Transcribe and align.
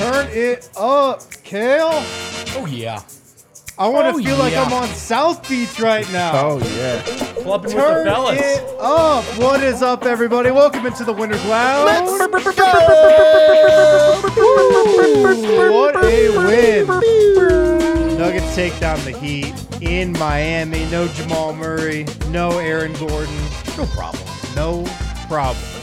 Turn 0.00 0.28
it 0.30 0.70
up, 0.78 1.20
Kale. 1.44 1.90
Oh 1.92 2.66
yeah. 2.66 3.02
I 3.78 3.86
want 3.86 4.06
to 4.16 4.18
Oh, 4.18 4.24
feel 4.24 4.38
like 4.38 4.52
yeah. 4.54 4.62
I'm 4.62 4.72
on 4.72 4.88
South 4.88 5.46
Beach 5.46 5.78
right 5.78 6.10
now. 6.10 6.32
Oh 6.34 6.58
yeah. 6.76 7.02
Clubbing 7.42 7.64
with 7.66 7.74
the 7.76 7.80
Turn 7.82 8.06
fellas. 8.06 8.40
it 8.40 8.62
up. 8.80 9.24
What 9.38 9.62
is 9.62 9.82
up, 9.82 10.06
everybody? 10.06 10.50
Welcome 10.52 10.86
into 10.86 11.04
the 11.04 11.12
Winners 11.12 11.44
Lounge. 11.44 12.08
Ooh, 14.38 15.70
what 15.70 15.96
a 16.02 16.28
win. 16.30 16.86
Nuggets 18.18 18.54
take 18.54 18.78
down 18.80 18.98
the 19.04 19.12
Heat 19.18 19.52
in 19.82 20.12
Miami. 20.12 20.86
No 20.86 21.08
Jamal 21.08 21.54
Murray. 21.54 22.06
No 22.30 22.58
Aaron 22.58 22.94
Gordon. 22.94 23.36
No 23.76 23.84
problem. 23.84 24.24
No 24.56 24.84
problem. 25.28 25.79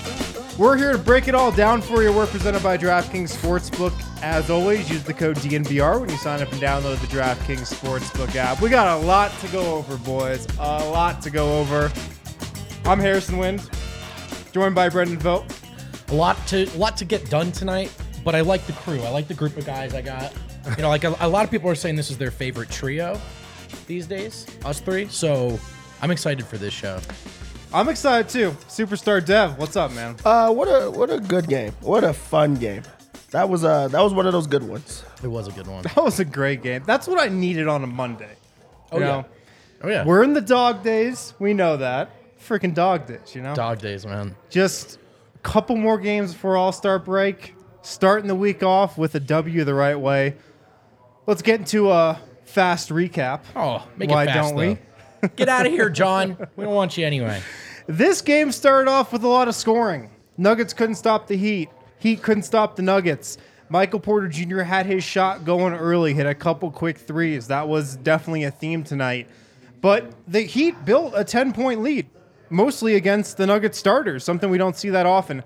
We're 0.58 0.76
here 0.76 0.92
to 0.92 0.98
break 0.98 1.28
it 1.28 1.36
all 1.36 1.52
down 1.52 1.84
for 1.84 2.02
you. 2.02 2.12
We're 2.12 2.26
presented 2.26 2.64
by 2.64 2.80
DraftKings 2.80 3.32
Sportsbook. 3.32 3.94
As 4.24 4.50
always, 4.50 4.90
use 4.90 5.04
the 5.04 5.14
code 5.14 5.36
DNVR 5.36 6.00
when 6.00 6.10
you 6.10 6.18
sign 6.18 6.42
up 6.42 6.52
and 6.52 6.60
download 6.60 7.00
the 7.00 7.06
DraftKings 7.06 7.72
Sportsbook 7.72 8.36
app. 8.36 8.60
We 8.60 8.72
got 8.72 9.00
a 9.00 9.06
lot 9.06 9.32
to 9.42 9.48
go 9.50 9.76
over, 9.76 9.98
boys. 9.98 10.48
A 10.58 10.90
lot 10.90 11.22
to 11.22 11.30
go 11.30 11.60
over. 11.60 11.92
I'm 12.86 13.00
Harrison 13.00 13.38
Wind, 13.38 13.70
joined 14.52 14.74
by 14.74 14.90
Brendan 14.90 15.20
Vogt. 15.20 15.54
A 16.08 16.16
lot 16.16 16.36
to 16.48 16.64
a 16.64 16.78
lot 16.78 16.98
to 16.98 17.06
get 17.06 17.30
done 17.30 17.52
tonight, 17.52 17.96
but 18.24 18.34
I 18.34 18.42
like 18.42 18.66
the 18.66 18.74
crew. 18.74 19.00
I 19.04 19.10
like 19.10 19.28
the 19.28 19.36
group 19.36 19.58
of 19.58 19.66
guys 19.66 19.94
I 19.94 20.02
got. 20.02 20.34
You 20.76 20.82
know, 20.82 20.90
like 20.90 21.04
a, 21.04 21.16
a 21.20 21.30
lot 21.30 21.46
of 21.46 21.52
people 21.52 21.70
are 21.70 21.76
saying 21.76 21.98
this 21.98 22.10
is 22.10 22.18
their 22.18 22.32
favorite 22.32 22.72
trio 22.72 23.22
these 23.86 24.08
days, 24.08 24.48
us 24.66 24.80
three. 24.80 25.08
So 25.08 25.60
I'm 26.02 26.10
excited 26.10 26.48
for 26.48 26.58
this 26.58 26.74
show. 26.74 27.00
I'm 27.74 27.90
excited 27.90 28.30
too. 28.30 28.52
Superstar 28.68 29.24
Dev, 29.24 29.58
what's 29.58 29.76
up, 29.76 29.92
man? 29.92 30.16
Uh, 30.24 30.52
what 30.54 30.66
a 30.68 30.90
what 30.90 31.10
a 31.12 31.20
good 31.20 31.48
game. 31.48 31.74
What 31.82 32.04
a 32.04 32.14
fun 32.14 32.56
game. 32.56 32.84
That 33.32 33.50
was 33.50 33.64
uh 33.64 33.90
that 33.90 34.02
was 34.02 34.14
one 34.14 34.26
of 34.26 34.32
those 34.34 34.48
good 34.48 34.64
ones. 34.64 35.04
It 35.24 35.28
was 35.28 35.48
a 35.48 35.52
good 35.52 35.68
one. 35.68 35.84
That 35.96 36.04
was 36.04 36.20
a 36.20 36.26
great 36.26 36.64
game. 36.64 36.84
That's 36.86 37.08
what 37.08 37.20
I 37.20 37.28
needed 37.28 37.68
on 37.68 37.84
a 37.84 37.88
Monday. 37.88 38.36
Oh 38.92 38.98
You 39.00 39.04
yeah. 39.04 39.12
know, 39.12 39.26
Oh 39.84 39.90
yeah. 39.90 40.06
We're 40.06 40.24
in 40.24 40.34
the 40.34 40.42
dog 40.42 40.82
days. 40.84 41.34
We 41.40 41.54
know 41.54 41.78
that. 41.78 42.12
Freaking 42.40 42.74
dog 42.74 43.06
days, 43.08 43.36
you 43.36 43.42
know? 43.42 43.54
dog 43.54 43.80
days, 43.80 44.06
man. 44.06 44.36
just 44.50 44.98
a 45.36 45.40
couple 45.40 45.76
more 45.76 45.98
games 45.98 46.34
before 46.34 46.56
All 46.56 46.72
Star 46.72 47.00
break. 47.00 47.54
Starting 47.82 48.28
the 48.28 48.36
week 48.36 48.64
off 48.64 48.98
with 48.98 49.16
a 49.16 49.20
W 49.20 49.64
the 49.64 49.74
right 49.74 50.00
way. 50.00 50.36
Let's 51.26 51.42
get 51.42 51.60
into 51.60 51.92
a 51.92 52.20
fast 52.46 52.90
recap. 52.90 53.42
Oh, 53.56 53.86
make 53.98 54.10
Why 54.10 54.24
it 54.24 54.28
fast, 54.28 54.50
don't 54.50 54.56
we? 54.56 54.78
Get 55.36 55.50
out 55.50 55.66
of 55.66 55.72
here, 55.72 55.90
John. 55.90 56.38
We 56.56 56.64
don't 56.66 56.74
want 56.76 56.98
you 56.98 57.06
anyway. 57.06 57.42
This 57.88 58.22
game 58.22 58.52
started 58.52 58.90
off 58.90 59.14
with 59.14 59.24
a 59.24 59.30
lot 59.30 59.48
of 59.48 59.56
scoring. 59.56 60.10
Nuggets 60.36 60.74
couldn't 60.74 60.96
stop 60.96 61.28
the 61.28 61.38
Heat. 61.38 61.70
Heat 62.00 62.22
couldn't 62.22 62.44
stop 62.44 62.76
the 62.76 62.82
Nuggets. 62.82 63.38
Michael 63.70 64.02
Porter 64.02 64.28
Jr. 64.28 64.60
had 64.60 64.86
his 64.86 65.06
shot 65.06 65.46
going 65.46 65.74
early, 65.74 66.14
hit 66.14 66.26
a 66.26 66.36
couple 66.36 66.70
quick 66.70 66.98
threes. 66.98 67.48
That 67.48 67.70
was 67.70 67.96
definitely 67.96 68.44
a 68.44 68.52
theme 68.52 68.84
tonight. 68.84 69.30
But 69.80 70.12
the 70.28 70.42
Heat 70.42 70.84
built 70.84 71.14
a 71.16 71.24
10 71.24 71.54
point 71.54 71.82
lead, 71.82 72.10
mostly 72.50 72.96
against 72.96 73.38
the 73.38 73.48
Nuggets 73.48 73.78
starters, 73.78 74.24
something 74.24 74.50
we 74.50 74.58
don't 74.58 74.76
see 74.76 74.90
that 74.90 75.06
often. 75.06 75.44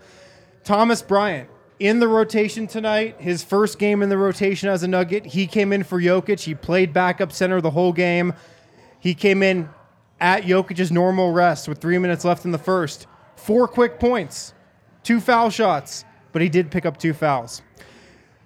Thomas 0.63 1.03
Bryant 1.03 1.47
in 1.79 1.99
the 1.99 2.07
rotation 2.07 2.65
tonight, 2.65 3.17
his 3.19 3.43
first 3.43 3.77
game 3.77 4.01
in 4.01 4.09
the 4.09 4.17
rotation 4.17 4.67
as 4.67 4.81
a 4.81 4.87
Nugget. 4.87 5.27
He 5.27 5.45
came 5.45 5.71
in 5.71 5.83
for 5.83 6.01
Jokic. 6.01 6.39
He 6.39 6.55
played 6.55 6.91
backup 6.91 7.31
center 7.31 7.61
the 7.61 7.71
whole 7.71 7.93
game. 7.93 8.33
He 8.99 9.13
came 9.13 9.43
in 9.43 9.69
at 10.21 10.43
Jokic's 10.43 10.91
normal 10.91 11.33
rest 11.33 11.67
with 11.67 11.79
three 11.79 11.97
minutes 11.97 12.23
left 12.23 12.45
in 12.45 12.51
the 12.51 12.57
first. 12.57 13.07
Four 13.35 13.67
quick 13.67 13.99
points, 13.99 14.53
two 15.03 15.19
foul 15.19 15.49
shots, 15.49 16.05
but 16.31 16.41
he 16.41 16.47
did 16.47 16.71
pick 16.71 16.85
up 16.85 16.97
two 16.97 17.13
fouls. 17.13 17.61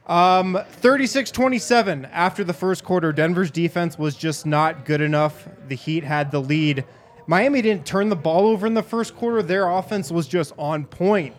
Um, 0.07 0.59
36 0.69 1.31
27 1.31 2.05
after 2.05 2.43
the 2.43 2.53
first 2.53 2.83
quarter. 2.83 3.11
Denver's 3.11 3.51
defense 3.51 3.97
was 3.97 4.15
just 4.15 4.45
not 4.45 4.85
good 4.85 5.01
enough. 5.01 5.47
The 5.67 5.75
Heat 5.75 6.03
had 6.03 6.31
the 6.31 6.39
lead. 6.39 6.85
Miami 7.27 7.61
didn't 7.61 7.85
turn 7.85 8.09
the 8.09 8.15
ball 8.15 8.47
over 8.47 8.67
in 8.67 8.75
the 8.75 8.83
first 8.83 9.15
quarter. 9.15 9.41
Their 9.41 9.67
offense 9.67 10.11
was 10.11 10.27
just 10.27 10.53
on 10.57 10.85
point. 10.85 11.35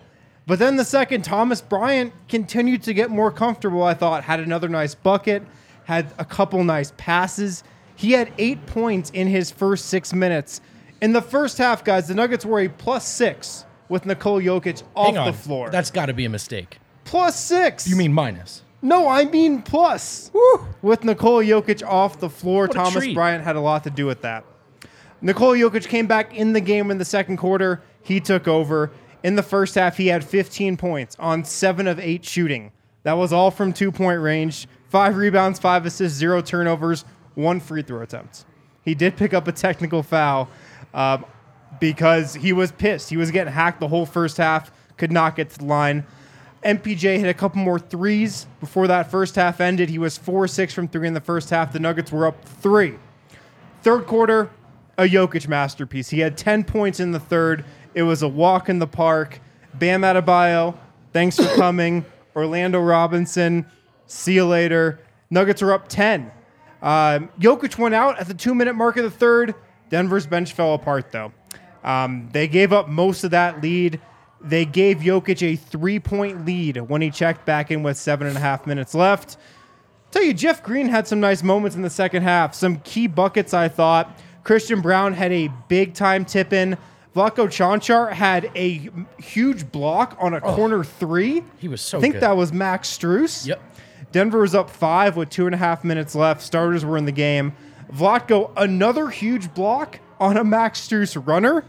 But 0.47 0.58
then 0.58 0.76
the 0.76 0.84
second, 0.84 1.22
Thomas 1.22 1.60
Bryant 1.60 2.12
continued 2.28 2.82
to 2.84 2.94
get 2.94 3.08
more 3.10 3.30
comfortable, 3.30 3.82
I 3.82 3.94
thought. 3.94 4.24
Had 4.24 4.41
another 4.41 4.68
nice 4.68 4.94
bucket, 4.94 5.44
had 5.84 6.12
a 6.18 6.24
couple 6.24 6.62
nice 6.64 6.92
passes. 6.97 7.62
He 7.97 8.12
had 8.12 8.33
eight 8.39 8.65
points 8.67 9.11
in 9.11 9.27
his 9.27 9.51
first 9.51 9.87
six 9.87 10.12
minutes. 10.12 10.61
In 11.01 11.12
the 11.12 11.23
first 11.23 11.59
half, 11.59 11.83
guys, 11.84 12.09
the 12.09 12.15
Nuggets 12.15 12.45
were 12.45 12.61
a 12.61 12.69
plus 12.69 13.07
six 13.07 13.65
with 13.89 14.07
Nikola 14.07 14.43
Jokic 14.43 14.83
off 14.95 15.07
Hang 15.09 15.19
on. 15.19 15.27
the 15.27 15.33
floor. 15.33 15.71
That's 15.71 15.91
got 15.91 16.07
to 16.07 16.15
be 16.15 16.25
a 16.25 16.29
mistake. 16.31 16.79
plus 17.05 17.39
six. 17.43 17.89
You 17.89 17.97
mean 17.97 18.12
minus? 18.12 18.62
No, 18.83 19.09
I 19.09 19.25
mean 19.25 19.62
plus. 19.62 20.31
With 20.83 21.03
Nikola 21.05 21.43
Jokic 21.45 21.87
off 21.87 22.21
the 22.21 22.29
floor, 22.31 22.65
What 22.67 22.73
Thomas. 22.73 23.12
Bryant 23.15 23.43
had 23.45 23.57
a 23.57 23.61
lot 23.61 23.83
to 23.84 23.91
do 23.91 24.07
with 24.07 24.23
that. 24.23 24.45
Nikola 25.21 25.57
Jokic 25.57 25.89
came 25.89 26.07
back 26.07 26.34
in 26.34 26.53
the 26.53 26.61
game 26.61 26.91
in 26.91 26.99
the 26.99 27.05
second 27.05 27.39
quarter. 27.39 27.83
He 28.03 28.21
took 28.21 28.47
over. 28.47 28.91
In 29.23 29.34
the 29.34 29.43
first 29.43 29.75
half, 29.75 29.97
he 29.97 30.09
had 30.09 30.23
15 30.23 30.77
points 30.77 31.17
on 31.19 31.43
seven 31.45 31.87
of 31.89 31.99
eight 31.99 32.25
shooting. 32.25 32.71
That 33.03 33.15
was 33.15 33.33
all 33.33 33.51
from 33.51 33.73
two 33.73 33.91
point 33.91 34.21
range. 34.21 34.69
Five 34.89 35.17
rebounds, 35.17 35.59
five 35.59 35.84
assists, 35.87 36.17
zero 36.19 36.41
turnovers, 36.43 37.05
one 37.36 37.60
free 37.60 37.82
throw 37.82 38.02
attempt. 38.02 38.44
He 38.84 38.94
did 38.94 39.16
pick 39.16 39.32
up 39.32 39.47
a 39.47 39.52
technical 39.52 40.02
foul 40.02 40.48
um, 40.92 41.24
because 41.78 42.34
he 42.34 42.52
was 42.52 42.72
pissed. 42.72 43.10
He 43.10 43.16
was 43.16 43.30
getting 43.30 43.52
hacked 43.52 43.78
the 43.80 43.88
whole 43.88 44.06
first 44.06 44.36
half, 44.36 44.72
could 44.97 45.12
not 45.12 45.36
get 45.36 45.50
to 45.50 45.58
the 45.58 45.64
line. 45.64 46.04
MPJ 46.64 47.19
hit 47.19 47.28
a 47.28 47.34
couple 47.34 47.60
more 47.60 47.78
threes 47.78 48.47
before 48.58 48.88
that 48.88 49.10
first 49.10 49.36
half 49.36 49.60
ended. 49.60 49.88
He 49.88 49.98
was 49.98 50.19
4 50.19 50.48
6 50.48 50.74
from 50.74 50.88
three 50.88 51.06
in 51.06 51.14
the 51.14 51.20
first 51.20 51.50
half. 51.50 51.72
The 51.72 51.78
Nuggets 51.78 52.10
were 52.10 52.26
up 52.26 52.44
three. 52.44 52.94
Third 53.82 54.06
quarter, 54.06 54.50
a 54.98 55.04
Jokic 55.04 55.47
masterpiece. 55.47 56.10
He 56.10 56.20
had 56.20 56.36
10 56.36 56.64
points 56.64 56.98
in 56.98 57.12
the 57.12 57.20
third. 57.20 57.64
It 57.94 58.03
was 58.03 58.22
a 58.22 58.28
walk 58.28 58.68
in 58.68 58.78
the 58.78 58.86
park. 58.86 59.41
Bam 59.74 60.03
Adebayo, 60.03 60.76
thanks 61.12 61.36
for 61.36 61.54
coming. 61.56 62.04
Orlando 62.36 62.80
Robinson, 62.80 63.66
see 64.06 64.34
you 64.34 64.47
later. 64.47 65.00
Nuggets 65.30 65.62
are 65.62 65.72
up 65.72 65.89
10. 65.89 66.30
Um, 66.86 67.30
Jokic 67.41 67.77
went 67.78 67.97
out 67.97 68.16
at 68.21 68.28
the 68.28 68.34
two 68.34 68.54
minute 68.54 68.74
mark 68.74 68.97
of 68.97 69.03
the 69.03 69.10
third. 69.10 69.56
Denver's 69.91 70.27
bench 70.27 70.53
fell 70.53 70.74
apart, 70.74 71.10
though. 71.10 71.33
Um, 71.83 72.28
they 72.33 72.47
gave 72.47 72.72
up 72.72 72.88
most 72.88 73.24
of 73.24 73.33
that 73.33 73.60
lead. 73.60 74.00
They 74.41 74.65
gave 74.65 74.98
Jokic 74.98 75.42
a 75.42 75.56
three 75.56 75.98
point 75.98 76.47
lead 76.47 76.77
when 76.77 77.03
he 77.03 77.10
checked 77.10 77.44
back 77.44 77.72
in 77.72 77.83
with 77.83 77.97
seven 77.97 78.28
and 78.28 78.36
a 78.36 78.41
half 78.41 78.68
minutes 78.68 78.94
left. 78.94 79.36
Tell 80.12 80.22
you, 80.22 80.33
Jeff 80.33 80.62
Green 80.62 80.86
had 80.86 81.09
some 81.09 81.18
nice 81.18 81.42
moments 81.42 81.74
in 81.74 81.83
the 81.83 81.91
second 81.91 82.22
half. 82.22 82.54
Some 82.54 82.78
key 82.80 83.09
buckets, 83.09 83.53
I 83.53 83.66
thought. 83.68 84.16
Christian 84.44 84.80
Braun 84.80 85.12
had 85.12 85.32
a 85.32 85.48
big 85.66 85.94
time 85.94 86.24
tip 86.24 86.53
in. 86.53 86.78
Vlatko 87.16 87.48
Cancar 87.48 88.12
had 88.12 88.50
a 88.54 88.91
huge 89.18 89.72
block 89.72 90.16
on 90.21 90.34
a 90.34 90.41
corner 90.41 90.84
three. 90.84 91.42
He 91.59 91.66
was 91.66 91.80
so 91.80 91.98
I 91.98 92.00
think 92.00 92.15
good. 92.15 92.22
that 92.22 92.36
was 92.36 92.53
Max 92.53 92.97
Strus. 92.97 93.44
Yep. 93.47 93.60
Denver 94.12 94.41
was 94.41 94.54
up 94.54 94.70
five 94.70 95.16
with 95.16 95.30
two 95.30 95.47
and 95.47 95.54
a 95.54 95.58
half 95.58 95.84
minutes 95.84 96.14
left. 96.14 96.42
Starters 96.42 96.84
were 96.84 96.97
in 96.97 97.04
the 97.04 97.12
game. 97.12 97.54
Vlatko, 97.92 98.53
another 98.56 99.08
huge 99.08 99.53
block 99.54 100.00
on 100.18 100.36
a 100.36 100.44
Max 100.44 100.86
Strus 100.86 101.26
runner. 101.26 101.64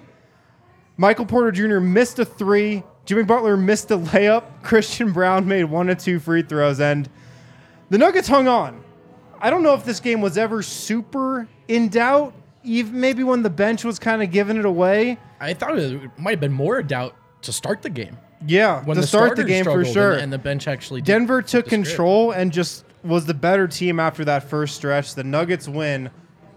Michael 0.97 1.25
Porter 1.25 1.51
Jr. 1.51 1.79
missed 1.79 2.19
a 2.19 2.25
three. 2.25 2.83
Jimmy 3.05 3.23
Butler 3.23 3.55
missed 3.55 3.91
a 3.91 3.97
layup. 3.97 4.63
Christian 4.63 5.11
Braun 5.11 5.47
made 5.47 5.65
one 5.65 5.89
of 5.89 5.97
two 5.97 6.19
free 6.19 6.41
throws. 6.41 6.79
And 6.79 7.09
the 7.89 7.97
Nuggets 7.97 8.27
hung 8.27 8.47
on. 8.47 8.83
I 9.39 9.49
don't 9.49 9.63
know 9.63 9.75
if 9.75 9.85
this 9.85 9.99
game 9.99 10.21
was 10.21 10.37
ever 10.37 10.63
super 10.63 11.47
in 11.67 11.89
doubt. 11.89 12.33
Even 12.63 12.99
maybe 12.99 13.23
when 13.23 13.43
the 13.43 13.49
bench 13.49 13.85
was 13.85 13.99
kind 13.99 14.23
of 14.23 14.31
giving 14.31 14.57
it 14.57 14.65
away. 14.65 15.17
I 15.39 15.53
thought 15.53 15.77
it 15.77 16.11
might 16.17 16.31
have 16.31 16.39
been 16.39 16.51
more 16.51 16.81
doubt 16.81 17.15
to 17.43 17.53
start 17.53 17.81
the 17.81 17.89
game. 17.89 18.17
Yeah, 18.45 18.83
When 18.83 18.95
to 18.95 19.01
the 19.01 19.07
start 19.07 19.35
the 19.35 19.43
game 19.43 19.63
for 19.65 19.83
sure. 19.83 20.13
and, 20.13 20.23
and 20.23 20.33
the 20.33 20.37
bench 20.37 20.67
actually. 20.67 21.01
did 21.01 21.11
Denver 21.11 21.41
took 21.41 21.67
control 21.67 22.31
and 22.31 22.51
just 22.51 22.85
was 23.03 23.25
the 23.25 23.33
better 23.33 23.67
team 23.67 23.99
after 23.99 24.23
that 24.25 24.43
first 24.43 24.75
stretch. 24.75 25.15
The 25.15 25.23
Nuggets 25.23 25.67
win 25.67 26.09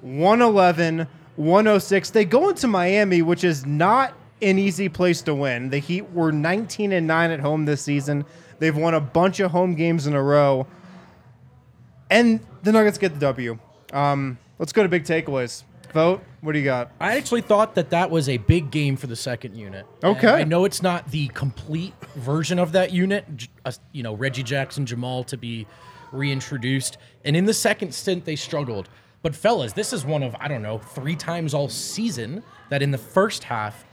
111 0.03 1.07
106. 1.37 2.11
They 2.11 2.25
go 2.25 2.51
into 2.51 2.67
Miami, 2.67 3.23
which 3.23 3.45
is 3.45 3.65
not 3.65 4.13
an 4.43 4.59
easy 4.59 4.89
place 4.89 5.23
to 5.23 5.35
win. 5.35 5.71
The 5.71 5.79
Heat 5.79 6.11
were 6.13 6.33
19 6.33 6.93
and 6.93 7.07
9 7.07 7.31
at 7.31 7.41
home 7.41 7.65
this 7.65 7.83
season. 7.83 8.25
They've 8.59 8.77
won 8.77 8.95
a 8.95 9.01
bunch 9.01 9.41
of 9.41 9.51
home 9.51 9.75
games 9.75 10.07
in 10.07 10.15
a 10.15 10.23
row. 10.23 10.67
And 12.11 12.41
the 12.63 12.73
Nuggets 12.73 12.99
get 12.99 13.15
the 13.15 13.21
W. 13.21 13.59
Um, 13.93 14.39
let's 14.59 14.73
go 14.73 14.83
to 14.83 14.89
big 14.89 15.05
takeaways. 15.05 15.63
Vogt. 15.93 16.25
What 16.41 16.53
do 16.53 16.59
you 16.59 16.65
got? 16.65 16.93
I 17.01 17.17
actually 17.17 17.41
thought 17.43 17.75
that 17.75 17.91
that 17.91 18.11
was 18.11 18.29
a 18.29 18.37
big 18.39 18.71
game 18.71 18.97
for 18.97 19.07
the 19.07 19.17
second 19.17 19.57
unit. 19.57 19.87
And 20.03 20.17
Okay. 20.17 20.29
I 20.29 20.45
know 20.45 20.65
it's 20.65 20.83
not 20.83 21.11
the 21.11 21.29
complete 21.29 21.95
version 22.17 22.59
of 22.59 22.73
that 22.73 22.93
unit. 22.93 23.25
uh, 23.65 23.73
You 23.93 24.03
know, 24.03 24.15
Reggie 24.15 24.43
Jackson, 24.43 24.87
Jamal 24.87 25.25
to 25.25 25.37
be 25.37 25.67
reintroduced, 26.13 26.99
and 27.25 27.37
in 27.37 27.45
the 27.45 27.55
second 27.55 27.95
stint 27.95 28.25
they 28.25 28.37
struggled. 28.37 28.89
But 29.23 29.37
fellas, 29.37 29.73
this 29.75 29.93
is 29.93 30.05
one 30.05 30.23
of 30.23 30.35
I 30.41 30.49
don't 30.49 30.63
know 30.63 30.79
three 30.79 31.15
times 31.17 31.55
all 31.55 31.69
season 31.69 32.43
that 32.71 32.83
in 32.83 32.91
the 32.91 32.99
first 32.99 33.45
half 33.45 33.85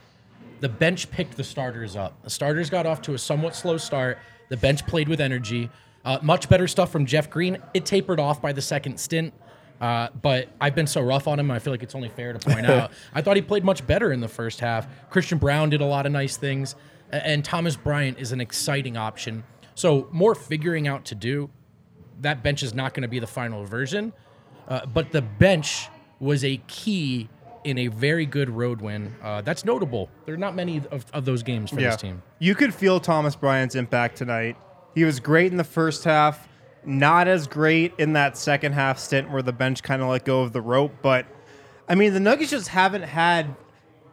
the 0.60 0.68
bench 0.68 1.10
picked 1.12 1.36
the 1.36 1.44
starters 1.44 1.94
up. 1.94 2.20
The 2.24 2.30
starters 2.30 2.68
got 2.70 2.84
off 2.86 3.00
to 3.02 3.14
a 3.14 3.18
somewhat 3.18 3.54
slow 3.54 3.76
start. 3.76 4.18
The 4.48 4.56
bench 4.56 4.84
played 4.86 5.08
with 5.08 5.20
energy. 5.20 5.70
Uh, 6.04 6.18
much 6.22 6.48
better 6.48 6.66
stuff 6.66 6.90
from 6.90 7.06
Jeff 7.06 7.30
Green. 7.30 7.58
It 7.74 7.84
tapered 7.86 8.18
off 8.18 8.42
by 8.42 8.52
the 8.52 8.62
second 8.62 8.98
stint. 8.98 9.32
Uh, 9.80 10.08
but 10.22 10.48
I've 10.60 10.74
been 10.74 10.86
so 10.86 11.00
rough 11.00 11.28
on 11.28 11.38
him, 11.38 11.50
I 11.50 11.58
feel 11.58 11.72
like 11.72 11.82
it's 11.82 11.94
only 11.94 12.08
fair 12.08 12.32
to 12.32 12.38
point 12.38 12.66
out. 12.66 12.90
I 13.14 13.22
thought 13.22 13.36
he 13.36 13.42
played 13.42 13.64
much 13.64 13.86
better 13.86 14.12
in 14.12 14.20
the 14.20 14.28
first 14.28 14.60
half. 14.60 14.86
Christian 15.10 15.38
Braun 15.38 15.70
did 15.70 15.80
a 15.80 15.84
lot 15.84 16.04
of 16.06 16.12
nice 16.12 16.36
things, 16.36 16.74
and 17.10 17.44
Thomas 17.44 17.76
Bryant 17.76 18.18
is 18.18 18.32
an 18.32 18.40
exciting 18.40 18.96
option. 18.96 19.44
So 19.74 20.08
more 20.10 20.34
figuring 20.34 20.88
out 20.88 21.04
to 21.06 21.14
do. 21.14 21.50
That 22.20 22.42
bench 22.42 22.64
is 22.64 22.74
not 22.74 22.94
going 22.94 23.02
to 23.02 23.08
be 23.08 23.20
the 23.20 23.28
final 23.28 23.64
version, 23.64 24.12
uh, 24.66 24.86
but 24.86 25.12
the 25.12 25.22
bench 25.22 25.88
was 26.18 26.44
a 26.44 26.56
key 26.66 27.28
in 27.62 27.78
a 27.78 27.86
very 27.88 28.26
good 28.26 28.50
road 28.50 28.80
win. 28.80 29.14
Uh, 29.22 29.40
that's 29.42 29.64
notable. 29.64 30.08
There 30.24 30.34
are 30.34 30.38
not 30.38 30.56
many 30.56 30.78
of, 30.90 31.06
of 31.12 31.24
those 31.24 31.42
games 31.42 31.70
for 31.70 31.76
this 31.76 31.96
team. 31.96 32.22
You 32.38 32.54
could 32.54 32.74
feel 32.74 32.98
Thomas 32.98 33.36
Bryant's 33.36 33.74
impact 33.74 34.16
tonight. 34.16 34.56
He 34.94 35.04
was 35.04 35.20
great 35.20 35.52
in 35.52 35.58
the 35.58 35.64
first 35.64 36.04
half, 36.04 36.48
not 36.84 37.28
as 37.28 37.46
great 37.46 37.92
in 37.98 38.12
that 38.14 38.36
second 38.36 38.72
half 38.72 38.98
stint 38.98 39.30
where 39.30 39.42
the 39.42 39.52
bench 39.52 39.82
kind 39.82 40.02
of 40.02 40.08
let 40.08 40.24
go 40.24 40.42
of 40.42 40.52
the 40.52 40.60
rope. 40.60 40.92
But 41.02 41.26
I 41.88 41.94
mean, 41.94 42.12
the 42.14 42.20
Nuggets 42.20 42.50
just 42.50 42.68
haven't 42.68 43.02
had 43.02 43.54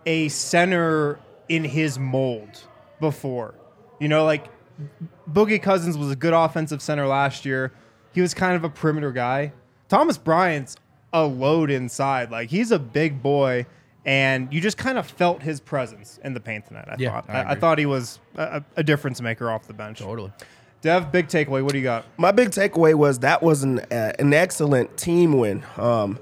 a 0.05 0.27
center 0.29 1.19
in 1.49 1.63
his 1.63 1.97
mold 1.99 2.63
before. 2.99 3.55
You 3.99 4.07
know, 4.07 4.25
like 4.25 4.47
Boogie 5.31 5.61
Cousins 5.61 5.97
was 5.97 6.11
a 6.11 6.15
good 6.15 6.33
offensive 6.33 6.81
center 6.81 7.07
last 7.07 7.45
year. 7.45 7.71
He 8.13 8.21
was 8.21 8.33
kind 8.33 8.55
of 8.55 8.63
a 8.63 8.69
perimeter 8.69 9.11
guy. 9.11 9.53
Thomas 9.87 10.17
Bryant's 10.17 10.77
a 11.13 11.25
load 11.25 11.69
inside. 11.71 12.31
Like 12.31 12.49
he's 12.49 12.71
a 12.71 12.79
big 12.79 13.21
boy, 13.21 13.65
and 14.05 14.53
you 14.53 14.59
just 14.61 14.77
kind 14.77 14.97
of 14.97 15.05
felt 15.07 15.41
his 15.43 15.59
presence 15.59 16.19
in 16.23 16.33
the 16.33 16.39
paint 16.39 16.65
tonight. 16.67 16.85
I 16.89 16.95
Yeah, 16.97 17.21
thought. 17.21 17.29
I 17.29 17.51
I, 17.51 17.55
thought 17.55 17.77
he 17.79 17.85
was 17.85 18.19
a, 18.35 18.63
a 18.75 18.83
difference 18.83 19.21
maker 19.21 19.49
off 19.49 19.67
the 19.67 19.73
bench. 19.73 19.99
Totally. 19.99 20.31
Dev, 20.85 21.11
big 21.11 21.29
takeaway. 21.29 21.63
What 21.63 21.71
do 21.71 21.79
you 21.79 21.83
got? 21.83 22.05
My 22.15 22.31
big 22.31 22.51
takeaway 22.51 22.93
was 22.93 23.17
that 23.19 23.41
was 23.41 23.63
an 23.63 23.79
uh, 23.79 24.13
an 24.19 24.31
excellent 24.35 24.95
team 24.97 25.33
win. 25.33 25.65
Um, 25.77 26.19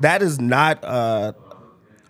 that 0.00 0.22
is 0.22 0.40
not 0.40 0.82
uh, 0.82 1.34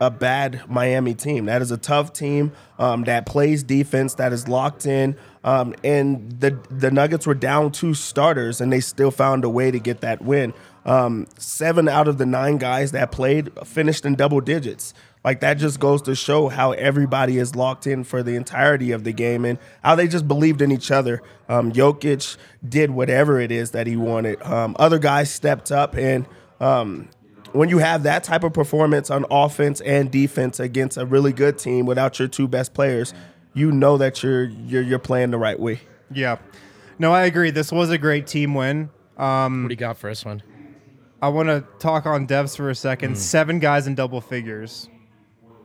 a 0.00 0.08
bad 0.08 0.62
Miami 0.69 1.14
team. 1.14 1.47
That 1.47 1.62
is 1.62 1.73
a 1.73 1.76
tough 1.76 2.12
team 2.12 2.53
um, 2.79 3.03
that 3.05 3.26
plays 3.26 3.64
defense, 3.64 4.14
that 4.14 4.32
is 4.32 4.47
locked 4.47 4.87
in. 4.87 5.17
Um, 5.43 5.75
and 5.82 6.31
the 6.38 6.56
the 6.70 6.93
Nuggets 6.93 7.26
were 7.26 7.35
down 7.35 7.73
two 7.73 7.93
starters, 7.93 8.61
and 8.61 8.73
they 8.73 8.79
still 8.79 9.11
found 9.11 9.44
a 9.44 9.50
way 9.50 9.73
to 9.73 9.81
get 9.81 10.03
that 10.03 10.23
win. 10.23 10.55
Um, 10.85 11.26
seven 11.38 11.88
out 11.88 12.06
of 12.06 12.19
the 12.19 12.26
nine 12.26 12.58
guys 12.58 12.93
that 12.93 13.11
played 13.11 13.50
finished 13.67 14.06
in 14.06 14.14
double 14.14 14.41
digits. 14.41 14.94
Like 15.26 15.40
that 15.40 15.55
just 15.55 15.81
goes 15.81 16.02
to 16.02 16.14
show 16.14 16.49
how 16.49 16.70
everybody 16.70 17.38
is 17.38 17.56
locked 17.56 17.88
in 17.88 18.05
for 18.05 18.23
the 18.23 18.37
entirety 18.37 18.93
of 18.93 19.02
the 19.02 19.11
game 19.12 19.44
and 19.44 19.58
how 19.82 19.96
they 19.96 20.06
just 20.06 20.28
believed 20.28 20.62
in 20.62 20.70
each 20.70 20.93
other. 20.93 21.20
Um, 21.49 21.73
Jokic 21.73 22.37
did 22.67 22.93
whatever 22.93 23.40
it 23.40 23.50
is 23.50 23.73
that 23.73 23.88
he 23.88 23.96
wanted. 23.96 24.40
Um, 24.43 24.76
other 24.78 25.00
guys 25.00 25.28
stepped 25.28 25.73
up, 25.73 25.96
and 25.96 26.26
um, 26.61 27.08
when 27.50 27.69
you 27.69 27.78
have 27.78 28.05
that 28.05 28.23
type 28.23 28.44
of 28.44 28.52
performance 28.52 29.11
on 29.11 29.26
offense 29.28 29.81
and 29.81 30.12
defense 30.12 30.61
against 30.61 30.96
a 30.96 31.05
really 31.05 31.32
good 31.32 31.58
team 31.58 31.87
without 31.87 32.20
your 32.20 32.29
two 32.29 32.46
best 32.46 32.72
players, 32.72 33.12
you 33.52 33.72
know 33.72 33.96
that 33.99 34.22
you're 34.22 34.44
you're, 34.44 34.82
you're 34.82 35.00
playing 35.00 35.32
the 35.32 35.38
right 35.38 35.58
way. 35.58 35.81
Yeah. 36.08 36.37
No, 37.00 37.12
I 37.12 37.25
agree. 37.25 37.50
This 37.50 37.72
was 37.72 37.90
a 37.90 37.99
great 37.99 38.29
team 38.29 38.55
win. 38.55 38.90
Um, 39.17 39.64
What 39.64 39.70
do 39.70 39.72
you 39.72 39.76
got 39.76 39.99
for 39.99 40.08
us, 40.08 40.25
one? 40.25 40.44
I 41.20 41.31
want 41.31 41.49
to 41.49 41.64
talk 41.81 42.06
on 42.06 42.29
devs 42.29 42.56
for 42.56 42.70
a 42.70 42.76
second. 42.76 43.19
Seven 43.19 43.58
guys 43.58 43.88
in 43.88 43.96
double 43.96 44.20
figures. 44.20 44.88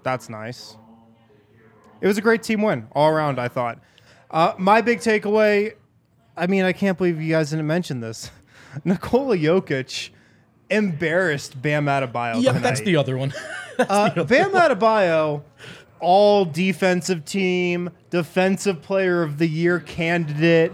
That's 0.03 0.29
nice. 0.29 0.77
It 2.01 2.07
was 2.07 2.17
a 2.17 2.21
great 2.21 2.43
team 2.43 2.61
win 2.61 2.87
all 2.93 3.09
around, 3.09 3.39
I 3.39 3.47
thought. 3.47 3.79
Uh, 4.29 4.53
my 4.57 4.81
big 4.81 4.99
takeaway 4.99 5.73
I 6.35 6.47
mean, 6.47 6.63
I 6.63 6.73
can't 6.73 6.97
believe 6.97 7.21
you 7.21 7.31
guys 7.31 7.49
didn't 7.49 7.67
mention 7.67 7.99
this. 7.99 8.31
Nikola 8.85 9.37
Jokic 9.37 10.09
embarrassed 10.69 11.61
Bam 11.61 11.85
Adebayo. 11.85 12.35
Yep, 12.35 12.43
tonight. 12.43 12.61
that's 12.61 12.81
the 12.81 12.95
other 12.95 13.17
one. 13.17 13.33
Uh, 13.79 14.23
Bam 14.25 14.51
Adebayo, 14.51 15.41
all 15.99 16.45
defensive 16.45 17.25
team, 17.25 17.89
defensive 18.11 18.79
player 18.83 19.23
of 19.23 19.39
the 19.39 19.47
year 19.47 19.79
candidate, 19.79 20.71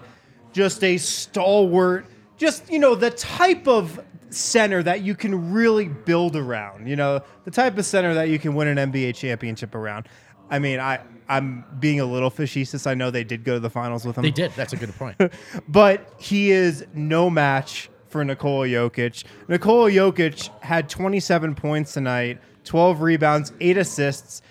just 0.52 0.84
a 0.84 0.98
stalwart, 0.98 2.06
just, 2.36 2.70
you 2.70 2.80
know, 2.80 2.96
the 2.96 3.12
type 3.12 3.66
of 3.66 4.04
center 4.30 4.84
that 4.84 5.02
you 5.02 5.16
can 5.16 5.52
really 5.52 5.88
build 5.88 6.36
around, 6.36 6.88
you 6.88 6.96
know, 6.96 7.22
the 7.46 7.52
type 7.52 7.78
of 7.78 7.86
center 7.86 8.14
that 8.14 8.30
you 8.30 8.40
can 8.40 8.56
win 8.56 8.68
an 8.68 8.92
NBA 8.92 9.16
championship 9.16 9.76
around. 9.76 10.08
I 10.50 10.60
mean, 10.60 10.80
I, 10.80 11.00
I'm 11.28 11.66
being 11.80 12.00
a 12.00 12.06
little 12.06 12.30
facetious. 12.30 12.88
I 12.88 12.94
know 12.94 13.12
they 13.12 13.24
did 13.24 13.44
go 13.44 13.56
to 13.56 13.60
the 13.60 13.70
finals 13.70 14.06
with 14.06 14.18
him 14.18 14.24
they 14.24 14.32
did. 14.32 14.52
That's 14.56 14.74
a 14.74 14.78
good 14.78 14.96
point. 14.96 15.18
but 15.68 16.14
he 16.18 16.52
is 16.52 16.86
no 16.94 17.30
match 17.30 17.90
for 18.08 18.24
Nikola 18.24 18.68
Jokic. 18.68 19.24
Nikola 19.48 19.92
Jokic 19.92 20.50
had 20.62 20.90
27 20.90 21.56
points 21.56 21.94
tonight, 21.94 22.40
12 22.64 23.02
rebounds, 23.02 23.52
8 23.60 23.78
assists, 23.78 24.42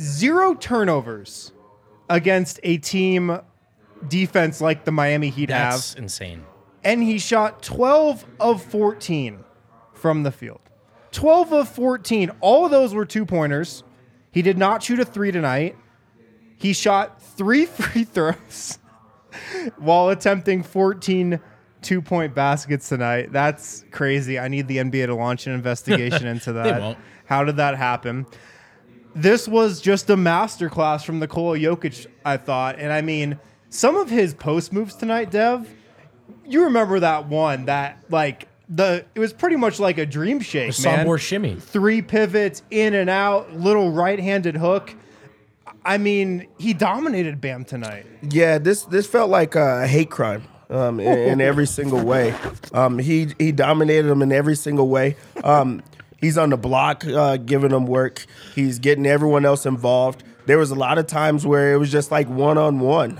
zero 0.00 0.54
turnovers 0.54 1.52
against 2.08 2.60
a 2.62 2.78
team 2.78 3.38
defense 4.06 4.60
like 4.60 4.84
the 4.84 4.92
Miami 4.92 5.28
Heat 5.30 5.46
That's 5.48 5.94
have. 5.94 6.02
insane. 6.02 6.44
And 6.84 7.02
he 7.02 7.18
shot 7.18 7.62
12 7.62 8.24
of 8.40 8.62
14 8.62 9.44
from 9.94 10.22
the 10.22 10.30
field. 10.30 10.60
12 11.12 11.52
of 11.52 11.68
14. 11.68 12.30
All 12.40 12.64
of 12.64 12.70
those 12.70 12.94
were 12.94 13.04
two 13.04 13.26
pointers. 13.26 13.82
He 14.30 14.42
did 14.42 14.58
not 14.58 14.82
shoot 14.82 15.00
a 15.00 15.04
three 15.04 15.32
tonight. 15.32 15.76
He 16.56 16.72
shot 16.72 17.22
three 17.22 17.66
free 17.66 18.04
throws 18.04 18.78
while 19.78 20.08
attempting 20.08 20.62
14 20.62 21.40
two 21.82 22.02
point 22.02 22.34
baskets 22.34 22.88
tonight. 22.88 23.32
That's 23.32 23.84
crazy. 23.90 24.38
I 24.38 24.48
need 24.48 24.68
the 24.68 24.78
NBA 24.78 25.06
to 25.06 25.14
launch 25.14 25.46
an 25.46 25.52
investigation 25.54 26.26
into 26.34 26.52
that. 26.54 26.80
won't. 26.80 26.98
How 27.26 27.44
did 27.44 27.56
that 27.56 27.76
happen? 27.76 28.26
This 29.14 29.48
was 29.48 29.80
just 29.80 30.10
a 30.10 30.16
masterclass 30.16 31.04
from 31.04 31.18
Nikola 31.18 31.58
Jokic, 31.58 32.06
I 32.24 32.36
thought. 32.36 32.78
And 32.78 32.92
I 32.92 33.02
mean, 33.02 33.38
some 33.70 33.96
of 33.96 34.08
his 34.08 34.34
post 34.34 34.72
moves 34.72 34.94
tonight, 34.94 35.30
Dev, 35.30 35.68
you 36.46 36.64
remember 36.64 37.00
that 37.00 37.26
one 37.26 37.66
that 37.66 37.98
like 38.10 38.48
the 38.68 39.04
it 39.14 39.20
was 39.20 39.32
pretty 39.32 39.56
much 39.56 39.80
like 39.80 39.98
a 39.98 40.06
dream 40.06 40.40
shake, 40.40 40.74
The 40.74 40.82
man. 40.82 41.06
Sombor 41.06 41.18
shimmy. 41.18 41.54
Three 41.54 42.02
pivots, 42.02 42.62
in 42.70 42.94
and 42.94 43.08
out, 43.10 43.54
little 43.54 43.90
right-handed 43.90 44.56
hook. 44.56 44.94
I 45.84 45.96
mean, 45.98 46.46
he 46.58 46.74
dominated 46.74 47.40
Bam 47.40 47.64
tonight. 47.64 48.06
Yeah, 48.22 48.58
this 48.58 48.82
this 48.84 49.06
felt 49.06 49.30
like 49.30 49.54
a 49.54 49.86
hate 49.86 50.10
crime 50.10 50.44
um, 50.70 51.00
in, 51.00 51.18
in 51.18 51.40
every 51.40 51.66
single 51.78 52.04
way. 52.04 52.34
Um, 52.72 52.98
he 52.98 53.28
he 53.38 53.52
dominated 53.52 54.10
him 54.10 54.20
in 54.22 54.32
every 54.32 54.56
single 54.56 54.88
way. 54.88 55.16
Um, 55.44 55.82
he's 56.20 56.36
on 56.36 56.50
the 56.50 56.56
block, 56.58 57.06
uh, 57.06 57.38
giving 57.38 57.70
him 57.70 57.86
work. 57.86 58.26
He's 58.54 58.78
getting 58.78 59.06
everyone 59.06 59.44
else 59.46 59.64
involved. 59.64 60.24
There 60.48 60.56
was 60.56 60.70
a 60.70 60.74
lot 60.74 60.96
of 60.96 61.06
times 61.06 61.46
where 61.46 61.74
it 61.74 61.76
was 61.76 61.92
just 61.92 62.10
like 62.10 62.26
one 62.26 62.56
on 62.56 62.80
one, 62.80 63.18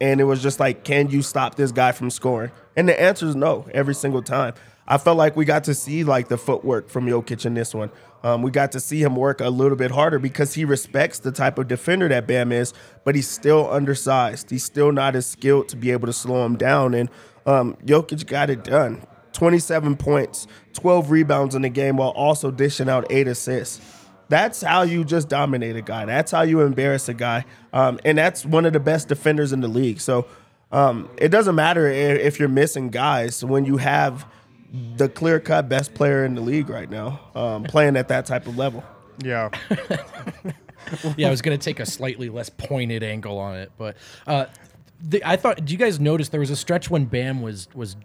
and 0.00 0.20
it 0.20 0.24
was 0.24 0.40
just 0.40 0.60
like, 0.60 0.84
can 0.84 1.10
you 1.10 1.20
stop 1.20 1.56
this 1.56 1.72
guy 1.72 1.90
from 1.90 2.10
scoring? 2.10 2.52
And 2.76 2.88
the 2.88 2.98
answer 2.98 3.26
is 3.26 3.34
no 3.34 3.66
every 3.74 3.92
single 3.92 4.22
time. 4.22 4.54
I 4.86 4.96
felt 4.96 5.18
like 5.18 5.34
we 5.34 5.44
got 5.44 5.64
to 5.64 5.74
see 5.74 6.04
like 6.04 6.28
the 6.28 6.38
footwork 6.38 6.88
from 6.88 7.06
Jokic 7.06 7.44
in 7.44 7.54
this 7.54 7.74
one. 7.74 7.90
Um, 8.22 8.42
we 8.42 8.52
got 8.52 8.70
to 8.70 8.78
see 8.78 9.02
him 9.02 9.16
work 9.16 9.40
a 9.40 9.50
little 9.50 9.76
bit 9.76 9.90
harder 9.90 10.20
because 10.20 10.54
he 10.54 10.64
respects 10.64 11.18
the 11.18 11.32
type 11.32 11.58
of 11.58 11.66
defender 11.66 12.06
that 12.06 12.28
Bam 12.28 12.52
is, 12.52 12.72
but 13.02 13.16
he's 13.16 13.28
still 13.28 13.68
undersized. 13.68 14.48
He's 14.48 14.62
still 14.62 14.92
not 14.92 15.16
as 15.16 15.26
skilled 15.26 15.68
to 15.70 15.76
be 15.76 15.90
able 15.90 16.06
to 16.06 16.12
slow 16.12 16.46
him 16.46 16.56
down. 16.56 16.94
And 16.94 17.10
um, 17.46 17.78
Jokic 17.84 18.28
got 18.28 18.48
it 18.48 18.62
done. 18.62 19.02
27 19.32 19.96
points, 19.96 20.46
12 20.74 21.10
rebounds 21.10 21.56
in 21.56 21.62
the 21.62 21.68
game, 21.68 21.96
while 21.96 22.10
also 22.10 22.52
dishing 22.52 22.88
out 22.88 23.08
eight 23.10 23.26
assists. 23.26 23.99
That's 24.30 24.62
how 24.62 24.82
you 24.82 25.04
just 25.04 25.28
dominate 25.28 25.74
a 25.74 25.82
guy. 25.82 26.04
That's 26.04 26.30
how 26.30 26.42
you 26.42 26.60
embarrass 26.60 27.08
a 27.08 27.14
guy. 27.14 27.44
Um, 27.72 27.98
and 28.04 28.16
that's 28.16 28.46
one 28.46 28.64
of 28.64 28.72
the 28.72 28.78
best 28.80 29.08
defenders 29.08 29.52
in 29.52 29.60
the 29.60 29.68
league. 29.68 30.00
So 30.00 30.26
um, 30.70 31.10
it 31.18 31.30
doesn't 31.30 31.56
matter 31.56 31.88
if, 31.88 32.20
if 32.20 32.38
you're 32.38 32.48
missing 32.48 32.90
guys 32.90 33.44
when 33.44 33.64
you 33.64 33.78
have 33.78 34.24
the 34.96 35.08
clear 35.08 35.40
cut 35.40 35.68
best 35.68 35.94
player 35.94 36.24
in 36.24 36.36
the 36.36 36.40
league 36.40 36.70
right 36.70 36.88
now 36.88 37.20
um, 37.34 37.64
playing 37.64 37.96
at 37.96 38.06
that 38.06 38.24
type 38.24 38.46
of 38.46 38.56
level. 38.56 38.84
Yeah. 39.18 39.50
yeah, 41.16 41.26
I 41.26 41.30
was 41.30 41.42
going 41.42 41.58
to 41.58 41.62
take 41.62 41.80
a 41.80 41.86
slightly 41.86 42.28
less 42.28 42.50
pointed 42.50 43.02
angle 43.02 43.36
on 43.36 43.56
it, 43.56 43.72
but 43.76 43.96
uh, 44.28 44.46
the, 45.02 45.22
I 45.24 45.34
thought. 45.34 45.64
Do 45.64 45.72
you 45.72 45.78
guys 45.78 45.98
notice 45.98 46.28
there 46.28 46.40
was 46.40 46.50
a 46.50 46.56
stretch 46.56 46.88
when 46.88 47.06
Bam 47.06 47.42
was 47.42 47.68
was 47.74 47.96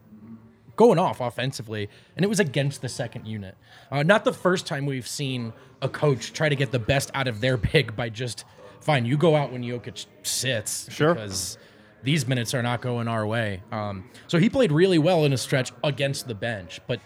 going 0.75 0.99
off 0.99 1.21
offensively, 1.21 1.89
and 2.15 2.23
it 2.23 2.27
was 2.27 2.39
against 2.39 2.81
the 2.81 2.89
second 2.89 3.25
unit. 3.25 3.55
Uh, 3.91 4.03
not 4.03 4.25
the 4.25 4.33
first 4.33 4.65
time 4.65 4.85
we've 4.85 5.07
seen 5.07 5.53
a 5.85 5.89
coach 5.89 6.33
try 6.33 6.49
to 6.49 6.55
get 6.55 6.71
the 6.71 6.79
best 6.79 7.09
out 7.13 7.27
of 7.29 7.39
their 7.39 7.57
pick 7.57 7.95
by 7.95 8.09
just 8.09 8.43
fine. 8.81 9.05
You 9.05 9.15
go 9.17 9.35
out 9.35 9.51
when 9.53 9.63
Jokic 9.63 10.05
sits, 10.23 10.91
Sure. 10.91 11.13
because 11.13 11.57
these 12.03 12.27
minutes 12.27 12.53
are 12.53 12.61
not 12.61 12.81
going 12.81 13.07
our 13.07 13.25
way. 13.25 13.63
Um, 13.71 14.09
so 14.27 14.37
he 14.37 14.49
played 14.49 14.71
really 14.71 14.99
well 14.99 15.23
in 15.25 15.31
a 15.33 15.37
stretch 15.37 15.71
against 15.83 16.27
the 16.27 16.35
bench, 16.35 16.81
but. 16.87 16.99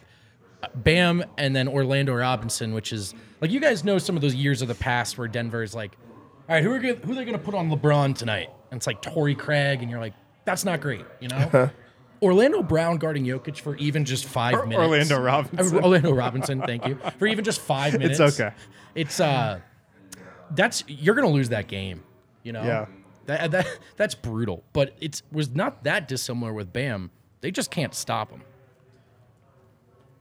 uh, 0.61 0.67
Bam 0.75 1.23
and 1.37 1.55
then 1.55 1.69
Orlando 1.69 2.13
Robinson, 2.13 2.73
which 2.73 2.91
is 2.91 3.13
like 3.39 3.49
you 3.49 3.61
guys 3.61 3.85
know 3.85 3.97
some 3.97 4.17
of 4.17 4.21
those 4.21 4.35
years 4.35 4.61
of 4.61 4.67
the 4.67 4.75
past 4.75 5.17
where 5.17 5.29
Denver 5.29 5.63
is 5.63 5.73
like, 5.73 5.95
all 6.49 6.55
right, 6.55 6.61
who 6.63 6.69
are 6.73 6.79
gonna, 6.79 6.95
who 6.95 7.13
are 7.13 7.15
they 7.15 7.23
going 7.23 7.37
to 7.37 7.43
put 7.43 7.55
on 7.55 7.69
LeBron 7.71 8.13
tonight? 8.17 8.49
And 8.69 8.77
it's 8.79 8.85
like 8.85 9.01
Torrey 9.01 9.35
Craig, 9.35 9.81
and 9.81 9.89
you're 9.89 10.01
like, 10.01 10.13
that's 10.43 10.65
not 10.65 10.81
great, 10.81 11.05
you 11.21 11.29
know. 11.29 11.69
Orlando 12.21 12.61
Brown 12.61 12.97
guarding 12.97 13.25
Jokic 13.25 13.59
for 13.59 13.75
even 13.77 14.05
just 14.05 14.25
five 14.25 14.53
Or- 14.55 14.65
minutes. 14.65 14.79
Orlando 14.87 15.19
Robinson. 15.19 15.77
Uh, 15.77 15.81
Orlando 15.81 16.11
Robinson, 16.13 16.61
thank 16.61 16.85
you 16.85 16.97
for 17.17 17.27
even 17.27 17.43
just 17.45 17.61
five 17.61 17.93
minutes. 17.93 18.19
It's 18.19 18.39
okay. 18.39 18.53
It's 18.95 19.19
uh, 19.19 19.59
that's 20.51 20.83
you're 20.87 21.15
gonna 21.15 21.29
lose 21.29 21.49
that 21.49 21.67
game, 21.67 22.03
you 22.43 22.51
know. 22.51 22.63
Yeah. 22.63 22.85
That, 23.27 23.51
that 23.51 23.67
that's 23.95 24.15
brutal, 24.15 24.63
but 24.73 24.95
it 24.99 25.21
was 25.31 25.53
not 25.53 25.83
that 25.83 26.07
dissimilar 26.07 26.51
with 26.53 26.73
Bam. 26.73 27.11
They 27.41 27.51
just 27.51 27.69
can't 27.71 27.93
stop 27.93 28.31
him. 28.31 28.41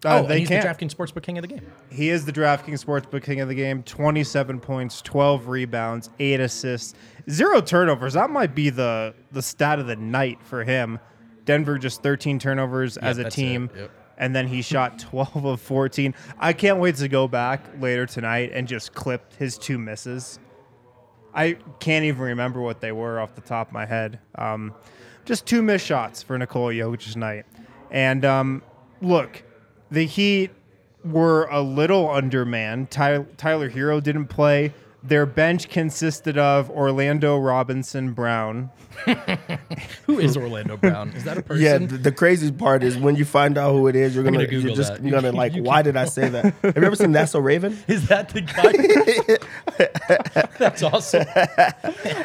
Uh, 0.04 0.20
oh, 0.22 0.26
they 0.28 0.40
he's 0.40 0.48
can't. 0.48 0.62
the 0.78 0.86
DraftKings 0.86 0.94
Sportsbook 0.94 1.22
King 1.24 1.38
of 1.38 1.42
the 1.42 1.48
game. 1.48 1.66
He 1.90 2.10
is 2.10 2.24
the 2.24 2.32
DraftKings 2.32 2.84
Sportsbook 2.84 3.24
King 3.24 3.40
of 3.40 3.48
the 3.48 3.54
game. 3.54 3.82
27 3.82 4.60
points, 4.60 5.02
12 5.02 5.48
rebounds, 5.48 6.10
8 6.20 6.38
assists, 6.38 6.94
0 7.28 7.60
turnovers. 7.62 8.12
That 8.12 8.30
might 8.30 8.54
be 8.54 8.70
the 8.70 9.14
the 9.32 9.42
stat 9.42 9.80
of 9.80 9.86
the 9.88 9.96
night 9.96 10.38
for 10.42 10.62
him. 10.62 11.00
Denver 11.48 11.78
just 11.78 12.02
13 12.02 12.38
turnovers 12.38 12.98
as 12.98 13.16
a 13.16 13.30
team. 13.30 13.70
Yep. 13.74 13.90
And 14.18 14.36
then 14.36 14.48
he 14.48 14.60
shot 14.60 14.98
12 15.10 15.46
of 15.46 15.60
14. 15.62 16.14
I 16.38 16.52
can't 16.52 16.78
wait 16.78 16.96
to 16.96 17.08
go 17.08 17.26
back 17.26 17.64
later 17.80 18.04
tonight 18.04 18.50
and 18.52 18.68
just 18.68 18.92
clip 18.92 19.32
his 19.38 19.56
two 19.56 19.78
misses. 19.78 20.38
I 21.32 21.56
can't 21.80 22.04
even 22.04 22.20
remember 22.20 22.60
what 22.60 22.82
they 22.82 22.92
were 22.92 23.18
off 23.18 23.34
the 23.34 23.40
top 23.40 23.68
of 23.68 23.72
my 23.72 23.86
head. 23.86 24.18
Um, 24.34 24.74
just 25.24 25.46
two 25.46 25.62
missed 25.62 25.86
shots 25.86 26.22
for 26.22 26.36
Nikola 26.36 26.74
Jokic 26.74 27.10
tonight. 27.14 27.46
And 27.90 28.26
um, 28.26 28.62
look, 29.00 29.42
the 29.90 30.04
Heat 30.04 30.50
were 31.02 31.46
a 31.46 31.62
little 31.62 32.10
undermanned. 32.10 32.90
Ty- 32.90 33.24
Tyler 33.38 33.70
Herro 33.70 34.02
didn't 34.02 34.26
play. 34.26 34.74
Their 35.02 35.26
bench 35.26 35.68
consisted 35.68 36.38
of 36.38 36.70
Orlando 36.70 37.38
Robinson 37.38 38.14
Brown. 38.14 38.70
Who 40.06 40.18
is 40.18 40.36
Orlando 40.36 40.76
Brown? 40.76 41.10
Is 41.10 41.22
that 41.22 41.38
a 41.38 41.42
person? 41.42 41.62
Yeah, 41.62 41.78
the, 41.78 41.98
the 41.98 42.12
crazy 42.12 42.50
part 42.50 42.82
is 42.82 42.98
when 42.98 43.14
you 43.14 43.24
find 43.24 43.56
out 43.56 43.72
who 43.72 43.86
it 43.86 43.94
is, 43.94 44.12
you're 44.14 44.24
gonna, 44.24 44.38
gonna 44.38 44.48
Google 44.48 44.70
you're 44.70 44.76
just 44.76 44.94
that. 44.94 45.02
you're 45.04 45.12
gonna 45.12 45.30
like, 45.30 45.54
You 45.54 45.62
why 45.62 45.82
did 45.82 45.96
I 45.96 46.06
say 46.06 46.28
that? 46.28 46.44
Have 46.62 46.76
you 46.76 46.82
ever 46.82 46.96
seen 46.96 47.12
That's 47.12 47.30
So 47.30 47.38
Raven? 47.38 47.78
Is 47.86 48.08
that 48.08 48.30
the 48.30 48.40
guy? 48.40 49.38
That's 50.58 50.82
awesome. 50.82 51.26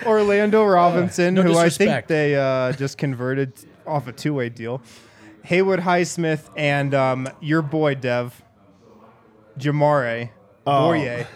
Orlando 0.07 0.65
Robinson, 0.65 1.35
no 1.35 1.43
who 1.43 1.55
I 1.57 1.69
think 1.69 2.07
they 2.07 2.35
uh, 2.35 2.71
just 2.73 2.97
converted 2.97 3.53
off 3.85 4.07
a 4.07 4.11
two 4.11 4.33
way 4.33 4.49
deal. 4.49 4.81
Haywood 5.43 5.81
Highsmith 5.81 6.49
and 6.57 6.95
um, 6.95 7.29
your 7.39 7.61
boy 7.61 7.93
Dev, 7.95 8.41
Jamaree 9.59 10.31
Bouyea. 10.65 11.27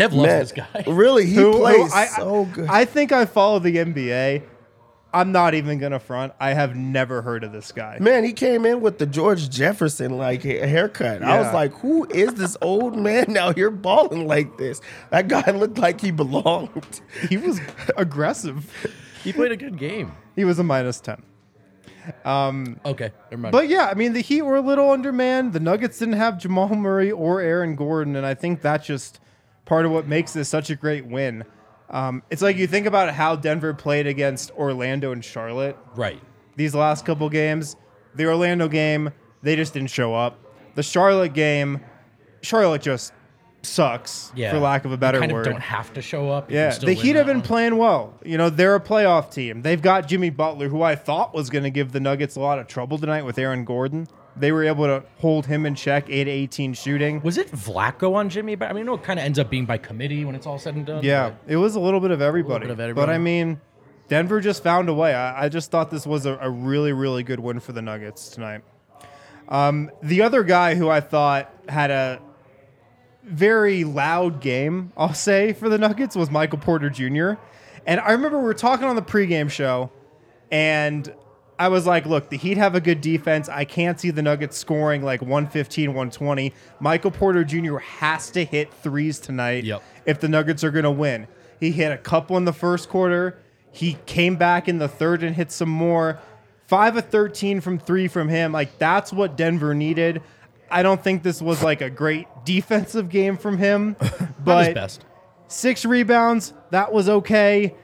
Dev 0.00 0.12
loves 0.14 0.26
Man, 0.28 0.38
this 0.40 0.52
guy. 0.52 0.84
really, 0.92 1.26
he 1.26 1.34
who- 1.34 1.52
who 1.52 1.58
plays 1.60 1.92
I, 1.92 2.06
so 2.06 2.44
good. 2.46 2.68
I 2.68 2.84
think 2.84 3.12
I 3.12 3.24
follow 3.26 3.58
the 3.58 3.76
NBA. 3.76 4.42
I'm 5.12 5.32
not 5.32 5.54
even 5.54 5.80
gonna 5.80 5.98
front. 5.98 6.34
I 6.38 6.52
have 6.52 6.76
never 6.76 7.20
heard 7.22 7.42
of 7.42 7.50
this 7.50 7.72
guy. 7.72 7.98
Man, 8.00 8.22
he 8.22 8.32
came 8.32 8.64
in 8.64 8.80
with 8.80 8.98
the 8.98 9.06
George 9.06 9.50
Jefferson 9.50 10.16
like 10.16 10.44
ha- 10.44 10.64
haircut. 10.66 11.20
I 11.24 11.38
was 11.38 11.46
Yeah. 11.48 11.52
like, 11.52 11.72
who 11.80 12.04
is 12.10 12.34
this 12.34 12.56
old 12.62 12.96
man 12.96 13.24
now 13.28 13.52
here 13.52 13.70
balling 13.70 14.28
like 14.28 14.56
this? 14.56 14.80
That 15.10 15.26
guy 15.26 15.50
looked 15.54 15.78
like 15.78 16.00
he 16.00 16.12
belonged. 16.12 17.00
He 17.28 17.36
was 17.38 17.60
aggressive. 17.96 18.70
He 19.24 19.32
played 19.32 19.50
a 19.50 19.56
good 19.56 19.78
game. 19.78 20.12
He 20.36 20.44
was 20.44 20.60
a 20.60 20.62
minus 20.64 21.00
ten. 21.00 21.20
Um, 22.24 22.80
okay, 22.84 23.10
never 23.30 23.42
mind. 23.42 23.52
But 23.52 23.68
yeah, 23.68 23.86
I 23.88 23.94
mean 23.94 24.12
the 24.12 24.20
Heat 24.20 24.42
were 24.42 24.56
a 24.56 24.60
little 24.60 24.90
undermanned. 24.90 25.52
The 25.52 25.60
Nuggets 25.60 25.98
didn't 25.98 26.14
have 26.14 26.38
Jamal 26.38 26.68
Murray 26.68 27.10
or 27.10 27.40
Aaron 27.40 27.74
Gordon, 27.76 28.16
and 28.16 28.24
I 28.24 28.34
think 28.34 28.62
that 28.62 28.82
just 28.84 29.20
part 29.70 29.86
of 29.86 29.92
what 29.92 30.08
makes 30.08 30.32
this 30.32 30.48
such 30.48 30.68
a 30.68 30.74
great 30.74 31.06
win. 31.06 31.44
Um, 31.90 32.24
it's 32.28 32.42
like 32.42 32.56
you 32.56 32.66
think 32.66 32.86
about 32.88 33.14
how 33.14 33.36
Denver 33.36 33.72
played 33.72 34.04
against 34.08 34.50
Orlando 34.50 35.12
and 35.12 35.24
Charlotte 35.24 35.76
right. 35.94 36.20
these 36.56 36.74
last 36.74 37.06
couple 37.06 37.28
games. 37.30 37.76
The 38.16 38.26
Orlando 38.26 38.66
game, 38.66 39.12
they 39.42 39.54
just 39.54 39.72
didn't 39.72 39.90
show 39.90 40.12
up. 40.12 40.40
The 40.74 40.82
Charlotte 40.82 41.34
game, 41.34 41.78
Charlotte 42.42 42.82
just 42.82 43.12
sucks, 43.62 44.32
Yeah. 44.34 44.50
for 44.50 44.58
lack 44.58 44.84
of 44.84 44.90
a 44.90 44.96
better 44.96 45.18
you 45.18 45.22
kind 45.22 45.32
word. 45.34 45.46
Of 45.46 45.52
don't 45.52 45.62
have 45.62 45.92
to 45.94 46.02
show 46.02 46.28
up. 46.28 46.50
Yeah, 46.50 46.76
the 46.76 46.92
Heat 46.92 47.14
have 47.14 47.26
been 47.26 47.36
one. 47.36 47.46
playing 47.46 47.76
well. 47.76 48.18
You 48.24 48.38
know, 48.38 48.50
they're 48.50 48.74
a 48.74 48.80
playoff 48.80 49.32
team. 49.32 49.62
They've 49.62 49.80
got 49.80 50.08
Jimmy 50.08 50.30
Butler, 50.30 50.68
who 50.68 50.82
I 50.82 50.96
thought 50.96 51.32
was 51.32 51.48
going 51.48 51.62
to 51.62 51.70
give 51.70 51.92
the 51.92 52.00
Nuggets 52.00 52.34
a 52.34 52.40
lot 52.40 52.58
of 52.58 52.66
trouble 52.66 52.98
tonight 52.98 53.22
with 53.22 53.38
Aaron 53.38 53.64
Gordon. 53.64 54.08
They 54.36 54.52
were 54.52 54.64
able 54.64 54.84
to 54.84 55.04
hold 55.18 55.46
him 55.46 55.66
in 55.66 55.74
check, 55.74 56.06
8 56.08 56.24
to 56.24 56.30
18 56.30 56.74
shooting. 56.74 57.20
Was 57.22 57.36
it 57.36 57.50
Vlatko 57.50 58.14
on 58.14 58.28
Jimmy? 58.28 58.54
But 58.54 58.70
I 58.70 58.72
mean, 58.72 58.82
I 58.82 58.86
know 58.86 58.94
it 58.94 59.02
kind 59.02 59.18
of 59.18 59.24
ends 59.24 59.38
up 59.38 59.50
being 59.50 59.66
by 59.66 59.78
committee 59.78 60.24
when 60.24 60.34
it's 60.34 60.46
all 60.46 60.58
said 60.58 60.76
and 60.76 60.86
done. 60.86 61.04
Yeah, 61.04 61.32
it 61.46 61.56
was 61.56 61.74
a 61.74 61.80
little 61.80 62.00
bit 62.00 62.10
of 62.10 62.22
everybody. 62.22 62.66
bit 62.66 62.90
of 62.90 62.96
But. 62.96 63.10
I 63.10 63.18
mean, 63.18 63.60
Denver 64.08 64.40
just 64.40 64.62
found 64.62 64.88
a 64.88 64.94
way. 64.94 65.14
I, 65.14 65.44
I 65.44 65.48
just 65.48 65.70
thought 65.70 65.90
this 65.90 66.06
was 66.06 66.26
a, 66.26 66.38
a 66.40 66.50
really, 66.50 66.92
really 66.92 67.22
good 67.22 67.40
win 67.40 67.60
for 67.60 67.72
the 67.72 67.82
Nuggets 67.82 68.30
tonight. 68.30 68.62
Um, 69.48 69.90
the 70.02 70.22
other 70.22 70.42
guy 70.44 70.76
who 70.76 70.88
I 70.88 71.00
thought 71.00 71.52
had 71.68 71.90
a 71.90 72.20
very 73.24 73.84
loud 73.84 74.40
game, 74.40 74.92
I'll 74.96 75.14
say, 75.14 75.52
for 75.52 75.68
the 75.68 75.78
Nuggets 75.78 76.16
was 76.16 76.30
Michael 76.30 76.58
Porter 76.58 76.90
Jr. 76.90 77.32
And 77.86 78.00
I 78.00 78.12
remember 78.12 78.38
we 78.38 78.44
were 78.44 78.54
talking 78.54 78.86
on 78.86 78.96
the 78.96 79.02
pregame 79.02 79.50
show, 79.50 79.90
and 80.50 81.12
I 81.60 81.68
was 81.68 81.86
like, 81.86 82.06
look, 82.06 82.30
the 82.30 82.38
Heat 82.38 82.56
have 82.56 82.74
a 82.74 82.80
good 82.80 83.00
defense. 83.02 83.48
I 83.48 83.64
can't 83.66 84.00
see 84.00 84.10
the 84.10 84.22
Nuggets 84.22 84.56
scoring 84.56 85.02
like 85.02 85.20
115, 85.20 85.90
120. 85.90 86.54
Michael 86.80 87.10
Porter 87.10 87.44
Jr. 87.44 87.76
has 87.76 88.30
to 88.30 88.44
hit 88.44 88.72
threes 88.72 89.18
tonight 89.20 89.64
Yep. 89.64 89.82
if 90.06 90.20
the 90.20 90.28
Nuggets 90.28 90.64
are 90.64 90.70
going 90.70 90.84
to 90.84 90.90
win. 90.90 91.26
He 91.60 91.70
hit 91.70 91.92
a 91.92 91.98
couple 91.98 92.36
in 92.38 92.46
the 92.46 92.52
first 92.54 92.88
quarter. 92.88 93.38
He 93.72 93.98
came 94.06 94.36
back 94.36 94.68
in 94.68 94.78
the 94.78 94.88
third 94.88 95.22
and 95.22 95.36
hit 95.36 95.52
some 95.52 95.68
more. 95.68 96.18
Five 96.66 96.96
of 96.96 97.04
13 97.10 97.60
from 97.60 97.78
three 97.78 98.08
from 98.08 98.28
him. 98.28 98.52
Like, 98.52 98.78
that's 98.78 99.12
what 99.12 99.36
Denver 99.36 99.74
needed. 99.74 100.22
I 100.70 100.82
don't 100.82 101.02
think 101.04 101.22
this 101.22 101.42
was 101.42 101.62
like 101.62 101.82
a 101.82 101.90
great 101.90 102.26
defensive 102.44 103.08
game 103.10 103.36
from 103.36 103.58
him, 103.58 103.96
but 104.44 104.72
best. 104.74 105.04
six 105.48 105.84
rebounds. 105.84 106.54
That 106.70 106.92
was 106.92 107.08
okay. 107.08 107.74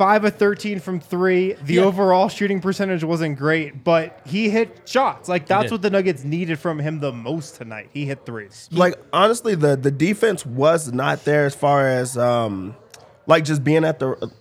Five 0.00 0.24
of 0.24 0.36
13 0.36 0.80
from 0.80 0.98
three. 0.98 1.52
The 1.62 1.74
Yeah. 1.74 1.82
overall 1.82 2.30
shooting 2.30 2.62
percentage 2.62 3.04
wasn't 3.04 3.36
great, 3.36 3.84
but 3.84 4.18
he 4.24 4.48
hit 4.48 4.80
shots. 4.86 5.28
Like, 5.28 5.44
that's 5.44 5.70
what 5.70 5.82
the 5.82 5.90
Nuggets 5.90 6.24
needed 6.24 6.58
from 6.58 6.78
him 6.78 7.00
the 7.00 7.12
most 7.12 7.56
tonight. 7.56 7.90
He 7.92 8.06
hit 8.06 8.24
threes. 8.24 8.66
like 8.72 8.94
honestly, 9.12 9.54
the 9.54 9.76
the 9.76 9.90
defense 9.90 10.46
was 10.46 10.90
not 10.90 11.26
there 11.26 11.44
as 11.44 11.54
far 11.54 11.86
as 11.86 12.16
um, 12.16 12.74
like 13.26 13.44
just 13.44 13.62
being 13.62 13.84
at 13.84 13.98
the. 13.98 14.32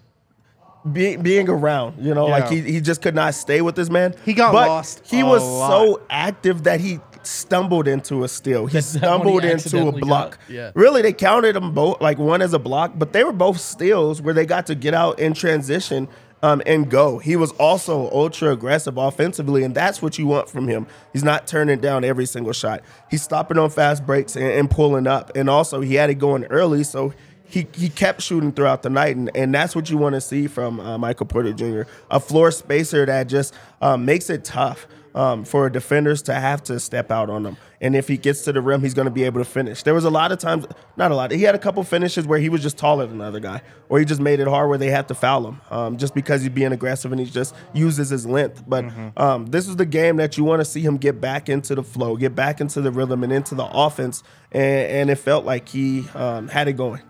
Being, 0.89 1.21
being 1.21 1.49
around, 1.49 1.95
you 1.99 2.13
know, 2.15 2.25
like 2.27 2.47
he, 2.47 2.61
he 2.61 2.79
just 2.79 3.01
could 3.01 3.13
not 3.13 3.35
stay 3.35 3.59
with 3.59 3.75
this 3.75 3.89
man. 3.89 4.15
He 4.23 4.33
got 4.33 4.53
but 4.53 4.69
lost 4.69 5.01
He 5.05 5.19
a 5.19 5.25
was 5.25 5.43
lot. 5.43 5.69
so 5.71 6.01
active 6.09 6.63
that 6.63 6.79
he 6.79 7.01
stumbled 7.23 7.87
into 7.87 8.23
a 8.23 8.27
steal. 8.27 8.65
He 8.67 8.73
that 8.73 8.85
he 8.93 8.99
stumbled 8.99 9.45
into 9.45 9.87
a 9.87 9.91
block. 9.91 10.39
yeah. 10.47 10.71
Really, 10.75 11.01
they 11.01 11.13
counted 11.13 11.55
them 11.55 11.73
both, 11.73 12.01
like 12.01 12.17
one 12.17 12.41
as 12.41 12.53
a 12.53 12.59
block, 12.59 12.93
but 12.95 13.13
they 13.13 13.23
were 13.23 13.33
both 13.33 13.59
steals 13.59 14.21
where 14.21 14.33
they 14.33 14.45
got 14.45 14.67
to 14.67 14.75
get 14.75 14.93
out 14.93 15.19
in 15.19 15.33
transition 15.33 16.07
um, 16.41 16.61
and 16.65 16.89
go. 16.89 17.19
He 17.19 17.35
was 17.35 17.51
also 17.53 18.09
ultra 18.11 18.51
aggressive 18.51 18.97
offensively, 18.97 19.63
and 19.63 19.75
that's 19.75 20.01
what 20.01 20.17
you 20.17 20.27
want 20.27 20.49
from 20.49 20.67
him. 20.67 20.87
He's 21.13 21.23
not 21.23 21.47
turning 21.47 21.79
down 21.79 22.03
every 22.03 22.25
single 22.25 22.53
shot. 22.53 22.81
He's 23.09 23.21
stopping 23.21 23.57
on 23.57 23.69
fast 23.69 24.05
breaks 24.05 24.35
and, 24.35 24.45
and 24.45 24.71
pulling 24.71 25.07
up, 25.07 25.31
and 25.35 25.49
also 25.49 25.81
he 25.81 25.95
had 25.95 26.09
it 26.09 26.15
going 26.15 26.45
early, 26.45 26.83
so 26.83 27.13
he, 27.43 27.67
he 27.73 27.89
kept 27.89 28.21
shooting 28.21 28.51
throughout 28.51 28.83
the 28.83 28.89
night, 28.89 29.15
and, 29.15 29.31
and 29.35 29.53
that's 29.53 29.75
what 29.75 29.89
you 29.89 29.97
want 29.97 30.13
to 30.13 30.21
see 30.21 30.47
from 30.47 30.79
uh, 30.79 30.97
Michael 30.97 31.25
Porter 31.25 31.51
Jr. 31.51 31.81
A 32.11 32.19
floor 32.19 32.51
spacer 32.51 33.05
that 33.05 33.27
just 33.27 33.53
um, 33.81 34.05
makes 34.05 34.29
it 34.29 34.45
tough 34.45 34.87
um, 35.15 35.43
for 35.43 35.69
defenders 35.69 36.21
to 36.23 36.33
have 36.33 36.63
to 36.63 36.79
step 36.79 37.11
out 37.11 37.29
on 37.29 37.45
him. 37.45 37.57
And 37.81 37.95
if 37.95 38.07
he 38.07 38.17
gets 38.17 38.41
to 38.43 38.51
the 38.51 38.61
rim, 38.61 38.81
he's 38.81 38.93
going 38.93 39.05
to 39.05 39.11
be 39.11 39.23
able 39.23 39.39
to 39.39 39.45
finish. 39.45 39.83
There 39.83 39.93
was 39.93 40.03
a 40.03 40.09
lot 40.09 40.31
of 40.31 40.39
times, 40.39 40.65
not 40.97 41.11
a 41.11 41.15
lot. 41.15 41.31
He 41.31 41.43
had 41.43 41.55
a 41.55 41.59
couple 41.59 41.81
finishes 41.83 42.27
where 42.27 42.39
he 42.39 42.49
was 42.49 42.61
just 42.61 42.77
taller 42.77 43.07
than 43.07 43.19
the 43.19 43.23
other 43.23 43.39
guy, 43.39 43.61
or 43.87 43.99
he 43.99 44.05
just 44.05 44.19
made 44.19 44.39
it 44.39 44.47
hard 44.47 44.69
where 44.69 44.77
they 44.77 44.89
had 44.89 45.07
to 45.07 45.15
foul 45.15 45.47
him, 45.47 45.61
um, 45.71 45.97
just 45.97 46.13
because 46.13 46.41
he's 46.41 46.51
being 46.51 46.73
aggressive 46.73 47.11
and 47.11 47.21
he 47.21 47.27
just 47.27 47.55
uses 47.73 48.09
his 48.09 48.25
length. 48.25 48.63
But 48.67 48.85
um, 49.15 49.45
this 49.47 49.67
is 49.67 49.77
the 49.77 49.85
game 49.85 50.17
that 50.17 50.37
you 50.37 50.43
want 50.43 50.59
to 50.59 50.65
see 50.65 50.81
him 50.81 50.97
get 50.97 51.21
back 51.21 51.47
into 51.47 51.75
the 51.75 51.83
flow, 51.83 52.17
get 52.17 52.35
back 52.35 52.59
into 52.59 52.81
the 52.81 52.91
rhythm 52.91 53.23
and 53.23 53.31
into 53.31 53.55
the 53.55 53.65
offense. 53.65 54.23
And, 54.51 54.91
and 54.91 55.09
it 55.09 55.15
felt 55.15 55.45
like 55.45 55.69
he 55.69 56.07
um, 56.15 56.49
had 56.49 56.67
it 56.67 56.73
going. 56.73 57.01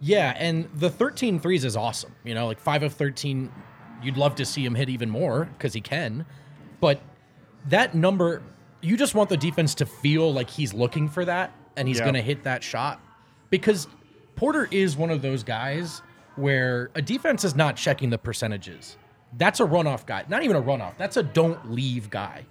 Yeah, 0.00 0.34
and 0.36 0.68
the 0.74 0.90
13 0.90 1.40
threes 1.40 1.64
is 1.64 1.76
awesome. 1.76 2.14
You 2.24 2.34
know, 2.34 2.46
like 2.46 2.60
5 2.60 2.84
of 2.84 2.92
13, 2.94 3.50
you'd 4.02 4.16
love 4.16 4.34
to 4.36 4.44
see 4.44 4.64
him 4.64 4.74
hit 4.74 4.88
even 4.88 5.10
more 5.10 5.46
because 5.46 5.72
he 5.72 5.80
can. 5.80 6.26
But 6.80 7.00
that 7.68 7.94
number, 7.94 8.42
you 8.80 8.96
just 8.96 9.14
want 9.14 9.28
the 9.28 9.36
defense 9.36 9.74
to 9.76 9.86
feel 9.86 10.32
like 10.32 10.50
he's 10.50 10.72
looking 10.74 11.08
for 11.08 11.24
that 11.24 11.52
and 11.76 11.88
he's 11.88 11.98
Yeah. 11.98 12.04
going 12.04 12.14
to 12.14 12.22
hit 12.22 12.44
that 12.44 12.62
shot. 12.62 13.00
Because 13.50 13.88
Porter 14.34 14.68
is 14.70 14.96
one 14.96 15.10
of 15.10 15.22
those 15.22 15.42
guys 15.42 16.02
where 16.36 16.90
a 16.94 17.02
defense 17.02 17.44
is 17.44 17.54
not 17.54 17.76
checking 17.76 18.10
the 18.10 18.18
percentages. 18.18 18.96
That's 19.36 19.60
a 19.60 19.64
runoff 19.64 20.06
guy. 20.06 20.24
Not 20.28 20.42
even 20.42 20.56
a 20.56 20.62
runoff. 20.62 20.96
That's 20.98 21.16
a 21.16 21.22
don't 21.22 21.70
leave 21.72 22.10
guy. 22.10 22.44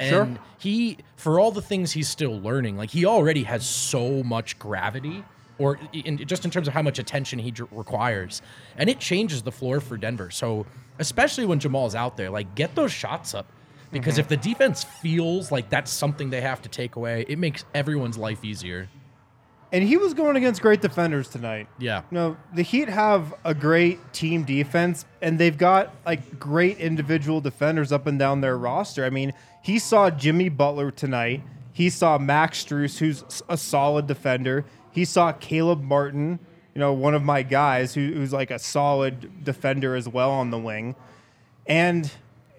And 0.00 0.08
Sure. 0.36 0.44
he, 0.58 0.98
for 1.16 1.40
all 1.40 1.50
the 1.50 1.62
things 1.62 1.92
he's 1.92 2.08
still 2.08 2.40
learning, 2.40 2.76
like 2.76 2.90
he 2.90 3.04
already 3.04 3.42
has 3.44 3.66
so 3.66 4.22
much 4.22 4.58
gravity, 4.58 5.24
or 5.58 5.76
in, 5.92 6.18
just 6.18 6.44
in 6.44 6.52
terms 6.52 6.68
of 6.68 6.74
how 6.74 6.82
much 6.82 7.00
attention 7.00 7.40
he 7.40 7.50
dr- 7.50 7.68
requires, 7.72 8.40
and 8.76 8.88
it 8.88 9.00
changes 9.00 9.42
the 9.42 9.50
floor 9.50 9.80
for 9.80 9.96
Denver. 9.96 10.30
So, 10.30 10.66
especially 11.00 11.46
when 11.46 11.58
Jamal's 11.58 11.96
out 11.96 12.16
there, 12.16 12.30
like 12.30 12.54
get 12.54 12.76
those 12.76 12.92
shots 12.92 13.34
up, 13.34 13.46
because 13.90 14.14
mm-hmm. 14.14 14.20
if 14.20 14.28
the 14.28 14.36
defense 14.36 14.84
feels 14.84 15.50
like 15.50 15.70
that's 15.70 15.90
something 15.90 16.30
they 16.30 16.40
have 16.40 16.62
to 16.62 16.68
take 16.68 16.96
away, 16.96 17.24
it 17.28 17.38
makes 17.38 17.64
everyone's 17.74 18.18
life 18.18 18.44
easier. 18.44 18.88
And 19.70 19.84
he 19.84 19.98
was 19.98 20.14
going 20.14 20.36
against 20.36 20.62
great 20.62 20.80
defenders 20.80 21.28
tonight. 21.28 21.68
Yeah. 21.78 22.02
You 22.10 22.14
know, 22.14 22.36
the 22.54 22.62
Heat 22.62 22.88
have 22.88 23.34
a 23.44 23.54
great 23.54 24.12
team 24.14 24.44
defense, 24.44 25.04
and 25.20 25.38
they've 25.38 25.56
got 25.56 25.94
like 26.06 26.38
great 26.38 26.78
individual 26.78 27.40
defenders 27.40 27.92
up 27.92 28.06
and 28.06 28.18
down 28.18 28.40
their 28.40 28.56
roster. 28.56 29.04
I 29.04 29.10
mean, 29.10 29.34
he 29.62 29.78
saw 29.78 30.10
Jimmy 30.10 30.48
Butler 30.48 30.90
tonight. 30.90 31.42
He 31.72 31.90
saw 31.90 32.16
Max 32.18 32.64
Strus, 32.64 32.98
who's 32.98 33.42
a 33.48 33.56
solid 33.56 34.06
defender. 34.06 34.64
He 34.90 35.04
saw 35.04 35.32
Caleb 35.32 35.82
Martin, 35.82 36.38
you 36.74 36.80
know, 36.80 36.94
one 36.94 37.14
of 37.14 37.22
my 37.22 37.42
guys 37.42 37.92
who, 37.92 38.12
who's 38.14 38.32
like 38.32 38.50
a 38.50 38.58
solid 38.58 39.44
defender 39.44 39.94
as 39.94 40.08
well 40.08 40.30
on 40.30 40.50
the 40.50 40.58
wing. 40.58 40.96
And 41.66 42.10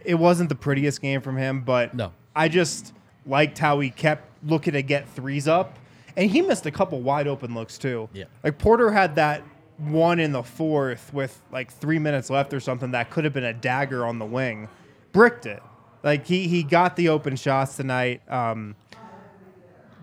it 0.06 0.16
wasn't 0.16 0.50
the 0.50 0.56
prettiest 0.56 1.02
game 1.02 1.22
from 1.22 1.38
him, 1.38 1.62
but 1.62 1.94
No. 1.94 2.12
I 2.36 2.48
just 2.48 2.94
liked 3.26 3.58
how 3.58 3.80
he 3.80 3.90
kept 3.90 4.26
looking 4.44 4.74
to 4.74 4.82
get 4.82 5.08
threes 5.10 5.48
up. 5.48 5.78
And 6.16 6.30
he 6.30 6.42
missed 6.42 6.66
a 6.66 6.72
couple 6.72 7.02
wide 7.02 7.28
open 7.28 7.54
looks 7.54 7.78
too. 7.78 8.10
Yeah. 8.14 8.26
Like 8.44 8.58
Porter 8.58 8.92
had 8.92 9.16
that 9.16 9.44
one 9.78 10.20
in 10.20 10.32
the 10.34 10.44
fourth 10.44 11.14
with 11.14 11.42
like 11.52 11.72
three 11.72 12.00
minutes 12.00 12.30
left 12.30 12.54
or 12.54 12.60
something 12.60 12.92
that 12.92 13.10
could 13.10 13.24
have 13.24 13.34
been 13.34 13.44
a 13.46 13.54
dagger 13.54 14.06
on 14.06 14.20
the 14.20 14.26
wing. 14.26 14.68
Bricked 15.12 15.46
it. 15.46 15.62
Like 16.04 16.26
he 16.26 16.48
he 16.48 16.64
got 16.64 16.96
the 16.96 17.10
open 17.10 17.36
shots 17.36 17.76
tonight. 17.76 18.22
Um, 18.30 18.76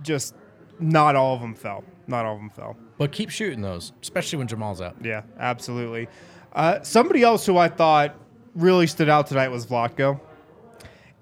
just 0.02 0.34
not 0.78 1.16
all 1.16 1.34
of 1.34 1.40
them 1.40 1.54
fell. 1.54 1.84
Not 2.06 2.24
all 2.24 2.34
of 2.34 2.40
them 2.40 2.50
fell. 2.50 2.76
But 2.98 3.12
keep 3.12 3.30
shooting 3.30 3.60
those, 3.62 3.92
especially 4.02 4.38
when 4.38 4.46
Jamal's 4.46 4.80
out. 4.80 4.96
Yeah, 5.02 5.22
absolutely. 5.38 6.08
Uh, 6.52 6.80
somebody 6.82 7.22
else 7.22 7.44
who 7.44 7.58
I 7.58 7.68
thought 7.68 8.14
really 8.56 8.86
stood 8.86 9.08
out 9.08 9.26
tonight 9.26 9.48
was 9.48 9.66
Vlatko. 9.66 10.20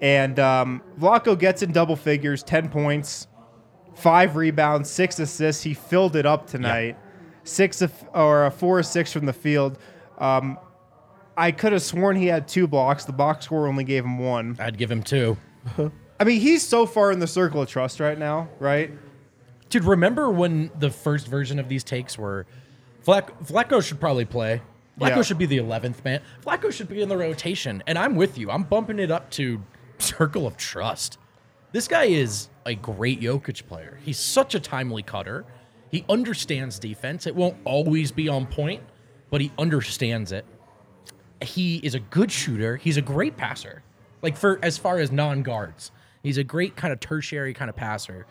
And 0.01 0.39
um, 0.39 0.83
Vlatko 0.99 1.39
gets 1.39 1.63
in 1.63 1.73
double 1.73 1.97
figures, 1.97 2.43
10 2.43 2.69
points, 2.69 3.27
five 3.95 4.37
rebounds, 4.37 4.91
six 4.91 5.19
assists. 5.19 5.63
He 5.63 5.75
filled 5.75 6.17
it 6.17 6.27
up 6.27 6.47
tonight. 6.47 6.97
Six 7.45 7.83
of, 7.83 7.93
or 8.15 8.47
uh, 8.47 8.51
four 8.51 8.79
or 8.79 8.83
six 8.83 9.13
from 9.13 9.27
the 9.27 9.33
field. 9.33 9.79
Um, 10.19 10.59
I 11.37 11.51
could 11.53 11.73
have 11.73 11.83
sworn 11.83 12.17
he 12.17 12.27
had 12.27 12.49
two 12.49 12.67
blocks. 12.67 13.05
The 13.05 13.13
box 13.13 13.47
score 13.47 13.67
only 13.67 13.85
gave 13.85 14.05
him 14.05 14.19
one. 14.19 14.57
I'd 14.59 14.79
give 14.79 14.91
him 14.91 15.03
two. 15.03 15.37
I 16.21 16.25
mean, 16.25 16.41
he's 16.41 16.63
so 16.63 16.87
far 16.87 17.11
in 17.11 17.19
the 17.19 17.27
circle 17.27 17.63
of 17.63 17.69
trust 17.69 18.01
right 18.01 18.19
now, 18.19 18.49
right? 18.61 18.91
Dude, 19.69 19.85
remember 19.85 20.31
when 20.31 20.71
the 20.79 20.91
first 20.91 21.27
version 21.27 21.59
of 21.59 21.69
these 21.69 21.83
takes 21.83 22.17
were 22.17 22.47
Flacco 23.05 23.83
should 23.83 24.01
probably 24.01 24.25
play. 24.25 24.63
Flacco 24.99 25.17
Yeah. 25.17 25.23
should 25.23 25.39
be 25.39 25.47
the 25.47 25.59
11th 25.59 26.05
man. 26.05 26.21
Flacco 26.45 26.73
should 26.73 26.89
be 26.89 27.03
in 27.03 27.09
the 27.09 27.17
rotation. 27.17 27.83
And 27.87 27.99
I'm 27.99 28.15
with 28.15 28.39
you. 28.39 28.51
I'm 28.51 28.63
bumping 28.63 28.99
it 28.99 29.11
up 29.11 29.31
to 29.33 29.63
circle 29.99 30.47
of 30.47 30.57
trust. 30.57 31.19
This 31.73 31.89
guy 31.89 32.05
is 32.05 32.49
a 32.65 32.75
great 32.75 33.21
Jokic 33.21 33.67
player. 33.67 33.99
He's 34.05 34.19
such 34.19 34.55
a 34.55 34.61
timely 34.61 35.03
cutter. 35.03 35.45
He 35.91 36.05
understands 36.09 36.79
defense. 36.79 37.27
It 37.27 37.35
won't 37.35 37.57
always 37.65 38.13
be 38.13 38.29
on 38.29 38.47
point, 38.47 38.83
but 39.31 39.41
he 39.41 39.51
understands 39.59 40.31
it. 40.33 40.45
He 41.41 41.77
is 41.79 41.95
a 41.95 42.01
good 42.01 42.31
shooter. 42.31 42.77
He's 42.77 42.97
a 42.97 43.03
great 43.03 43.37
passer. 43.37 43.83
Like 44.23 44.37
for 44.37 44.59
as 44.63 44.79
far 44.79 44.99
as 44.99 45.11
non-guards, 45.11 45.91
he's 46.23 46.39
a 46.39 46.45
great 46.45 46.77
kind 46.77 46.93
of 46.93 47.01
tertiary 47.01 47.53
kind 47.55 47.69
of 47.69 47.77
passer 47.77 48.27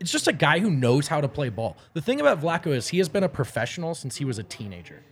it's 0.00 0.10
just 0.10 0.28
a 0.28 0.32
guy 0.32 0.58
who 0.58 0.70
knows 0.70 1.08
how 1.08 1.20
to 1.20 1.28
play 1.28 1.48
ball. 1.48 1.76
The 1.94 2.00
thing 2.00 2.20
about 2.20 2.40
Vlatko 2.40 2.74
is 2.74 2.88
he 2.88 2.98
has 2.98 3.08
been 3.08 3.22
a 3.24 3.28
professional 3.28 3.94
since 3.94 4.16
he 4.16 4.24
was 4.24 4.38
a 4.38 4.42
teenager. 4.42 5.02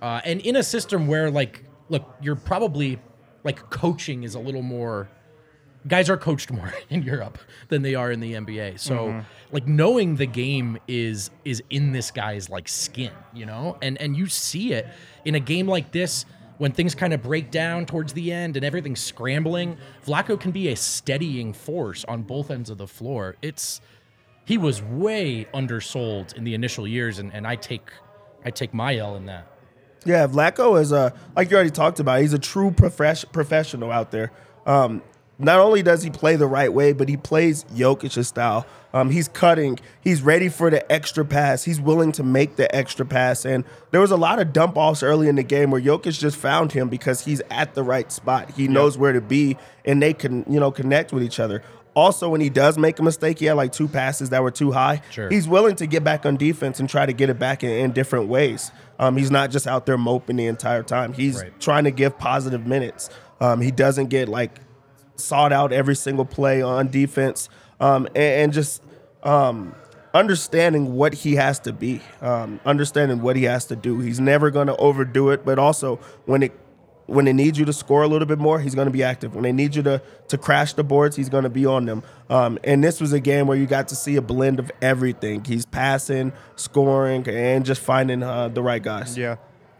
Uh, 0.00 0.20
and 0.24 0.40
in 0.40 0.56
a 0.56 0.62
system 0.62 1.06
where, 1.06 1.30
like, 1.30 1.64
look, 1.88 2.14
you're 2.22 2.36
probably 2.36 2.98
like 3.44 3.70
coaching 3.70 4.24
is 4.24 4.34
a 4.34 4.38
little 4.38 4.62
more. 4.62 5.08
Guys 5.86 6.10
are 6.10 6.16
coached 6.16 6.50
more 6.58 6.72
in 6.90 7.02
Europe 7.02 7.38
than 7.68 7.82
they 7.82 7.94
are 7.94 8.10
in 8.12 8.20
the 8.20 8.34
NBA. 8.34 8.78
So, 8.78 9.24
like, 9.52 9.66
knowing 9.66 10.16
the 10.16 10.26
game 10.26 10.78
is 10.88 11.30
is 11.44 11.62
in 11.70 11.92
this 11.92 12.10
guy's 12.10 12.48
like 12.50 12.68
skin, 12.68 13.12
you 13.32 13.46
know, 13.46 13.78
and 13.82 14.00
and 14.00 14.16
you 14.16 14.26
see 14.26 14.72
it 14.72 14.86
in 15.24 15.34
a 15.34 15.40
game 15.40 15.66
like 15.66 15.92
this 15.92 16.24
when 16.58 16.72
things 16.72 16.94
kind 16.94 17.14
of 17.14 17.22
break 17.22 17.50
down 17.50 17.86
towards 17.86 18.12
the 18.12 18.30
end 18.30 18.54
and 18.54 18.66
everything's 18.66 19.00
scrambling. 19.00 19.78
Vlatko 20.06 20.38
can 20.38 20.50
be 20.50 20.68
a 20.68 20.76
steadying 20.76 21.54
force 21.54 22.04
on 22.04 22.22
both 22.22 22.50
ends 22.50 22.68
of 22.68 22.76
the 22.76 22.86
floor. 22.86 23.36
It's 23.40 23.80
he 24.44 24.58
was 24.58 24.82
way 24.82 25.46
undersold 25.54 26.34
in 26.36 26.44
the 26.44 26.54
initial 26.54 26.86
years, 26.86 27.18
and, 27.18 27.32
and 27.32 27.46
I 27.46 27.56
take 27.56 27.90
I 28.44 28.50
take 28.50 28.74
my 28.74 28.96
L 28.96 29.16
in 29.16 29.26
that. 29.26 29.46
Yeah, 30.04 30.26
Vlatko 30.26 30.80
is 30.80 30.92
a 30.92 31.12
like 31.36 31.50
you 31.50 31.56
already 31.56 31.70
talked 31.70 32.00
about. 32.00 32.20
He's 32.20 32.32
a 32.32 32.38
true 32.38 32.70
profes- 32.70 33.30
professional 33.30 33.90
out 33.90 34.10
there. 34.10 34.30
Um, 34.66 35.02
not 35.38 35.58
only 35.58 35.82
does 35.82 36.02
he 36.02 36.10
play 36.10 36.36
the 36.36 36.46
right 36.46 36.72
way, 36.72 36.92
but 36.92 37.08
he 37.08 37.16
plays 37.16 37.64
Jokic's 37.74 38.28
style. 38.28 38.66
Um, 38.92 39.10
he's 39.10 39.28
cutting. 39.28 39.78
He's 40.00 40.20
ready 40.20 40.48
for 40.48 40.68
the 40.68 40.90
extra 40.92 41.24
pass. 41.24 41.64
He's 41.64 41.80
willing 41.80 42.12
to 42.12 42.22
make 42.22 42.56
the 42.56 42.74
extra 42.74 43.06
pass. 43.06 43.44
And 43.46 43.64
there 43.90 44.00
was 44.00 44.10
a 44.10 44.16
lot 44.16 44.38
of 44.38 44.52
dump 44.52 44.76
offs 44.76 45.02
early 45.02 45.28
in 45.28 45.36
the 45.36 45.42
game 45.42 45.70
where 45.70 45.80
Jokic 45.80 46.18
just 46.18 46.36
found 46.36 46.72
him 46.72 46.88
because 46.88 47.24
he's 47.24 47.40
at 47.50 47.74
the 47.74 47.82
right 47.82 48.10
spot. 48.12 48.50
He 48.50 48.68
knows 48.68 48.98
where 48.98 49.12
to 49.12 49.20
be, 49.20 49.56
and 49.84 50.02
they 50.02 50.12
can 50.12 50.44
you 50.48 50.60
know 50.60 50.70
connect 50.70 51.12
with 51.12 51.22
each 51.22 51.40
other. 51.40 51.62
Also, 51.94 52.28
when 52.28 52.40
he 52.40 52.48
does 52.48 52.78
make 52.78 52.98
a 52.98 53.02
mistake, 53.02 53.38
he 53.40 53.46
had 53.46 53.54
like 53.54 53.72
two 53.72 53.88
passes 53.88 54.30
that 54.30 54.42
were 54.42 54.50
too 54.50 54.72
high. 54.72 55.02
Sure. 55.10 55.28
He's 55.28 55.48
willing 55.48 55.74
to 55.76 55.86
get 55.86 56.04
back 56.04 56.24
on 56.24 56.36
defense 56.36 56.78
and 56.78 56.88
try 56.88 57.04
to 57.04 57.12
get 57.12 57.30
it 57.30 57.38
back 57.38 57.64
in, 57.64 57.70
in 57.70 57.92
different 57.92 58.28
ways. 58.28 58.70
Um, 59.00 59.16
he's 59.16 59.30
not 59.30 59.50
just 59.50 59.66
out 59.66 59.86
there 59.86 59.96
moping 59.98 60.36
the 60.36 60.46
entire 60.46 60.82
time. 60.84 61.14
He's 61.14 61.36
Right. 61.40 61.58
trying 61.58 61.84
to 61.84 61.90
give 61.90 62.18
positive 62.18 62.66
minutes. 62.66 63.08
Um, 63.40 63.60
he 63.62 63.70
doesn't 63.70 64.08
get 64.08 64.28
like 64.28 64.60
sought 65.16 65.52
out 65.52 65.72
every 65.72 65.96
single 65.96 66.26
play 66.26 66.60
on 66.62 66.88
defense, 66.90 67.48
um, 67.80 68.06
and, 68.08 68.16
and 68.16 68.52
just 68.52 68.82
um, 69.22 69.74
understanding 70.14 70.94
what 70.94 71.14
he 71.14 71.36
has 71.36 71.58
to 71.60 71.72
be, 71.72 72.02
um, 72.20 72.60
understanding 72.66 73.22
what 73.22 73.36
he 73.36 73.44
has 73.44 73.64
to 73.66 73.76
do. 73.76 74.00
He's 74.00 74.20
never 74.20 74.50
going 74.50 74.66
to 74.66 74.76
overdo 74.76 75.30
it, 75.30 75.44
but 75.46 75.58
also 75.58 75.96
when 76.26 76.42
it 76.42 76.52
when 77.10 77.24
they 77.24 77.32
need 77.32 77.56
you 77.56 77.64
to 77.64 77.72
score 77.72 78.02
a 78.02 78.08
little 78.08 78.26
bit 78.26 78.38
more, 78.38 78.60
he's 78.60 78.74
going 78.74 78.86
to 78.86 78.92
be 78.92 79.02
active. 79.02 79.34
When 79.34 79.42
they 79.42 79.52
need 79.52 79.74
you 79.74 79.82
to 79.82 80.00
to 80.28 80.38
crash 80.38 80.74
the 80.74 80.84
boards, 80.84 81.16
he's 81.16 81.28
going 81.28 81.42
to 81.42 81.50
be 81.50 81.66
on 81.66 81.84
them. 81.84 82.02
Um, 82.28 82.58
and 82.62 82.84
this 82.84 83.00
was 83.00 83.12
a 83.12 83.20
game 83.20 83.48
where 83.48 83.58
you 83.58 83.66
got 83.66 83.88
to 83.88 83.96
see 83.96 84.16
a 84.16 84.22
blend 84.22 84.60
of 84.60 84.70
everything. 84.80 85.44
He's 85.44 85.66
passing, 85.66 86.32
scoring, 86.54 87.28
and 87.28 87.64
just 87.64 87.80
finding 87.80 88.22
uh, 88.22 88.48
the 88.48 88.62
right 88.62 88.82
guys. 88.82 89.18
Yeah. 89.18 89.36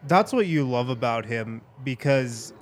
That's 0.08 0.32
what 0.32 0.46
you 0.46 0.68
love 0.68 0.88
about 0.88 1.24
him 1.24 1.60
because 1.84 2.52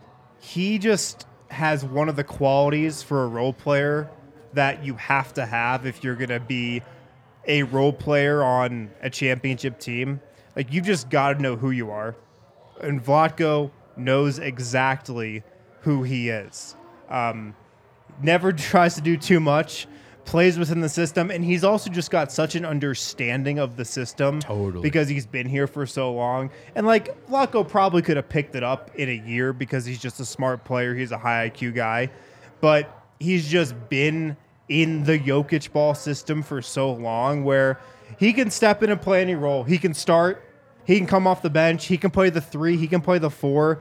he 0.41 0.79
just 0.79 1.27
has 1.51 1.85
one 1.85 2.09
of 2.09 2.17
the 2.17 2.25
qualities 2.25 3.03
for 3.03 3.25
a 3.25 3.27
role 3.27 3.55
player 3.55 4.11
that 4.53 4.85
you 4.85 4.95
have 4.95 5.33
to 5.35 5.47
have 5.47 5.87
if 5.87 6.05
you're 6.05 6.17
going 6.17 6.29
to 6.29 6.41
be 6.41 6.83
a 7.47 7.63
role 7.63 7.93
player 7.93 8.43
on 8.43 8.91
a 9.01 9.09
championship 9.09 9.79
team. 9.81 10.21
Like, 10.55 10.73
you've 10.73 10.85
just 10.85 11.09
got 11.09 11.35
to 11.35 11.43
know 11.43 11.57
who 11.57 11.71
you 11.71 11.91
are. 11.91 12.17
And 12.83 13.03
Vlatko 13.03 13.71
knows 13.99 14.39
exactly 14.39 15.43
who 15.83 16.03
he 16.03 16.29
is. 16.29 16.77
Um, 17.09 17.55
never 18.23 18.53
tries 18.71 18.95
to 18.97 19.01
do 19.01 19.17
too 19.17 19.41
much, 19.41 19.87
plays 20.25 20.59
within 20.59 20.81
the 20.81 20.89
system, 20.89 21.31
and 21.31 21.45
he's 21.45 21.65
also 21.65 21.91
just 21.91 22.11
got 22.11 22.31
such 22.31 22.55
an 22.55 22.65
understanding 22.65 23.59
of 23.59 23.77
the 23.77 23.85
system. 23.85 24.41
Totally. 24.41 24.83
Because 24.83 25.09
he's 25.09 25.27
been 25.27 25.49
here 25.49 25.67
for 25.67 25.87
so 25.87 26.13
long. 26.13 26.51
And 26.75 26.87
like 26.87 27.27
Flacco 27.29 27.67
probably 27.67 28.03
could 28.03 28.17
have 28.17 28.29
picked 28.29 28.55
it 28.55 28.63
up 28.63 28.91
in 28.95 29.09
a 29.09 29.27
year 29.27 29.53
because 29.53 29.85
he's 29.85 29.99
just 29.99 30.21
a 30.21 30.25
smart 30.25 30.65
player. 30.65 30.95
He's 30.95 31.13
a 31.13 31.19
high 31.19 31.49
IQ 31.49 31.75
guy. 31.75 32.11
But 32.61 33.07
he's 33.21 33.49
just 33.49 33.75
been 33.89 34.37
in 34.69 35.05
the 35.05 35.19
Jokic 35.19 35.73
ball 35.73 35.95
system 35.95 36.43
for 36.43 36.61
so 36.61 36.93
long 36.93 37.45
where 37.45 37.81
he 38.19 38.33
can 38.33 38.51
step 38.51 38.83
in 38.83 38.91
and 38.91 39.01
play 39.01 39.23
any 39.23 39.35
role. 39.35 39.65
He 39.65 39.79
can 39.79 39.95
start, 39.95 40.45
he 40.89 40.97
can 40.97 41.07
come 41.07 41.27
off 41.27 41.43
the 41.43 41.51
bench, 41.51 41.85
he 41.85 41.99
can 41.99 42.11
play 42.11 42.31
the 42.31 42.41
three, 42.41 42.79
he 42.79 42.89
can 42.89 43.03
play 43.03 43.19
the 43.19 43.29
four. 43.29 43.81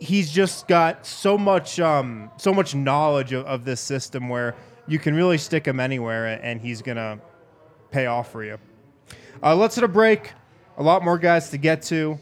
He's 0.00 0.30
just 0.30 0.66
got 0.66 1.04
so 1.04 1.36
much 1.36 1.78
um 1.78 2.30
so 2.38 2.54
much 2.54 2.74
knowledge 2.74 3.34
of, 3.34 3.44
of 3.44 3.64
this 3.66 3.82
system 3.82 4.30
where 4.30 4.54
you 4.86 4.98
can 4.98 5.14
really 5.14 5.36
stick 5.36 5.66
him 5.68 5.78
anywhere 5.78 6.40
and 6.42 6.58
he's 6.58 6.80
gonna 6.80 7.20
pay 7.90 8.06
off 8.06 8.32
for 8.32 8.42
you. 8.42 8.56
Uh, 9.42 9.54
let's 9.54 9.74
hit 9.74 9.84
a 9.84 9.88
break. 9.88 10.32
A 10.78 10.82
lot 10.82 11.04
more 11.04 11.18
guys 11.18 11.50
to 11.50 11.58
get 11.58 11.82
to. 11.82 12.18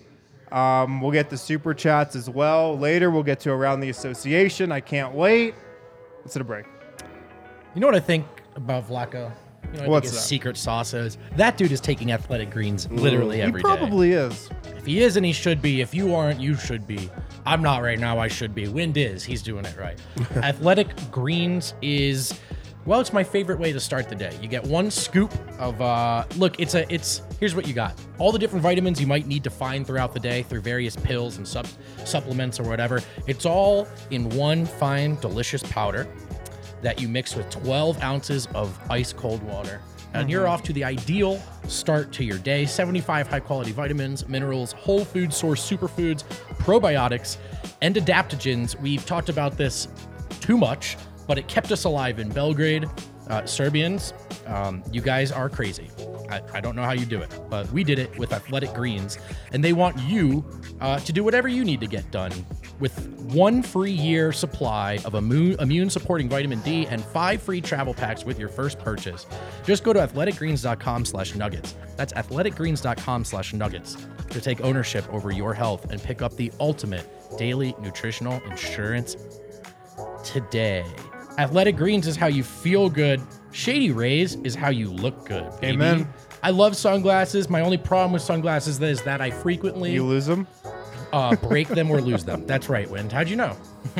Um, 0.50 1.00
we'll 1.00 1.12
get 1.12 1.30
the 1.30 1.38
super 1.38 1.72
chats 1.72 2.16
as 2.16 2.28
well 2.28 2.76
later. 2.76 3.12
We'll 3.12 3.22
get 3.22 3.38
to 3.40 3.52
around 3.52 3.78
the 3.78 3.90
association. 3.90 4.72
I 4.72 4.80
can't 4.80 5.14
wait. 5.14 5.54
Let's 6.22 6.34
hit 6.34 6.40
a 6.40 6.44
break. 6.44 6.66
You 7.76 7.80
know 7.80 7.86
what 7.86 7.94
I 7.94 8.00
think 8.00 8.26
about 8.56 8.88
Vlatko? 8.88 9.30
You 9.74 9.82
know, 9.82 9.88
What's 9.88 10.08
his 10.08 10.16
that? 10.16 10.22
secret 10.22 10.56
sauce 10.56 10.94
is 10.94 11.18
that 11.36 11.56
dude 11.56 11.72
is 11.72 11.80
taking 11.80 12.12
athletic 12.12 12.50
greens 12.50 12.90
literally 12.90 13.42
every 13.42 13.62
day. 13.62 13.68
He 13.68 13.76
probably 13.76 14.12
is. 14.12 14.48
If 14.76 14.86
he 14.86 15.02
is 15.02 15.16
and 15.16 15.26
he 15.26 15.32
should 15.32 15.60
be. 15.60 15.80
If 15.80 15.94
you 15.94 16.14
aren't, 16.14 16.40
you 16.40 16.54
should 16.54 16.86
be. 16.86 17.10
I'm 17.44 17.62
not 17.62 17.82
right 17.82 17.98
now. 17.98 18.18
I 18.18 18.28
should 18.28 18.54
be. 18.54 18.68
Wind 18.68 18.96
is. 18.96 19.24
He's 19.24 19.42
doing 19.42 19.64
it 19.64 19.76
right. 19.76 19.98
Athletic 20.36 20.88
Greens 21.10 21.74
is. 21.82 22.38
Well, 22.86 23.00
it's 23.00 23.12
my 23.12 23.24
favorite 23.24 23.58
way 23.58 23.72
to 23.72 23.80
start 23.80 24.08
the 24.08 24.14
day. 24.14 24.32
You 24.40 24.46
get 24.46 24.62
one 24.64 24.92
scoop 24.92 25.32
of 25.58 25.80
uh 25.82 26.24
look, 26.36 26.60
it's 26.60 26.74
a 26.74 26.92
it's 26.92 27.22
here's 27.40 27.56
what 27.56 27.66
you 27.66 27.74
got. 27.74 28.00
All 28.18 28.30
the 28.30 28.38
different 28.38 28.62
vitamins 28.62 29.00
you 29.00 29.08
might 29.08 29.26
need 29.26 29.42
to 29.42 29.50
find 29.50 29.84
throughout 29.84 30.14
the 30.14 30.20
day 30.20 30.44
through 30.44 30.60
various 30.60 30.94
pills 30.94 31.36
and 31.36 31.46
sub 31.46 31.66
supplements 32.04 32.60
or 32.60 32.62
whatever. 32.62 33.02
It's 33.26 33.44
all 33.44 33.88
in 34.10 34.28
one 34.30 34.66
fine 34.66 35.16
delicious 35.16 35.64
powder 35.64 36.06
that 36.82 37.00
you 37.00 37.08
mix 37.08 37.34
with 37.34 37.48
12 37.50 38.02
ounces 38.02 38.46
of 38.54 38.78
ice 38.90 39.12
cold 39.12 39.42
water. 39.42 39.80
And 40.14 40.30
you're 40.30 40.48
off 40.48 40.62
to 40.64 40.72
the 40.72 40.82
ideal 40.84 41.42
start 41.68 42.10
to 42.12 42.24
your 42.24 42.38
day. 42.38 42.64
75 42.64 43.26
high 43.28 43.40
quality 43.40 43.72
vitamins, 43.72 44.26
minerals, 44.28 44.72
whole 44.72 45.04
food 45.04 45.32
source 45.32 45.68
superfoods, 45.68 46.24
probiotics, 46.58 47.36
and 47.82 47.96
adaptogens. 47.96 48.80
We've 48.80 49.04
talked 49.04 49.28
about 49.28 49.58
this 49.58 49.88
too 50.40 50.56
much, 50.56 50.96
but 51.26 51.38
it 51.38 51.48
kept 51.48 51.70
us 51.70 51.84
alive 51.84 52.18
in 52.18 52.30
Belgrade. 52.30 52.88
Uh, 53.28 53.44
Serbians, 53.44 54.14
um, 54.46 54.82
you 54.92 55.00
guys 55.00 55.32
are 55.32 55.48
crazy. 55.48 55.90
I, 56.30 56.40
I 56.54 56.60
don't 56.60 56.76
know 56.76 56.84
how 56.84 56.92
you 56.92 57.06
do 57.06 57.20
it, 57.20 57.38
but 57.50 57.70
we 57.72 57.84
did 57.84 57.98
it 57.98 58.16
with 58.18 58.32
Athletic 58.32 58.72
Greens, 58.72 59.18
and 59.52 59.62
they 59.62 59.72
want 59.72 59.98
you 60.00 60.44
uh, 60.80 60.98
to 61.00 61.12
do 61.12 61.24
whatever 61.24 61.48
you 61.48 61.64
need 61.64 61.80
to 61.80 61.86
get 61.86 62.10
done 62.10 62.32
with 62.78 63.08
one 63.32 63.62
free 63.62 63.90
year 63.90 64.32
supply 64.32 64.98
of 65.04 65.14
immune 65.14 65.90
supporting 65.90 66.28
vitamin 66.28 66.60
D 66.60 66.86
and 66.86 67.02
five 67.04 67.42
free 67.42 67.60
travel 67.60 67.94
packs 67.94 68.24
with 68.24 68.38
your 68.38 68.48
first 68.48 68.78
purchase. 68.78 69.26
Just 69.64 69.82
go 69.84 69.92
to 69.92 70.00
athleticgreens.com 70.00 71.04
slash 71.04 71.34
nuggets. 71.34 71.74
That's 71.96 72.12
athleticgreens.com 72.12 73.24
slash 73.24 73.52
nuggets 73.52 73.96
to 74.30 74.40
take 74.40 74.60
ownership 74.60 75.12
over 75.12 75.30
your 75.30 75.54
health 75.54 75.90
and 75.90 76.02
pick 76.02 76.22
up 76.22 76.36
the 76.36 76.52
ultimate 76.60 77.06
daily 77.38 77.74
nutritional 77.80 78.40
insurance 78.50 79.16
today. 80.24 80.84
Athletic 81.38 81.76
Greens 81.76 82.06
is 82.06 82.16
how 82.16 82.26
you 82.28 82.42
feel 82.42 82.88
good. 82.88 83.20
Shady 83.52 83.90
Rays 83.90 84.36
is 84.36 84.54
how 84.54 84.70
you 84.70 84.90
look 84.90 85.26
good. 85.26 85.50
baby. 85.60 85.74
Amen. 85.74 86.08
I 86.42 86.50
love 86.50 86.76
sunglasses. 86.76 87.48
My 87.50 87.60
only 87.60 87.78
problem 87.78 88.12
with 88.12 88.22
sunglasses 88.22 88.80
is 88.80 89.02
that 89.02 89.20
I 89.20 89.30
frequently 89.30 89.92
You 89.92 90.04
lose 90.04 90.26
them. 90.26 90.46
Uh, 91.16 91.34
break 91.36 91.68
them 91.68 91.90
or 91.90 92.02
lose 92.02 92.24
them. 92.24 92.46
That's 92.46 92.68
right, 92.68 92.88
Wind. 92.90 93.10
How'd 93.10 93.30
you 93.30 93.36
know? 93.36 93.56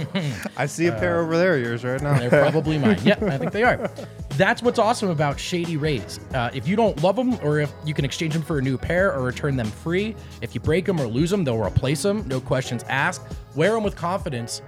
I 0.56 0.66
see 0.66 0.86
a 0.86 0.92
pair 0.92 1.20
over 1.20 1.38
there, 1.38 1.56
yours 1.56 1.82
right 1.82 2.00
now. 2.02 2.18
They're 2.18 2.28
probably 2.28 2.76
mine. 2.78 2.98
Yeah, 3.02 3.16
I 3.22 3.38
think 3.38 3.52
they 3.52 3.62
are. 3.62 3.90
That's 4.30 4.62
what's 4.62 4.78
awesome 4.78 5.08
about 5.08 5.40
Shady 5.40 5.78
Rays. 5.78 6.20
Uh, 6.34 6.50
if 6.52 6.68
you 6.68 6.76
don't 6.76 7.02
love 7.02 7.16
them, 7.16 7.38
or 7.42 7.58
if 7.58 7.72
you 7.86 7.94
can 7.94 8.04
exchange 8.04 8.34
them 8.34 8.42
for 8.42 8.58
a 8.58 8.62
new 8.62 8.76
pair 8.76 9.14
or 9.14 9.22
return 9.22 9.56
them 9.56 9.66
free, 9.66 10.14
if 10.42 10.54
you 10.54 10.60
break 10.60 10.84
them 10.84 11.00
or 11.00 11.06
lose 11.06 11.30
them, 11.30 11.42
they'll 11.42 11.56
replace 11.56 12.02
them. 12.02 12.28
No 12.28 12.38
questions 12.38 12.84
asked. 12.90 13.22
Wear 13.54 13.72
them 13.72 13.82
with 13.82 13.96
confidence 13.96 14.60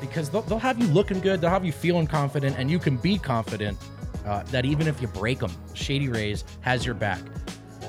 because 0.00 0.30
they'll, 0.30 0.42
they'll 0.42 0.60
have 0.60 0.78
you 0.78 0.86
looking 0.88 1.18
good. 1.18 1.40
They'll 1.40 1.50
have 1.50 1.64
you 1.64 1.72
feeling 1.72 2.06
confident, 2.06 2.56
and 2.58 2.70
you 2.70 2.78
can 2.78 2.96
be 2.96 3.18
confident 3.18 3.76
uh, 4.24 4.44
that 4.44 4.64
even 4.64 4.86
if 4.86 5.02
you 5.02 5.08
break 5.08 5.40
them, 5.40 5.50
Shady 5.74 6.08
Rays 6.08 6.44
has 6.60 6.86
your 6.86 6.94
back. 6.94 7.20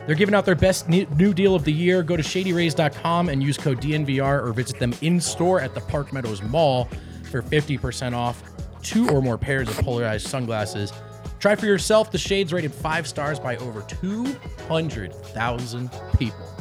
They're 0.07 0.15
giving 0.15 0.33
out 0.33 0.45
their 0.45 0.55
best 0.55 0.87
new 0.87 1.33
deal 1.33 1.53
of 1.53 1.65
the 1.65 1.73
year. 1.73 2.01
Go 2.01 2.17
to 2.17 2.23
shadyrays.com 2.23 3.27
and 3.27 3.43
use 3.43 3.57
code 3.57 3.81
DNVR 3.81 4.41
or 4.41 4.53
visit 4.53 4.79
them 4.79 4.93
in 5.01 5.19
store 5.19 5.59
at 5.59 5.75
the 5.75 5.81
Park 5.81 6.13
Meadows 6.13 6.41
Mall 6.41 6.87
for 7.29 7.41
50% 7.41 8.13
off 8.13 8.41
two 8.81 9.09
or 9.09 9.21
more 9.21 9.37
pairs 9.37 9.67
of 9.67 9.75
polarized 9.79 10.27
sunglasses. 10.27 10.93
Try 11.39 11.55
for 11.55 11.65
yourself. 11.65 12.09
The 12.09 12.17
shades 12.17 12.53
rated 12.53 12.73
five 12.73 13.05
stars 13.05 13.37
by 13.37 13.57
over 13.57 13.81
200,000 13.81 15.91
people. 16.17 16.53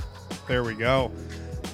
There 0.49 0.65
we 0.65 0.75
go. 0.75 1.13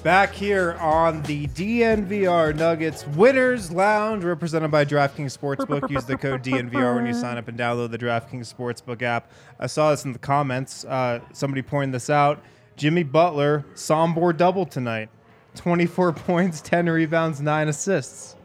Back 0.03 0.33
here 0.33 0.73
on 0.81 1.21
the 1.23 1.47
DNVR 1.47 2.53
Nuggets 2.57 3.07
Winners 3.07 3.71
Lounge, 3.71 4.25
represented 4.25 4.69
by 4.69 4.83
DraftKings 4.83 5.37
Sportsbook. 5.37 5.89
Use 5.89 6.03
the 6.03 6.17
code 6.17 6.43
DNVR 6.43 6.95
when 6.95 7.05
you 7.05 7.13
sign 7.13 7.37
up 7.37 7.47
and 7.47 7.57
download 7.57 7.91
the 7.91 7.97
DraftKings 7.97 8.53
Sportsbook 8.53 9.01
app. 9.01 9.31
I 9.61 9.67
saw 9.67 9.91
this 9.91 10.03
in 10.03 10.11
the 10.11 10.19
comments. 10.19 10.83
Uh, 10.83 11.21
somebody 11.31 11.61
pointed 11.61 11.93
this 11.95 12.09
out. 12.09 12.43
Jimmy 12.75 13.03
Butler, 13.03 13.63
Sombor 13.75 14.35
double 14.35 14.65
tonight 14.65 15.09
24 15.55 16.11
points, 16.13 16.59
10 16.59 16.89
rebounds, 16.89 17.39
9 17.39 17.69
assists. 17.69 18.35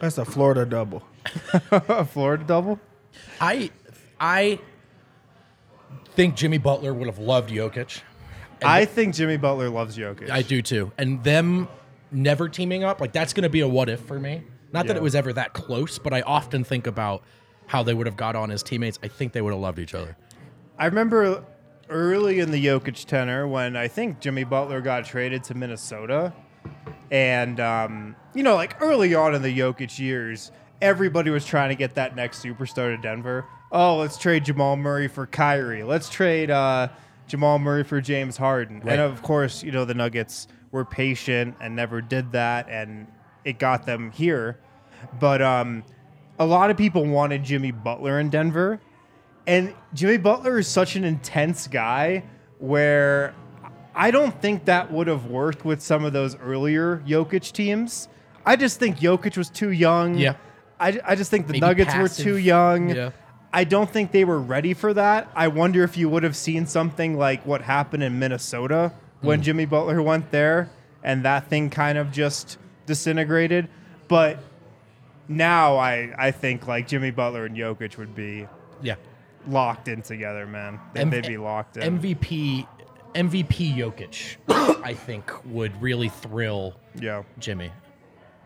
That's 0.00 0.18
a 0.18 0.24
Florida 0.24 0.66
double. 0.66 1.04
A 1.70 2.04
Florida 2.04 2.42
double? 2.42 2.80
I 3.40 3.70
I 4.18 4.58
think 6.16 6.34
Jimmy 6.34 6.58
Butler 6.58 6.92
would 6.92 7.06
have 7.06 7.20
loved 7.20 7.50
Jokic. 7.50 8.00
I 8.62 8.84
think 8.84 9.14
Jimmy 9.14 9.36
Butler 9.36 9.68
loves 9.70 9.96
Jokic. 9.96 10.30
I 10.30 10.42
do 10.42 10.62
too. 10.62 10.92
And 10.98 11.22
them 11.24 11.68
never 12.10 12.48
teaming 12.48 12.84
up, 12.84 13.00
like 13.00 13.12
that's 13.12 13.32
going 13.32 13.42
to 13.42 13.48
be 13.48 13.60
a 13.60 13.68
what 13.68 13.88
if 13.88 14.00
for 14.00 14.18
me. 14.20 14.42
Not 14.72 14.86
that 14.86 14.94
Yeah. 14.94 15.00
it 15.00 15.02
was 15.02 15.14
ever 15.14 15.32
that 15.32 15.52
close, 15.52 15.98
but 15.98 16.12
I 16.12 16.20
often 16.22 16.64
think 16.64 16.86
about 16.86 17.22
how 17.66 17.82
they 17.82 17.94
would 17.94 18.06
have 18.06 18.16
got 18.16 18.36
on 18.36 18.50
as 18.50 18.62
teammates. 18.62 18.98
I 19.02 19.08
think 19.08 19.32
they 19.32 19.40
would 19.40 19.52
have 19.52 19.60
loved 19.60 19.78
each 19.78 19.94
other. 19.94 20.16
I 20.78 20.86
remember 20.86 21.44
early 21.88 22.40
in 22.40 22.50
the 22.50 22.64
Jokic 22.66 23.04
tenor 23.04 23.46
when 23.46 23.76
I 23.76 23.88
think 23.88 24.20
Jimmy 24.20 24.44
Butler 24.44 24.80
got 24.80 25.04
traded 25.04 25.44
to 25.44 25.54
Minnesota. 25.54 26.32
And, 27.10 27.60
um, 27.60 28.16
you 28.34 28.42
know, 28.42 28.54
like 28.54 28.80
early 28.82 29.14
on 29.14 29.34
in 29.34 29.42
the 29.42 29.56
Jokic 29.56 29.98
years, 29.98 30.50
everybody 30.82 31.30
was 31.30 31.44
trying 31.44 31.68
to 31.68 31.74
get 31.74 31.94
that 31.94 32.16
next 32.16 32.42
superstar 32.42 32.94
to 32.94 32.96
Denver. 32.96 33.44
Oh, 33.70 33.96
let's 33.96 34.18
trade 34.18 34.44
Jamal 34.44 34.76
Murray 34.76 35.08
for 35.08 35.26
Kyrie. 35.26 35.82
Let's 35.84 36.08
trade 36.08 36.50
uh, 36.50 36.88
Jamal 37.26 37.58
Murray 37.58 37.84
for 37.84 38.00
James 38.00 38.36
Harden. 38.36 38.80
Right. 38.80 38.92
And 38.92 39.00
of 39.00 39.22
course, 39.22 39.62
you 39.62 39.72
know, 39.72 39.84
the 39.84 39.94
Nuggets 39.94 40.46
were 40.70 40.84
patient 40.84 41.56
and 41.60 41.74
never 41.74 42.00
did 42.00 42.32
that. 42.32 42.68
And 42.68 43.06
it 43.44 43.58
got 43.58 43.86
them 43.86 44.10
here. 44.10 44.58
But 45.20 45.42
um, 45.42 45.84
a 46.38 46.46
lot 46.46 46.70
of 46.70 46.76
people 46.76 47.04
wanted 47.06 47.44
Jimmy 47.44 47.70
Butler 47.70 48.20
in 48.20 48.30
Denver. 48.30 48.80
And 49.46 49.74
Jimmy 49.92 50.16
Butler 50.16 50.58
is 50.58 50.68
such 50.68 50.96
an 50.96 51.04
intense 51.04 51.66
guy 51.66 52.24
where 52.58 53.34
I 53.94 54.10
don't 54.10 54.40
think 54.40 54.64
that 54.64 54.90
would 54.90 55.06
have 55.06 55.26
worked 55.26 55.64
with 55.64 55.82
some 55.82 56.04
of 56.04 56.12
those 56.12 56.36
earlier 56.36 57.02
Jokic 57.06 57.52
teams. 57.52 58.08
I 58.46 58.56
just 58.56 58.78
think 58.78 58.98
Jokic 58.98 59.36
was 59.36 59.50
too 59.50 59.70
young. 59.70 60.16
Yeah. 60.16 60.36
I, 60.80 61.00
I 61.04 61.14
just 61.14 61.30
think 61.30 61.46
the 61.46 61.52
Maybe 61.54 61.66
Nuggets 61.66 61.94
were 61.94 62.08
too 62.08 62.36
young. 62.36 62.90
Yeah. 62.90 63.10
I 63.54 63.64
don't 63.64 63.88
think 63.88 64.10
they 64.12 64.24
were 64.24 64.40
ready 64.40 64.74
for 64.74 64.92
that. 64.94 65.28
I 65.34 65.48
wonder 65.48 65.84
if 65.84 65.96
you 65.96 66.08
would 66.08 66.24
have 66.24 66.36
seen 66.36 66.66
something 66.66 67.16
like 67.16 67.46
what 67.46 67.62
happened 67.62 68.02
in 68.02 68.18
Minnesota 68.18 68.92
when 69.22 69.38
Hmm. 69.38 69.42
Jimmy 69.44 69.64
Butler 69.64 70.02
went 70.02 70.30
there 70.32 70.68
and 71.02 71.22
that 71.24 71.48
thing 71.48 71.70
kind 71.70 71.96
of 71.96 72.10
just 72.10 72.58
disintegrated. 72.86 73.68
But 74.08 74.38
now 75.28 75.76
I, 75.76 76.12
I 76.18 76.30
think 76.32 76.66
like 76.66 76.88
Jimmy 76.88 77.10
Butler 77.12 77.46
and 77.46 77.56
Jokic 77.56 77.96
would 77.96 78.14
be 78.14 78.46
Yeah. 78.82 78.96
locked 79.46 79.88
in 79.88 80.02
together, 80.02 80.46
man. 80.46 80.80
They, 80.92 81.00
M- 81.02 81.10
would 81.10 81.26
be 81.26 81.38
locked 81.38 81.76
in. 81.76 81.98
MVP 82.00 82.66
MVP 83.14 83.76
Jokic, 83.76 84.36
I 84.84 84.92
think, 84.92 85.30
would 85.46 85.80
really 85.80 86.08
thrill 86.08 86.74
yeah, 86.96 87.22
Jimmy. 87.38 87.70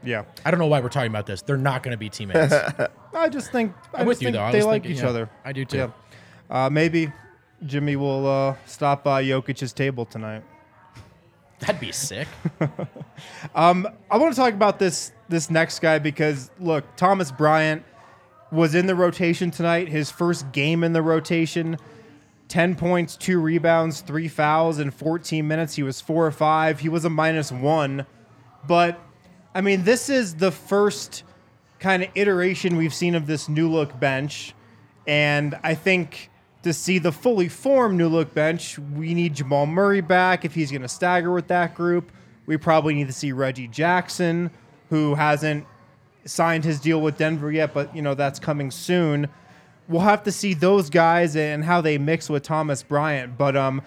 Yeah. 0.04 0.24
I 0.44 0.50
don't 0.50 0.58
know 0.60 0.66
why 0.66 0.80
we're 0.80 0.88
talking 0.88 1.10
about 1.10 1.26
this. 1.26 1.42
They're 1.42 1.56
not 1.56 1.82
going 1.82 1.92
to 1.92 1.98
be 1.98 2.08
teammates. 2.08 2.54
I 3.14 3.28
just 3.28 3.50
think 3.52 3.74
I 3.94 4.00
I'm 4.00 4.06
with 4.06 4.16
just 4.16 4.22
you 4.22 4.26
think 4.26 4.36
though. 4.36 4.42
I 4.42 4.52
They 4.52 4.58
was 4.58 4.66
like 4.66 4.82
thinking, 4.82 4.98
each 4.98 5.02
yeah, 5.02 5.08
other. 5.08 5.30
I 5.44 5.52
do 5.52 5.64
too. 5.64 5.76
Yeah. 5.78 5.90
Uh, 6.66 6.70
maybe 6.70 7.12
Jimmy 7.66 7.96
will 7.96 8.26
uh, 8.26 8.56
stop 8.66 9.04
by 9.04 9.24
Jokic's 9.24 9.72
table 9.72 10.04
tonight. 10.04 10.42
That'd 11.60 11.80
be 11.80 11.92
sick. 11.92 12.28
I 13.54 13.72
want 13.72 14.34
to 14.34 14.34
talk 14.34 14.54
about 14.54 14.78
this 14.78 15.12
this 15.28 15.50
next 15.50 15.80
guy 15.80 15.98
because 15.98 16.50
look, 16.60 16.84
Thomas 16.96 17.32
Bryant 17.32 17.82
was 18.52 18.74
in 18.74 18.86
the 18.86 18.94
rotation 18.94 19.50
tonight. 19.50 19.88
His 19.88 20.10
first 20.10 20.52
game 20.52 20.84
in 20.84 20.92
the 20.92 21.02
rotation. 21.02 21.76
10 22.48 22.76
points, 22.76 23.14
2 23.16 23.40
rebounds, 23.40 24.00
3 24.00 24.26
fouls 24.26 24.78
in 24.78 24.90
14 24.90 25.46
minutes. 25.46 25.74
He 25.74 25.82
was 25.82 26.00
4 26.00 26.26
or 26.26 26.30
5. 26.30 26.80
He 26.80 26.88
was 26.88 27.04
a 27.04 27.10
minus 27.10 27.52
1. 27.52 28.06
But 28.66 28.98
I 29.58 29.60
mean, 29.60 29.82
this 29.82 30.08
is 30.08 30.36
the 30.36 30.52
first 30.52 31.24
kind 31.80 32.04
of 32.04 32.10
iteration 32.14 32.76
we've 32.76 32.94
seen 32.94 33.16
of 33.16 33.26
this 33.26 33.48
new 33.48 33.68
look 33.68 33.98
bench. 33.98 34.54
And 35.04 35.58
I 35.64 35.74
think 35.74 36.30
to 36.62 36.72
see 36.72 37.00
the 37.00 37.10
fully 37.10 37.48
formed 37.48 37.98
new 37.98 38.06
look 38.06 38.32
bench, 38.32 38.78
we 38.78 39.14
need 39.14 39.34
Jamal 39.34 39.66
Murray 39.66 40.00
back 40.00 40.44
if 40.44 40.54
he's 40.54 40.70
going 40.70 40.82
to 40.82 40.88
stagger 40.88 41.32
with 41.32 41.48
that 41.48 41.74
group. 41.74 42.12
We 42.46 42.56
probably 42.56 42.94
need 42.94 43.08
to 43.08 43.12
see 43.12 43.32
Reggie 43.32 43.66
Jackson, 43.66 44.52
who 44.90 45.16
hasn't 45.16 45.66
signed 46.24 46.62
his 46.64 46.78
deal 46.78 47.00
with 47.00 47.18
Denver 47.18 47.50
yet, 47.50 47.74
but 47.74 47.96
you 47.96 48.00
know 48.00 48.14
that's 48.14 48.38
coming 48.38 48.70
soon. 48.70 49.26
We'll 49.88 50.02
have 50.02 50.22
to 50.22 50.30
see 50.30 50.54
those 50.54 50.88
guys 50.88 51.34
and 51.34 51.64
how 51.64 51.80
they 51.80 51.98
mix 51.98 52.30
with 52.30 52.44
Thomas 52.44 52.84
Bryant. 52.84 53.36
But 53.36 53.56
um, 53.56 53.82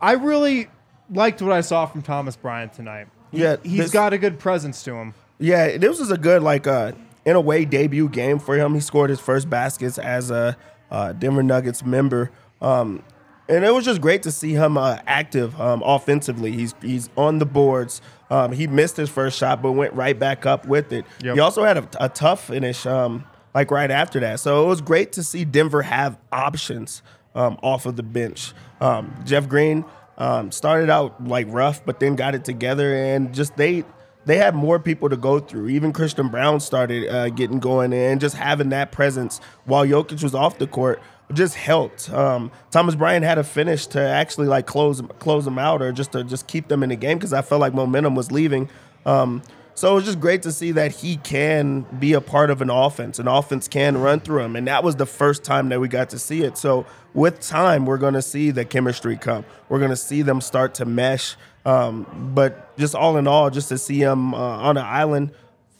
I 0.00 0.12
really 0.12 0.68
liked 1.10 1.42
what 1.42 1.50
I 1.50 1.62
saw 1.62 1.86
from 1.86 2.02
Thomas 2.02 2.36
Bryant 2.36 2.72
tonight. 2.72 3.08
He- 3.32 3.42
Yeah, 3.42 3.56
he's 3.62 3.78
this- 3.78 3.90
got 3.90 4.12
a 4.12 4.18
good 4.18 4.38
presence 4.38 4.82
to 4.84 4.94
him. 4.94 5.14
Yeah, 5.38 5.76
this 5.76 5.98
was 6.00 6.10
a 6.10 6.16
good 6.18 6.42
like 6.42 6.66
uh 6.66 6.92
in 7.24 7.36
a 7.36 7.40
way 7.40 7.64
debut 7.64 8.08
game 8.08 8.38
for 8.38 8.56
him. 8.56 8.74
He 8.74 8.80
scored 8.80 9.10
his 9.10 9.20
first 9.20 9.50
baskets 9.50 9.98
as 9.98 10.30
a 10.30 10.56
uh, 10.90 11.12
Denver 11.12 11.42
Nuggets 11.42 11.84
member. 11.84 12.30
Um, 12.62 13.02
and 13.48 13.64
it 13.64 13.74
was 13.74 13.84
just 13.84 14.00
great 14.00 14.22
to 14.22 14.30
see 14.32 14.52
him 14.52 14.76
uh, 14.78 14.98
active 15.06 15.60
um, 15.60 15.82
offensively. 15.84 16.52
He's 16.52 16.74
he's 16.80 17.10
on 17.16 17.38
the 17.38 17.46
boards. 17.46 18.00
Um, 18.30 18.52
he 18.52 18.66
missed 18.66 18.96
his 18.96 19.08
first 19.10 19.38
shot, 19.38 19.60
but 19.62 19.72
went 19.72 19.92
right 19.94 20.18
back 20.18 20.46
up 20.46 20.66
with 20.66 20.92
it. 20.92 21.04
Yep. 21.22 21.34
He 21.34 21.40
also 21.40 21.64
had 21.64 21.78
a, 21.78 21.88
a 22.00 22.08
tough 22.08 22.46
finish, 22.46 22.86
um, 22.86 23.24
like 23.54 23.70
right 23.70 23.90
after 23.90 24.18
that. 24.20 24.40
So 24.40 24.64
it 24.64 24.68
was 24.68 24.80
great 24.80 25.12
to 25.12 25.22
see 25.22 25.44
Denver 25.44 25.82
have 25.82 26.16
options 26.32 27.02
um, 27.34 27.58
off 27.62 27.86
of 27.86 27.96
the 27.96 28.02
bench. 28.02 28.52
Um, 28.80 29.14
Jeff 29.24 29.48
Green 29.48 29.84
um, 30.18 30.50
started 30.52 30.90
out 30.90 31.24
like 31.26 31.46
rough, 31.50 31.84
but 31.84 32.00
then 32.00 32.16
got 32.16 32.34
it 32.34 32.44
together, 32.44 32.94
and 32.94 33.34
just 33.34 33.56
they 33.56 33.84
they 34.24 34.36
had 34.38 34.54
more 34.54 34.78
people 34.78 35.08
to 35.08 35.16
go 35.16 35.38
through. 35.38 35.68
Even 35.68 35.92
Christian 35.92 36.28
Braun 36.28 36.60
started 36.60 37.08
uh, 37.08 37.28
getting 37.30 37.60
going, 37.60 37.92
and 37.92 38.20
just 38.20 38.36
having 38.36 38.70
that 38.70 38.92
presence 38.92 39.40
while 39.64 39.86
Jokic 39.86 40.22
was 40.22 40.34
off 40.34 40.58
the 40.58 40.66
court 40.66 41.00
just 41.32 41.54
helped. 41.54 42.10
Um, 42.10 42.50
Thomas 42.70 42.94
Bryant 42.94 43.24
had 43.24 43.38
a 43.38 43.44
finish 43.44 43.86
to 43.88 44.00
actually 44.00 44.46
like 44.46 44.66
close 44.66 45.02
close 45.18 45.44
them 45.44 45.58
out, 45.58 45.82
or 45.82 45.92
just 45.92 46.12
to 46.12 46.24
just 46.24 46.46
keep 46.46 46.68
them 46.68 46.82
in 46.82 46.90
the 46.90 46.96
game 46.96 47.18
because 47.18 47.32
I 47.32 47.42
felt 47.42 47.60
like 47.60 47.74
momentum 47.74 48.14
was 48.14 48.30
leaving. 48.30 48.68
Um, 49.04 49.42
so 49.76 49.92
it 49.92 49.94
was 49.94 50.04
just 50.04 50.18
great 50.20 50.42
to 50.42 50.50
see 50.52 50.72
that 50.72 50.90
he 50.90 51.18
can 51.18 51.82
be 52.00 52.14
a 52.14 52.20
part 52.20 52.50
of 52.50 52.62
an 52.62 52.70
offense. 52.70 53.18
An 53.18 53.28
offense 53.28 53.68
can 53.68 53.98
run 53.98 54.20
through 54.20 54.42
him, 54.42 54.56
and 54.56 54.66
that 54.66 54.82
was 54.82 54.96
the 54.96 55.04
first 55.06 55.44
time 55.44 55.68
that 55.68 55.78
we 55.80 55.86
got 55.86 56.10
to 56.10 56.18
see 56.18 56.42
it. 56.42 56.56
So 56.56 56.86
with 57.12 57.40
time, 57.40 57.84
we're 57.84 57.98
going 57.98 58.14
to 58.14 58.22
see 58.22 58.50
the 58.50 58.64
chemistry 58.64 59.16
come. 59.16 59.44
We're 59.68 59.78
going 59.78 59.90
to 59.90 59.96
see 59.96 60.22
them 60.22 60.40
start 60.40 60.74
to 60.76 60.86
mesh. 60.86 61.36
Um, 61.66 62.32
but 62.34 62.76
just 62.78 62.94
all 62.94 63.18
in 63.18 63.26
all, 63.28 63.50
just 63.50 63.68
to 63.68 63.76
see 63.76 64.00
him 64.00 64.32
uh, 64.34 64.38
on 64.38 64.78
an 64.78 64.84
island, 64.84 65.32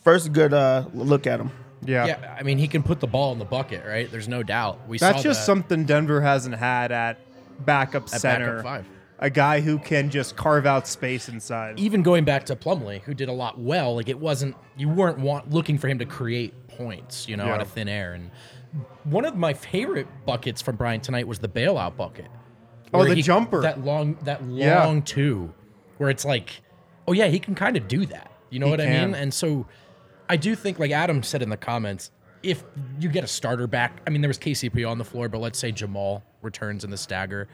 first 0.04 0.32
good 0.32 0.52
uh, 0.52 0.84
look 0.92 1.26
at 1.26 1.40
him. 1.40 1.50
Yeah. 1.84 2.06
Yeah, 2.06 2.36
I 2.38 2.42
mean, 2.42 2.58
he 2.58 2.68
can 2.68 2.82
put 2.82 3.00
the 3.00 3.06
ball 3.06 3.32
in 3.32 3.38
the 3.38 3.44
bucket, 3.44 3.84
right? 3.86 4.10
There's 4.10 4.28
no 4.28 4.42
doubt. 4.42 4.86
We 4.88 4.98
That's 4.98 5.18
saw 5.18 5.22
just 5.22 5.40
that. 5.40 5.46
something 5.46 5.84
Denver 5.84 6.20
hasn't 6.20 6.56
had 6.56 6.92
at 6.92 7.18
backup 7.64 8.04
backup 8.04 8.08
center. 8.08 8.62
five. 8.62 8.86
A 9.18 9.30
guy 9.30 9.60
who 9.60 9.78
can 9.78 10.10
just 10.10 10.36
carve 10.36 10.66
out 10.66 10.86
space 10.86 11.28
inside. 11.28 11.78
even 11.78 12.02
going 12.02 12.24
back 12.24 12.44
to 12.46 12.56
Plumlee, 12.56 13.00
who 13.00 13.14
did 13.14 13.28
a 13.28 13.32
lot 13.32 13.58
well, 13.58 13.94
like 13.96 14.08
it 14.08 14.18
wasn't 14.18 14.54
you 14.76 14.88
weren't 14.90 15.18
want, 15.18 15.50
looking 15.50 15.78
for 15.78 15.88
him 15.88 15.98
to 16.00 16.04
create 16.04 16.68
points, 16.68 17.26
you 17.26 17.36
know, 17.36 17.46
out 17.46 17.62
of 17.62 17.68
thin 17.68 17.88
air. 17.88 18.12
And 18.12 18.30
one 19.04 19.24
of 19.24 19.34
my 19.34 19.54
favorite 19.54 20.06
buckets 20.26 20.60
from 20.60 20.76
Brian 20.76 21.00
tonight 21.00 21.26
was 21.26 21.38
the 21.38 21.48
bailout 21.48 21.96
bucket. 21.96 22.26
Oh, 22.92 23.04
the 23.04 23.22
jumper. 23.22 23.62
that 23.62 23.82
long, 23.84 24.18
that 24.24 24.42
Yeah. 24.44 24.84
long 24.84 25.00
two, 25.02 25.52
where 25.96 26.10
it's 26.10 26.24
like, 26.24 26.62
oh 27.08 27.12
yeah, 27.12 27.26
he 27.26 27.38
can 27.38 27.54
kind 27.54 27.76
of 27.76 27.88
do 27.88 28.04
that. 28.06 28.30
You 28.50 28.58
know 28.58 28.66
He 28.66 28.70
what 28.72 28.80
I 28.82 28.86
mean? 28.86 29.14
And 29.14 29.32
so, 29.32 29.66
I 30.28 30.36
do 30.36 30.54
think, 30.54 30.78
like 30.78 30.90
Adam 30.90 31.22
said 31.22 31.42
in 31.42 31.48
the 31.50 31.56
comments, 31.56 32.10
if 32.42 32.62
you 33.00 33.08
get 33.08 33.24
a 33.24 33.28
starter 33.28 33.66
back, 33.66 34.00
I 34.06 34.10
mean, 34.10 34.20
there 34.20 34.28
was 34.28 34.38
KCP 34.38 34.88
on 34.88 34.98
the 34.98 35.04
floor, 35.04 35.28
but 35.28 35.40
let's 35.40 35.58
say 35.58 35.72
Jamal 35.72 36.22
returns 36.42 36.84
in 36.84 36.90
the 36.90 36.96
stagger 36.96 37.48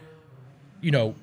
you 0.82 0.90
know, 0.90 1.14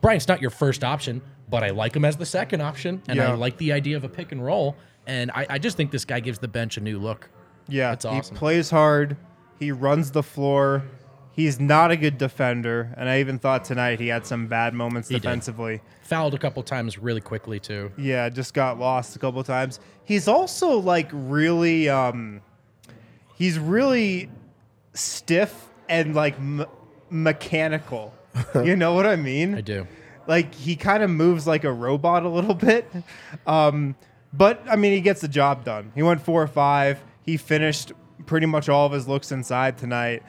Bryant's 0.00 0.28
not 0.28 0.40
your 0.40 0.50
first 0.50 0.84
option, 0.84 1.22
but 1.48 1.62
I 1.62 1.70
like 1.70 1.94
him 1.94 2.04
as 2.04 2.16
the 2.16 2.26
second 2.26 2.60
option, 2.60 3.02
and 3.08 3.20
I 3.20 3.32
like 3.34 3.56
the 3.58 3.72
idea 3.72 3.96
of 3.96 4.04
a 4.04 4.08
pick 4.08 4.32
and 4.32 4.44
roll. 4.44 4.76
And 5.06 5.30
I, 5.30 5.46
I 5.50 5.58
just 5.58 5.76
think 5.76 5.90
this 5.92 6.04
guy 6.04 6.20
gives 6.20 6.38
the 6.38 6.48
bench 6.48 6.76
a 6.76 6.80
new 6.80 6.98
look. 6.98 7.30
Yeah, 7.68 7.90
That's 7.90 8.04
awesome. 8.04 8.34
He 8.34 8.38
plays 8.38 8.70
hard. 8.70 9.16
He 9.58 9.72
runs 9.72 10.10
the 10.10 10.22
floor. 10.22 10.84
He's 11.32 11.60
not 11.60 11.90
a 11.90 11.96
good 11.96 12.16
defender, 12.16 12.94
and 12.96 13.08
I 13.10 13.20
even 13.20 13.38
thought 13.38 13.64
tonight 13.64 14.00
he 14.00 14.08
had 14.08 14.26
some 14.26 14.46
bad 14.46 14.72
moments 14.72 15.08
did. 15.08 15.20
defensively. 15.20 15.82
Fouled 16.02 16.32
a 16.32 16.38
couple 16.38 16.62
times 16.62 16.98
really 16.98 17.20
quickly 17.20 17.60
too. 17.60 17.92
Yeah, 17.98 18.28
just 18.30 18.54
got 18.54 18.78
lost 18.78 19.16
a 19.16 19.18
couple 19.18 19.44
times. 19.44 19.78
He's 20.04 20.28
also 20.28 20.78
like 20.78 21.10
really, 21.12 21.90
um, 21.90 22.40
he's 23.34 23.58
really 23.58 24.30
stiff 24.94 25.68
and 25.90 26.14
like 26.14 26.36
m- 26.36 26.64
mechanical. 27.10 28.14
you 28.64 28.76
know 28.76 28.94
what 28.94 29.06
I 29.06 29.16
mean? 29.16 29.54
I 29.54 29.60
do. 29.60 29.86
like 30.26 30.54
he 30.54 30.76
kind 30.76 31.02
of 31.02 31.10
moves 31.10 31.46
like 31.46 31.64
a 31.64 31.72
robot 31.72 32.24
a 32.24 32.28
little 32.28 32.54
bit. 32.70 32.90
Um, 33.46 33.94
but 34.32 34.62
I 34.68 34.76
mean, 34.76 34.92
he 34.92 35.00
gets 35.00 35.20
the 35.20 35.28
job 35.28 35.64
done. 35.64 35.92
He 35.94 36.02
went 36.02 36.20
four 36.20 36.42
or 36.42 36.46
five. 36.48 37.02
He 37.24 37.36
finished 37.36 37.92
pretty 38.26 38.46
much 38.46 38.68
all 38.68 38.86
of 38.86 38.92
his 38.92 39.06
looks 39.08 39.32
inside 39.32 39.78
tonight. 39.78 40.22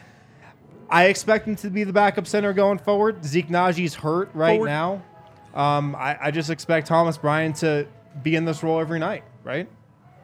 I 0.89 1.05
expect 1.05 1.47
him 1.47 1.55
to 1.57 1.69
be 1.69 1.83
the 1.83 1.91
backup 1.91 2.27
center 2.27 2.53
going 2.53 2.77
forward. 2.77 3.25
Zeke 3.25 3.49
Nnaji's 3.49 3.95
hurt 3.95 4.29
right 4.33 4.53
Forward. 4.53 4.67
now. 4.67 5.03
Um, 5.53 5.95
I, 5.95 6.17
I 6.21 6.31
just 6.31 6.49
expect 6.49 6.87
Thomas 6.87 7.17
Bryan 7.17 7.51
to 7.53 7.87
be 8.23 8.35
in 8.35 8.45
this 8.45 8.63
role 8.63 8.79
every 8.79 8.99
night, 8.99 9.23
right? 9.43 9.67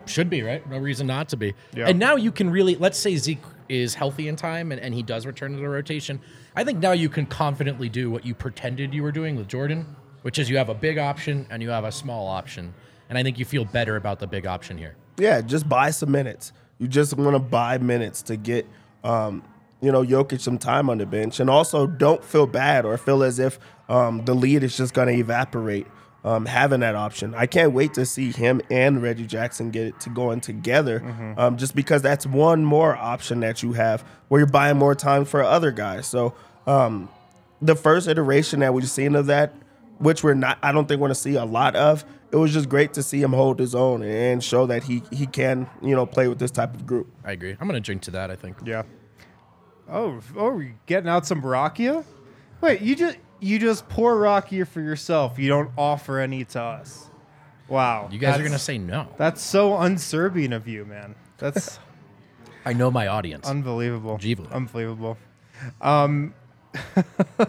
Should 0.06 0.30
be, 0.30 0.42
right? 0.42 0.68
No 0.70 0.78
reason 0.78 1.08
not 1.08 1.30
to 1.30 1.38
be. 1.38 1.54
Yeah. 1.74 1.88
And 1.88 2.00
now 2.00 2.16
you 2.16 2.32
can 2.32 2.50
really, 2.50 2.76
let's 2.76 2.98
say 2.98 3.16
Zeke 3.18 3.42
is 3.70 3.96
healthy 3.96 4.28
in 4.28 4.36
time 4.36 4.72
and, 4.72 4.82
and 4.82 4.94
he 4.94 5.04
does 5.04 5.26
return 5.26 5.54
to 5.54 5.58
the 5.58 5.68
rotation. 5.68 6.20
I 6.56 6.64
think 6.64 6.80
now 6.80 6.92
you 6.92 7.10
can 7.10 7.26
confidently 7.26 7.90
do 7.90 8.10
what 8.10 8.26
you 8.26 8.34
pretended 8.34 8.94
you 8.94 9.04
were 9.04 9.12
doing 9.12 9.36
with 9.36 9.48
Jordan, 9.48 9.96
which 10.22 10.40
is 10.40 10.50
you 10.50 10.58
have 10.58 10.70
a 10.70 10.74
big 10.74 10.98
option 10.98 11.48
and 11.50 11.62
you 11.62 11.70
have 11.70 11.84
a 11.84 11.92
small 11.92 12.28
option. 12.28 12.74
And 13.10 13.18
I 13.18 13.24
think 13.24 13.38
you 13.40 13.46
feel 13.46 13.66
better 13.66 13.96
about 13.96 14.20
the 14.20 14.28
big 14.28 14.46
option 14.46 14.78
here. 14.78 14.96
Yeah, 15.18 15.42
just 15.42 15.70
buy 15.70 15.92
some 15.92 16.12
minutes. 16.12 16.52
You 16.80 16.88
just 16.88 17.16
want 17.16 17.36
to 17.36 17.40
buy 17.40 17.78
minutes 17.78 18.22
to 18.24 18.38
get, 18.38 18.68
um, 19.04 19.44
you 19.82 19.92
know, 19.92 20.04
Jokic 20.04 20.42
some 20.42 20.58
time 20.58 20.90
on 20.90 20.98
the 20.98 21.06
bench, 21.06 21.40
and 21.40 21.50
also 21.50 21.86
don't 21.86 22.24
feel 22.24 22.48
bad 22.48 22.86
or 22.86 22.98
feel 22.98 23.22
as 23.22 23.38
if 23.38 23.60
um, 23.90 24.26
the 24.26 24.34
lead 24.34 24.64
is 24.64 24.76
just 24.76 24.94
going 24.94 25.08
to 25.08 25.14
evaporate. 25.14 25.86
Um, 26.26 26.46
having 26.46 26.80
that 26.80 26.96
option, 26.96 27.36
I 27.36 27.48
can't 27.48 27.74
wait 27.74 27.96
to 27.96 28.06
see 28.06 28.32
him 28.32 28.62
and 28.72 29.02
Reggie 29.02 29.26
Jackson 29.28 29.72
get 29.72 29.88
it 29.88 30.00
to 30.00 30.10
going 30.10 30.40
together. 30.40 31.04
Um, 31.38 31.58
just 31.58 31.76
because 31.76 32.02
that's 32.02 32.26
one 32.26 32.64
more 32.64 32.96
option 32.96 33.42
that 33.42 33.62
you 33.62 33.74
have 33.74 34.06
where 34.30 34.40
you're 34.40 34.48
buying 34.50 34.78
more 34.78 34.96
time 34.96 35.26
for 35.26 35.44
other 35.44 35.72
guys. 35.72 36.08
So 36.08 36.34
um, 36.66 37.10
the 37.62 37.76
first 37.76 38.08
iteration 38.08 38.62
that 38.62 38.74
we've 38.74 38.90
seen 38.90 39.16
of 39.16 39.26
that, 39.26 39.54
which 39.98 40.24
we're 40.24 40.34
not, 40.34 40.60
I 40.64 40.72
don't 40.72 40.88
think 40.88 41.02
we're 41.02 41.08
going 41.08 41.16
to 41.16 41.22
see 41.22 41.36
a 41.36 41.44
lot 41.44 41.76
of. 41.76 42.06
It 42.32 42.38
was 42.38 42.54
just 42.54 42.70
great 42.70 42.94
to 42.94 43.04
see 43.04 43.22
him 43.22 43.34
hold 43.34 43.60
his 43.60 43.76
own 43.76 44.02
and 44.02 44.42
show 44.44 44.66
that 44.66 44.84
he 44.86 45.04
he 45.12 45.28
can, 45.28 45.70
you 45.82 45.94
know, 45.96 46.06
play 46.06 46.28
with 46.30 46.40
this 46.40 46.52
type 46.52 46.74
of 46.74 46.88
group. 46.88 47.08
I 47.24 47.34
agree. 47.34 47.52
I'm 47.52 47.68
going 47.68 47.74
to 47.74 47.80
drink 47.80 48.02
to 48.04 48.12
that, 48.12 48.32
I 48.32 48.36
think. 48.36 48.58
Yeah. 48.66 48.84
Oh, 49.90 50.20
oh, 50.36 50.58
you 50.60 50.74
getting 50.86 51.10
out 51.10 51.28
some 51.28 51.42
rakia? 51.42 52.06
Wait, 52.62 52.82
you 52.82 52.96
just 52.96 53.18
you 53.44 53.60
just 53.60 53.88
pour 53.90 54.16
rakia 54.16 54.68
for 54.68 54.82
yourself. 54.82 55.38
You 55.38 55.50
don't 55.50 55.70
offer 55.78 56.20
any 56.20 56.46
to 56.46 56.62
us. 56.62 57.08
Wow. 57.68 58.10
You 58.12 58.20
guys 58.20 58.36
are 58.36 58.40
going 58.44 58.52
to 58.54 58.60
say 58.60 58.78
no. 58.78 59.08
That's 59.18 59.42
so 59.42 59.76
un-Serbian 59.76 60.54
of 60.54 60.68
you, 60.68 60.86
man. 60.86 61.16
That's 61.38 61.80
I 62.66 62.74
know 62.74 62.90
my 62.92 63.08
audience. 63.08 63.48
unbelievable. 63.48 64.18
Jiva. 64.18 64.52
Unbelievable. 64.52 65.18
Um, 65.82 66.34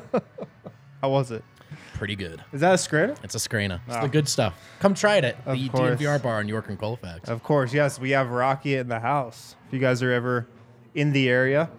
how 1.01 1.11
was 1.11 1.31
it? 1.31 1.45
Pretty 1.95 2.17
good. 2.17 2.43
Is 2.53 2.61
that 2.61 2.73
a 2.73 2.77
Scrana? 2.77 3.17
It's 3.23 3.35
a 3.35 3.39
Scrana. 3.39 3.81
It's 3.87 3.97
the 3.99 4.09
good 4.09 4.29
stuff. 4.29 4.55
Come 4.81 4.95
try 4.95 5.17
it 5.17 5.25
at 5.25 5.37
Of 5.47 5.57
the 5.57 5.69
course. 5.69 6.01
DNVR 6.01 6.23
bar 6.23 6.41
in 6.41 6.49
York 6.49 6.69
and 6.69 6.79
Colfax. 6.79 7.29
Of 7.29 7.43
course, 7.45 7.73
yes. 7.73 8.01
We 8.01 8.11
have 8.11 8.31
Rocky 8.31 8.75
in 8.75 8.89
the 8.89 8.99
house. 9.01 9.55
If 9.69 9.73
you 9.75 9.79
guys 9.79 10.03
are 10.03 10.11
ever 10.13 10.47
in 10.95 11.13
the 11.13 11.29
area. 11.29 11.71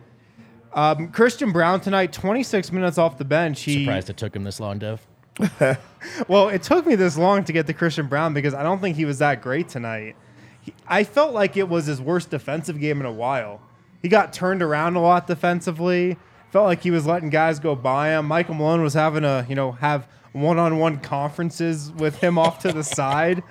Um, 0.75 1.07
Christian 1.07 1.51
Braun 1.53 1.79
tonight, 1.79 2.11
26 2.11 2.71
minutes 2.73 2.97
off 2.97 3.17
the 3.17 3.25
bench. 3.25 3.61
He, 3.63 3.85
Surprised 3.85 4.09
it 4.09 4.17
took 4.17 4.35
him 4.35 4.43
this 4.43 4.59
long, 4.59 4.77
Dev. 4.77 5.05
Well, 6.27 6.49
it 6.49 6.61
took 6.61 6.85
me 6.85 6.93
this 6.95 7.17
long 7.17 7.43
to 7.45 7.51
get 7.53 7.65
to 7.65 7.73
Christian 7.73 8.07
Braun 8.07 8.33
because 8.35 8.53
I 8.53 8.61
don't 8.61 8.79
think 8.79 8.95
he 8.95 9.05
was 9.05 9.17
that 9.19 9.41
great 9.41 9.67
tonight. 9.67 10.15
He, 10.61 10.73
I 10.87 11.03
felt 11.03 11.33
like 11.33 11.57
it 11.57 11.67
was 11.67 11.87
his 11.87 11.99
worst 11.99 12.29
defensive 12.29 12.79
game 12.79 12.99
in 12.99 13.07
a 13.07 13.11
while. 13.11 13.59
He 14.03 14.07
got 14.07 14.33
turned 14.33 14.61
around 14.61 14.95
a 14.95 15.01
lot 15.01 15.25
defensively. 15.25 16.17
Felt 16.51 16.65
like 16.67 16.83
he 16.83 16.91
was 16.91 17.07
letting 17.07 17.31
guys 17.31 17.59
go 17.59 17.75
by 17.75 18.09
him. 18.09 18.27
Michael 18.27 18.53
Malone 18.53 18.83
was 18.83 18.93
having 18.93 19.23
a, 19.23 19.45
you 19.49 19.55
know, 19.55 19.71
have 19.73 20.07
one-on-one 20.33 20.99
conferences 20.99 21.91
with 21.93 22.17
him 22.17 22.37
off 22.37 22.59
to 22.59 22.71
the 22.71 22.83
side. 22.83 23.41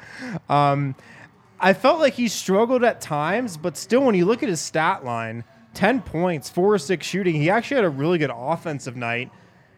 Um, 0.49 0.95
I 1.59 1.73
felt 1.73 1.99
like 1.99 2.15
he 2.15 2.29
struggled 2.29 2.85
at 2.85 3.01
times, 3.01 3.57
but 3.57 3.77
still, 3.77 4.05
when 4.05 4.15
you 4.15 4.27
look 4.27 4.43
at 4.43 4.49
his 4.49 4.61
stat 4.61 5.05
line, 5.05 5.43
10 5.75 6.03
points, 6.03 6.49
four 6.49 6.75
or 6.75 6.79
six 6.79 7.07
shooting, 7.07 7.35
he 7.35 7.51
actually 7.51 7.77
had 7.77 7.85
a 7.85 7.91
really 7.91 8.19
good 8.19 8.33
offensive 8.33 8.97
night 8.97 9.31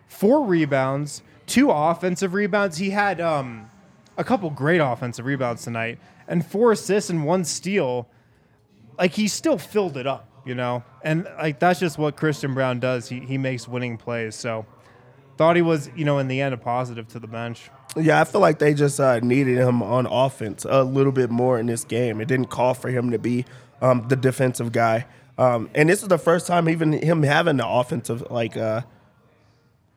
four 0.06 0.44
rebounds, 0.44 1.22
two 1.46 1.70
offensive 1.70 2.34
rebounds. 2.34 2.78
He 2.78 2.90
had 2.90 3.20
um, 3.20 3.70
a 4.16 4.24
couple 4.24 4.50
great 4.50 4.78
offensive 4.78 5.26
rebounds 5.26 5.64
tonight, 5.64 5.98
and 6.28 6.44
four 6.44 6.72
assists 6.72 7.10
and 7.10 7.24
one 7.24 7.44
steal. 7.44 8.08
like 8.98 9.12
he 9.12 9.28
still 9.28 9.58
filled 9.58 9.96
it 9.96 10.06
up, 10.06 10.28
you 10.44 10.54
know, 10.54 10.84
and 11.02 11.28
like 11.38 11.58
that's 11.58 11.80
just 11.80 11.98
what 11.98 12.16
Christian 12.16 12.54
Braun 12.54 12.80
does. 12.80 13.08
He 13.08 13.20
he 13.20 13.38
makes 13.38 13.68
winning 13.68 13.98
plays. 13.98 14.34
So 14.34 14.66
thought 15.36 15.56
he 15.56 15.62
was, 15.62 15.90
you 15.94 16.04
know, 16.04 16.18
in 16.18 16.28
the 16.28 16.40
end 16.40 16.54
a 16.54 16.58
positive 16.58 17.08
to 17.08 17.18
the 17.18 17.26
bench. 17.26 17.70
Yeah, 17.94 18.20
I 18.20 18.24
feel 18.24 18.40
like 18.40 18.58
they 18.58 18.74
just 18.74 19.00
uh, 19.00 19.20
needed 19.20 19.56
him 19.56 19.82
on 19.82 20.06
offense 20.06 20.66
a 20.68 20.82
little 20.82 21.12
bit 21.12 21.30
more 21.30 21.58
in 21.58 21.66
this 21.66 21.84
game. 21.84 22.20
It 22.20 22.28
didn't 22.28 22.46
call 22.46 22.74
for 22.74 22.90
him 22.90 23.10
to 23.10 23.18
be 23.18 23.44
um, 23.80 24.06
the 24.08 24.16
defensive 24.16 24.72
guy. 24.72 25.06
Um, 25.38 25.70
and 25.74 25.88
this 25.88 26.02
is 26.02 26.08
the 26.08 26.18
first 26.18 26.46
time 26.46 26.68
even 26.68 26.92
him 26.92 27.22
having 27.22 27.58
the 27.58 27.66
offensive 27.66 28.30
like 28.30 28.56
uh, 28.56 28.82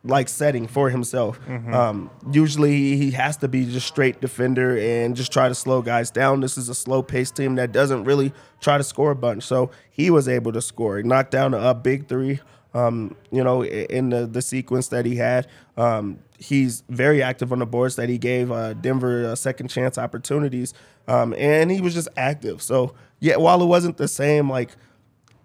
like 0.04 0.30
setting 0.30 0.68
for 0.68 0.90
himself. 0.90 1.40
Um, 1.74 2.10
usually 2.32 2.96
he 2.98 3.12
has 3.12 3.38
to 3.38 3.48
be 3.48 3.66
just 3.66 3.88
straight 3.88 4.22
defender 4.22 4.78
and 4.78 5.16
just 5.16 5.32
try 5.32 5.48
to 5.50 5.56
slow 5.56 5.82
guys 5.82 6.10
down. 6.12 6.40
This 6.40 6.58
is 6.58 6.70
a 6.70 6.76
slow 6.76 7.02
paced 7.04 7.36
team 7.36 7.56
that 7.56 7.72
doesn't 7.72 8.06
really 8.06 8.34
try 8.62 8.78
to 8.78 8.84
score 8.84 9.12
a 9.12 9.16
bunch. 9.16 9.44
So 9.44 9.72
he 9.92 10.10
was 10.10 10.28
able 10.28 10.52
to 10.54 10.62
score. 10.62 10.98
He 10.98 11.04
knocked 11.04 11.32
down 11.32 11.54
a, 11.54 11.70
a 11.70 11.74
big 11.74 12.08
three. 12.08 12.40
Um, 12.74 13.16
you 13.32 13.44
know, 13.44 13.66
in 13.66 14.10
the, 14.12 14.28
the 14.28 14.44
sequence 14.44 14.90
that 14.90 15.04
he 15.04 15.16
had, 15.16 15.48
um, 15.76 16.20
he's 16.38 16.84
very 16.88 17.22
active 17.24 17.52
on 17.52 17.60
the 17.60 17.66
boards 17.66 17.96
that 17.96 18.10
he 18.10 18.20
gave 18.20 18.52
uh, 18.52 18.74
Denver 18.74 19.26
uh, 19.26 19.36
second 19.36 19.70
chance 19.70 19.98
opportunities, 19.98 20.76
um, 21.08 21.34
and 21.36 21.72
he 21.72 21.82
was 21.82 21.96
just 21.96 22.10
active. 22.16 22.62
So 22.62 22.94
yeah, 23.20 23.38
while 23.38 23.64
it 23.64 23.66
wasn't 23.66 23.98
the 23.98 24.08
same 24.08 24.52
like 24.52 24.70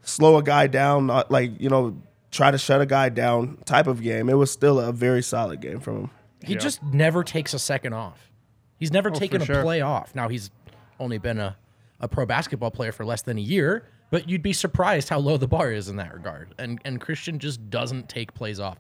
slow 0.05 0.37
a 0.37 0.43
guy 0.43 0.67
down, 0.67 1.07
not 1.07 1.31
like 1.31 1.61
you 1.61 1.69
know 1.69 1.97
try 2.31 2.51
to 2.51 2.59
shut 2.59 2.81
a 2.81 2.87
guy 2.87 3.09
down 3.09 3.59
type 3.65 3.87
of 3.87 4.03
game. 4.03 4.29
It 4.29 4.35
was 4.35 4.51
still 4.51 4.81
a 4.81 4.93
very 4.93 5.23
solid 5.23 5.61
game 5.61 5.81
from 5.81 5.97
him. 5.97 6.11
He 6.43 6.57
just 6.57 6.83
never 6.83 7.25
takes 7.25 7.55
a 7.55 7.59
second 7.59 7.95
off. 7.95 8.31
He's 8.79 8.93
never 8.93 9.11
oh, 9.11 9.15
taken 9.15 9.41
a 9.41 9.45
sure. 9.47 9.63
play 9.63 9.81
off. 9.81 10.15
Now 10.15 10.29
he's 10.29 10.51
only 11.01 11.19
been 11.19 11.39
a, 11.39 11.57
a 12.01 12.09
pro 12.09 12.27
basketball 12.27 12.71
player 12.71 12.93
for 12.93 13.05
less 13.05 13.23
than 13.23 13.39
a 13.39 13.41
year, 13.41 13.89
but 14.11 14.29
you'd 14.29 14.43
be 14.43 14.53
surprised 14.53 15.09
how 15.09 15.19
low 15.19 15.37
the 15.37 15.49
bar 15.49 15.73
is 15.73 15.89
in 15.89 15.97
that 15.97 16.13
regard. 16.13 16.55
And 16.59 16.81
and 16.85 17.01
Christian 17.01 17.39
just 17.39 17.71
doesn't 17.71 18.09
take 18.09 18.35
plays 18.35 18.61
off. 18.61 18.79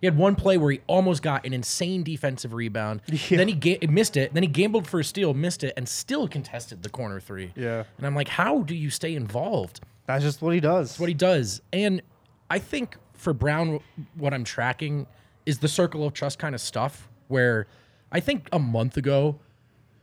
He 0.00 0.06
had 0.06 0.16
one 0.16 0.34
play 0.34 0.56
where 0.56 0.72
he 0.72 0.80
almost 0.86 1.22
got 1.22 1.44
an 1.44 1.52
insane 1.52 2.02
defensive 2.02 2.54
rebound. 2.54 3.02
Then 3.28 3.48
he 3.48 3.54
ga- 3.54 3.78
missed 3.88 4.16
it. 4.16 4.32
Then 4.32 4.42
he 4.42 4.48
gambled 4.48 4.86
for 4.86 5.00
a 5.00 5.04
steal, 5.04 5.34
missed 5.34 5.62
it, 5.62 5.74
and 5.76 5.86
still 5.88 6.26
contested 6.26 6.82
the 6.82 6.88
corner 6.88 7.20
three. 7.20 7.52
Yeah. 7.54 7.84
And 7.98 8.06
I'm 8.06 8.14
like, 8.14 8.28
how 8.28 8.62
do 8.62 8.74
you 8.74 8.88
stay 8.88 9.14
involved? 9.14 9.80
That's 10.14 10.24
just 10.24 10.42
what 10.42 10.54
he 10.54 10.60
does. 10.60 10.98
what 10.98 11.08
he 11.08 11.14
does. 11.14 11.62
And 11.72 12.02
I 12.48 12.58
think 12.58 12.96
for 13.14 13.32
Braun, 13.32 13.80
what 14.16 14.34
I'm 14.34 14.44
tracking 14.44 15.06
is 15.46 15.58
the 15.58 15.68
circle 15.68 16.04
of 16.04 16.12
trust 16.12 16.38
kind 16.38 16.54
of 16.54 16.60
stuff 16.60 17.08
where 17.28 17.66
I 18.12 18.20
think 18.20 18.48
a 18.52 18.58
month 18.58 18.96
ago 18.96 19.38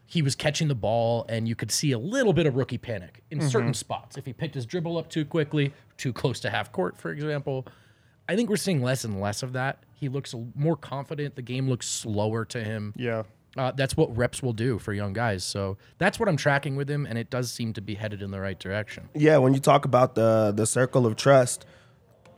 he 0.05 0.21
was 0.21 0.35
catching 0.35 0.69
the 0.69 0.75
ball 0.75 1.25
and 1.27 1.47
you 1.47 1.55
could 1.55 1.69
see 1.69 1.91
a 1.91 1.99
little 1.99 2.31
bit 2.31 2.45
of 2.45 2.55
rookie 2.55 2.77
panic 2.77 3.21
in 3.29 3.39
mm-hmm. 3.39 3.49
certain 3.49 3.73
spots. 3.73 4.17
If 4.17 4.25
he 4.25 4.33
picked 4.33 4.55
his 4.55 4.65
dribble 4.65 4.97
up 4.97 5.09
too 5.09 5.25
quickly, 5.25 5.73
too 5.97 6.13
close 6.13 6.39
to 6.41 6.49
half 6.49 6.71
court, 6.71 6.97
for 6.97 7.11
example. 7.11 7.67
I 8.29 8.35
think 8.35 8.49
we're 8.49 8.55
seeing 8.57 8.81
less 8.81 9.03
and 9.03 9.19
less 9.19 9.43
of 9.43 9.53
that. 9.53 9.83
He 9.93 10.09
looks 10.09 10.33
more 10.55 10.77
confident. 10.77 11.35
The 11.35 11.41
game 11.41 11.69
looks 11.69 11.87
slower 11.87 12.45
to 12.45 12.63
him. 12.63 12.93
yeah. 12.95 13.23
Uh, 13.57 13.71
that's 13.71 13.97
what 13.97 14.15
reps 14.15 14.43
will 14.43 14.53
do 14.53 14.79
for 14.79 14.93
young 14.93 15.13
guys. 15.13 15.43
So 15.43 15.77
that's 15.97 16.19
what 16.19 16.29
I'm 16.29 16.37
tracking 16.37 16.75
with 16.75 16.89
him, 16.89 17.05
and 17.05 17.17
it 17.17 17.29
does 17.29 17.51
seem 17.51 17.73
to 17.73 17.81
be 17.81 17.95
headed 17.95 18.21
in 18.21 18.31
the 18.31 18.39
right 18.39 18.59
direction. 18.59 19.09
Yeah, 19.15 19.37
when 19.37 19.53
you 19.53 19.59
talk 19.59 19.85
about 19.85 20.15
the 20.15 20.53
the 20.55 20.65
circle 20.65 21.05
of 21.05 21.15
trust, 21.15 21.65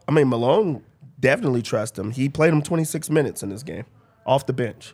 I 0.08 0.12
mean 0.12 0.30
Malone 0.30 0.84
definitely 1.20 1.62
trusts 1.62 1.98
him. 2.00 2.12
He 2.12 2.30
played 2.30 2.54
him 2.54 2.62
26 2.62 3.10
minutes 3.10 3.44
in 3.44 3.50
this 3.50 3.64
game 3.64 3.86
off 4.26 4.46
the 4.46 4.54
bench. 4.54 4.94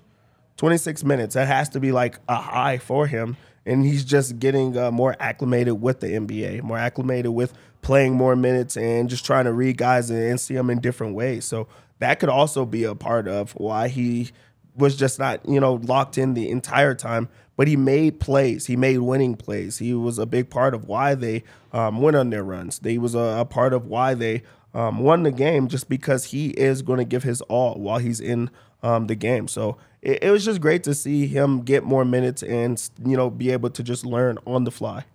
26 0.58 1.04
minutes. 1.04 1.36
That 1.36 1.48
has 1.48 1.70
to 1.70 1.80
be 1.80 1.92
like 1.92 2.20
a 2.28 2.36
high 2.36 2.78
for 2.78 3.08
him. 3.08 3.38
And 3.66 3.84
he's 3.84 4.06
just 4.06 4.40
getting 4.40 4.78
uh, 4.78 4.92
more 4.92 5.16
acclimated 5.20 5.82
with 5.82 6.00
the 6.00 6.08
NBA, 6.08 6.62
more 6.62 6.78
acclimated 6.78 7.32
with 7.32 7.54
playing 7.82 8.14
more 8.14 8.36
minutes 8.36 8.78
and 8.78 9.10
just 9.10 9.26
trying 9.26 9.46
to 9.46 9.54
read 9.54 9.78
guys 9.78 10.10
and, 10.10 10.40
see 10.40 10.54
them 10.54 10.70
in 10.70 10.80
different 10.80 11.16
ways. 11.16 11.46
So 11.46 11.68
that 12.00 12.20
could 12.20 12.30
also 12.30 12.66
be 12.66 12.84
a 12.84 12.96
part 12.96 13.28
of 13.28 13.52
why 13.54 13.88
he 13.88 14.32
was 14.76 14.96
just 14.96 15.20
not, 15.20 15.48
you 15.48 15.60
know, 15.60 15.76
locked 15.76 16.18
in 16.18 16.34
the 16.34 16.50
entire 16.50 16.96
time. 16.96 17.30
But 17.58 17.70
he 17.70 17.78
made 17.78 18.20
plays. 18.20 18.66
He 18.66 18.76
made 18.76 18.98
winning 18.98 19.36
plays. 19.36 19.78
He 19.78 19.94
was 19.94 20.20
a 20.20 20.26
big 20.26 20.50
part 20.50 20.74
of 20.74 20.86
why 20.86 21.16
they 21.16 21.44
um, 21.72 22.02
went 22.02 22.18
on 22.18 22.30
their 22.30 22.44
runs. 22.44 22.82
He 22.84 22.98
was 22.98 23.16
a, 23.16 23.20
a 23.40 23.46
part 23.46 23.72
of 23.72 23.86
why 23.86 24.14
they 24.14 24.44
um, 24.74 25.00
won 25.00 25.24
the 25.24 25.32
game, 25.32 25.70
just 25.70 25.88
because 25.88 26.26
he 26.26 26.50
is 26.50 26.82
going 26.82 27.00
to 27.00 27.06
give 27.06 27.24
his 27.24 27.40
all 27.44 27.76
while 27.76 28.00
he's 28.00 28.20
in 28.20 28.50
um, 28.84 29.08
the 29.08 29.16
game. 29.16 29.48
So 29.48 29.78
it, 30.02 30.24
it 30.24 30.32
was 30.32 30.44
just 30.46 30.60
great 30.60 30.84
to 30.84 30.94
see 30.94 31.28
him 31.28 31.62
get 31.62 31.84
more 31.84 32.06
minutes 32.06 32.44
and 32.44 32.90
you 33.04 33.16
know 33.18 33.30
be 33.30 33.52
able 33.52 33.70
to 33.70 33.84
just 33.84 34.06
learn 34.06 34.38
on 34.46 34.66
the 34.66 34.72
fly. 34.72 35.06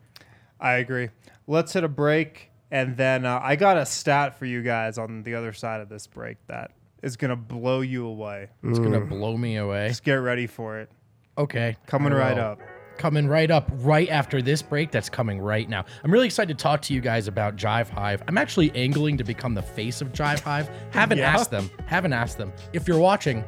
I 0.58 0.74
agree. 0.74 1.10
Let's 1.46 1.72
hit 1.72 1.84
a 1.84 1.88
break, 1.88 2.50
and 2.70 2.96
then 2.96 3.24
uh, 3.24 3.40
I 3.42 3.56
got 3.56 3.76
a 3.76 3.86
stat 3.86 4.38
for 4.38 4.46
you 4.46 4.62
guys 4.62 4.98
on 4.98 5.22
the 5.22 5.34
other 5.34 5.52
side 5.52 5.80
of 5.80 5.88
this 5.88 6.06
break 6.06 6.38
that 6.46 6.72
is 7.02 7.16
gonna 7.16 7.36
blow 7.36 7.80
you 7.80 8.06
away. 8.06 8.48
It's 8.62 8.78
going 8.78 8.92
to 8.92 9.00
blow 9.00 9.36
me 9.36 9.56
away. 9.56 9.88
Just 9.88 10.04
get 10.04 10.14
ready 10.14 10.46
for 10.46 10.78
it. 10.80 10.90
Okay. 11.38 11.76
Coming 11.86 12.12
I 12.12 12.16
right 12.16 12.36
will. 12.36 12.42
up. 12.44 12.60
Coming 12.98 13.26
right 13.28 13.50
up 13.50 13.70
right 13.76 14.08
after 14.10 14.42
this 14.42 14.60
break 14.60 14.90
that's 14.90 15.08
coming 15.08 15.40
right 15.40 15.66
now. 15.68 15.86
I'm 16.04 16.10
really 16.10 16.26
excited 16.26 16.58
to 16.58 16.62
talk 16.62 16.82
to 16.82 16.92
you 16.94 17.00
guys 17.00 17.28
about 17.28 17.56
Jive 17.56 17.88
Hive. 17.88 18.22
I'm 18.28 18.36
actually 18.36 18.70
angling 18.74 19.16
to 19.16 19.24
become 19.24 19.54
the 19.54 19.62
face 19.62 20.02
of 20.02 20.12
Jive 20.12 20.40
Hive. 20.40 20.68
Haven't 20.90 21.16
Yeah? 21.18 21.32
asked 21.32 21.50
them. 21.50 21.70
Haven't 21.86 22.12
asked 22.12 22.36
them. 22.36 22.52
If 22.74 22.86
you're 22.86 22.98
watching, 22.98 23.42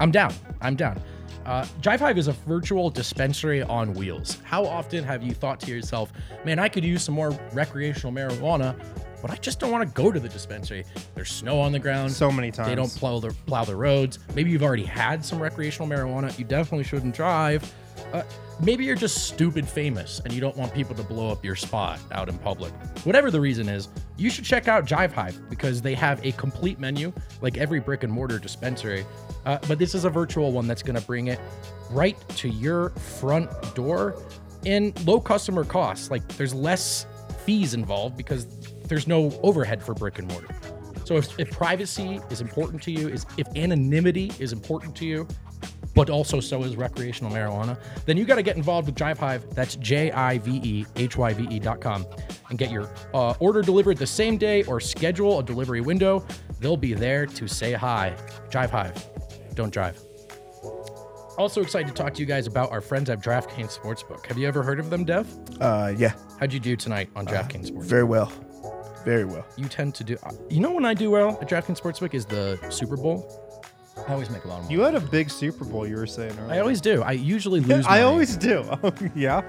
I'm 0.00 0.10
down. 0.10 0.32
I'm 0.62 0.74
down. 0.74 0.98
Uh, 1.44 1.66
Jive 1.82 1.98
Hive 1.98 2.16
is 2.16 2.28
a 2.28 2.32
virtual 2.32 2.88
dispensary 2.88 3.62
on 3.62 3.92
wheels. 3.92 4.38
How 4.44 4.64
often 4.64 5.04
have 5.04 5.22
you 5.22 5.34
thought 5.34 5.60
to 5.60 5.70
yourself, 5.70 6.10
man, 6.46 6.58
I 6.58 6.70
could 6.70 6.84
use 6.84 7.02
some 7.02 7.14
more 7.14 7.32
recreational 7.52 8.10
marijuana, 8.14 8.74
but 9.24 9.30
I 9.30 9.36
just 9.36 9.58
don't 9.58 9.70
want 9.70 9.88
to 9.88 10.02
go 10.02 10.12
to 10.12 10.20
the 10.20 10.28
dispensary? 10.28 10.84
There's 11.14 11.30
snow 11.30 11.58
on 11.58 11.72
the 11.72 11.78
ground. 11.78 12.12
So 12.12 12.30
many 12.30 12.50
times. 12.50 12.68
They 12.68 12.74
don't 12.74 12.94
plow 12.94 13.20
the 13.20 13.30
plow 13.46 13.64
the 13.64 13.74
roads. 13.74 14.18
Maybe 14.34 14.50
you've 14.50 14.62
already 14.62 14.84
had 14.84 15.24
some 15.24 15.40
recreational 15.40 15.88
marijuana. 15.88 16.38
You 16.38 16.44
definitely 16.44 16.84
shouldn't 16.84 17.14
drive. 17.14 17.72
Uh, 18.12 18.22
maybe 18.62 18.84
you're 18.84 18.94
just 18.94 19.26
stupid 19.26 19.66
famous 19.66 20.20
and 20.26 20.34
you 20.34 20.42
don't 20.42 20.54
want 20.58 20.74
people 20.74 20.94
to 20.96 21.02
blow 21.02 21.30
up 21.30 21.42
your 21.42 21.56
spot 21.56 22.00
out 22.12 22.28
in 22.28 22.36
public. 22.36 22.70
Whatever 23.04 23.30
the 23.30 23.40
reason 23.40 23.66
is, 23.66 23.88
you 24.18 24.28
should 24.28 24.44
check 24.44 24.68
out 24.68 24.84
Jive 24.84 25.12
Hive 25.12 25.40
because 25.48 25.80
they 25.80 25.94
have 25.94 26.22
a 26.22 26.32
complete 26.32 26.78
menu 26.78 27.10
like 27.40 27.56
every 27.56 27.80
brick 27.80 28.02
and 28.02 28.12
mortar 28.12 28.38
dispensary. 28.38 29.06
Uh, 29.46 29.56
but 29.66 29.78
this 29.78 29.94
is 29.94 30.04
a 30.04 30.10
virtual 30.10 30.52
one 30.52 30.66
that's 30.66 30.82
going 30.82 31.00
to 31.00 31.06
bring 31.06 31.28
it 31.28 31.40
right 31.88 32.18
to 32.36 32.50
your 32.50 32.90
front 32.90 33.48
door 33.74 34.22
in 34.66 34.92
low 35.06 35.18
customer 35.18 35.64
costs. 35.64 36.10
Like 36.10 36.28
there's 36.36 36.52
less 36.52 37.06
fees 37.46 37.72
involved 37.72 38.18
because 38.18 38.46
there's 38.88 39.06
no 39.06 39.30
overhead 39.42 39.82
for 39.82 39.94
brick 39.94 40.18
and 40.18 40.28
mortar. 40.28 40.54
So 41.04 41.16
if, 41.16 41.38
if 41.38 41.50
privacy 41.50 42.20
is 42.30 42.40
important 42.40 42.82
to 42.84 42.90
you, 42.90 43.08
is 43.08 43.26
if 43.36 43.46
anonymity 43.56 44.32
is 44.38 44.52
important 44.52 44.96
to 44.96 45.04
you, 45.06 45.28
but 45.94 46.10
also 46.10 46.40
so 46.40 46.62
is 46.64 46.76
recreational 46.76 47.30
marijuana, 47.30 47.78
then 48.04 48.16
you 48.16 48.24
got 48.24 48.34
to 48.36 48.42
get 48.42 48.56
involved 48.56 48.86
with 48.86 48.96
Jive 48.96 49.18
Hive. 49.18 49.44
That's 49.54 49.76
J 49.76 50.10
I 50.10 50.38
V 50.38 50.60
E 50.64 50.86
H 50.96 51.16
Y 51.16 51.32
V 51.34 51.46
E 51.54 51.58
dot 51.60 51.80
com 51.80 52.04
and 52.50 52.58
get 52.58 52.70
your 52.70 52.90
uh, 53.12 53.34
order 53.38 53.62
delivered 53.62 53.98
the 53.98 54.06
same 54.06 54.36
day 54.38 54.64
or 54.64 54.80
schedule 54.80 55.38
a 55.38 55.42
delivery 55.44 55.80
window. 55.80 56.24
They'll 56.58 56.76
be 56.76 56.94
there 56.94 57.26
to 57.26 57.46
say 57.46 57.74
hi. 57.74 58.16
Jive 58.50 58.70
Hive. 58.70 59.06
Don't 59.54 59.72
drive. 59.72 60.00
Also 61.36 61.60
excited 61.60 61.88
to 61.88 61.94
talk 61.94 62.14
to 62.14 62.20
you 62.20 62.26
guys 62.26 62.46
about 62.46 62.70
our 62.70 62.80
friends 62.80 63.10
at 63.10 63.20
DraftKings 63.20 63.76
Sportsbook. 63.78 64.24
Have 64.26 64.38
you 64.38 64.46
ever 64.46 64.62
heard 64.62 64.78
of 64.78 64.88
them, 64.90 65.04
Dev? 65.04 65.28
Uh, 65.60 65.92
yeah, 65.96 66.12
How'd 66.38 66.52
you 66.52 66.60
do 66.60 66.76
tonight 66.76 67.10
on 67.16 67.26
DraftKings 67.26 67.70
Sportsbook? 67.70 67.82
very 67.84 68.04
well, 68.04 68.32
very 69.04 69.24
well. 69.24 69.44
you 69.56 69.68
tend 69.68 69.94
to 69.96 70.04
do. 70.04 70.16
You 70.48 70.60
know 70.60 70.72
when 70.72 70.84
I 70.84 70.94
do 70.94 71.10
well 71.10 71.38
at 71.40 71.48
DraftKings 71.48 71.80
Sportsbook 71.80 72.14
is 72.14 72.24
the 72.26 72.58
Super 72.70 72.96
Bowl. 72.96 73.40
I 74.08 74.12
always 74.12 74.28
make 74.28 74.44
a 74.44 74.48
lot 74.48 74.56
of 74.58 74.62
money. 74.64 74.74
You 74.74 74.80
had 74.80 74.96
a 74.96 75.00
big 75.00 75.30
Super 75.30 75.64
Bowl. 75.64 75.86
You 75.86 75.94
were 75.96 76.06
saying. 76.06 76.36
Earlier. 76.36 76.54
I 76.54 76.58
always 76.58 76.80
do. 76.80 77.02
I 77.04 77.12
usually 77.12 77.60
lose. 77.70 77.86
I 77.86 77.90
money. 77.90 78.02
always 78.02 78.36
do. 78.36 78.64
yeah. 79.14 79.40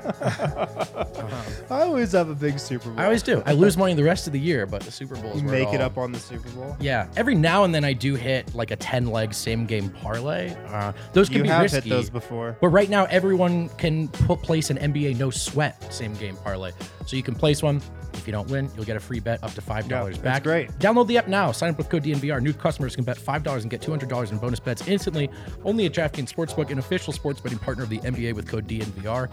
I 1.69 1.81
always 1.81 2.11
have 2.11 2.29
a 2.29 2.35
big 2.35 2.59
Super 2.59 2.89
Bowl. 2.89 2.99
I 2.99 3.05
always 3.05 3.23
do. 3.23 3.41
I 3.45 3.53
lose 3.53 3.75
money 3.75 3.95
the 3.95 4.03
rest 4.03 4.27
of 4.27 4.33
the 4.33 4.39
year, 4.39 4.67
but 4.67 4.83
the 4.83 4.91
Super 4.91 5.15
Bowl 5.15 5.31
is 5.33 5.41
You 5.41 5.47
where 5.47 5.59
make 5.65 5.73
it 5.73 5.81
all- 5.81 5.87
up 5.87 5.97
on 5.97 6.11
the 6.11 6.19
Super 6.19 6.47
Bowl. 6.49 6.77
Yeah, 6.79 7.07
every 7.17 7.33
now 7.33 7.63
and 7.63 7.73
then 7.73 7.83
I 7.83 7.93
do 7.93 8.13
hit 8.13 8.53
like 8.53 8.69
a 8.69 8.75
ten 8.75 9.07
leg 9.07 9.33
same 9.33 9.65
game 9.65 9.89
parlay. 9.89 10.53
Uh, 10.67 10.93
those 11.13 11.27
can 11.27 11.37
You 11.37 11.43
be 11.43 11.49
have 11.49 11.63
risky. 11.63 11.81
hit 11.81 11.89
those 11.89 12.09
before. 12.11 12.55
But 12.61 12.67
right 12.69 12.89
now, 12.89 13.05
everyone 13.05 13.69
can 13.69 14.07
put 14.09 14.43
place 14.43 14.69
an 14.69 14.77
NBA 14.77 15.17
no 15.17 15.31
sweat 15.31 15.91
same 15.91 16.13
game 16.15 16.37
parlay. 16.37 16.71
So 17.05 17.15
you 17.15 17.23
can 17.23 17.35
place 17.35 17.61
one. 17.61 17.81
If 18.13 18.25
you 18.27 18.31
don't 18.31 18.49
win, 18.49 18.69
you'll 18.75 18.85
get 18.85 18.95
a 18.97 18.99
free 18.99 19.19
bet 19.19 19.43
up 19.43 19.53
to 19.53 19.61
five 19.61 19.87
dollars 19.87 20.15
Yeah, 20.17 20.23
back. 20.23 20.33
that's 20.35 20.43
great. 20.43 20.71
Download 20.79 21.05
the 21.05 21.17
app 21.17 21.27
now. 21.27 21.51
Sign 21.51 21.71
up 21.71 21.77
with 21.77 21.89
code 21.89 22.03
DNVR. 22.03 22.41
New 22.41 22.53
customers 22.53 22.95
can 22.95 23.03
bet 23.03 23.17
five 23.17 23.43
dollars 23.43 23.63
and 23.63 23.71
get 23.71 23.81
two 23.81 23.91
hundred 23.91 24.09
dollars 24.09 24.31
in 24.31 24.37
bonus 24.37 24.59
bets 24.59 24.87
instantly. 24.87 25.29
Only 25.63 25.85
at 25.85 25.91
DraftKings 25.93 26.33
Sportsbook, 26.33 26.71
an 26.71 26.79
official 26.79 27.13
sports 27.13 27.39
betting 27.41 27.59
partner 27.59 27.83
of 27.83 27.89
the 27.89 27.99
NBA 27.99 28.33
with 28.33 28.47
code 28.47 28.67
DNVR. 28.67 29.29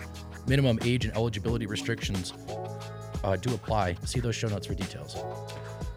Minimum 0.49 0.81
age 0.83 1.05
and 1.05 1.15
eligibility 1.17 1.67
restrictions 1.67 2.33
uh, 3.25 3.37
do 3.37 3.55
apply. 3.55 3.97
See 4.05 4.21
those 4.21 4.35
show 4.35 4.49
notes 4.49 4.67
for 4.67 4.75
details. 4.75 5.15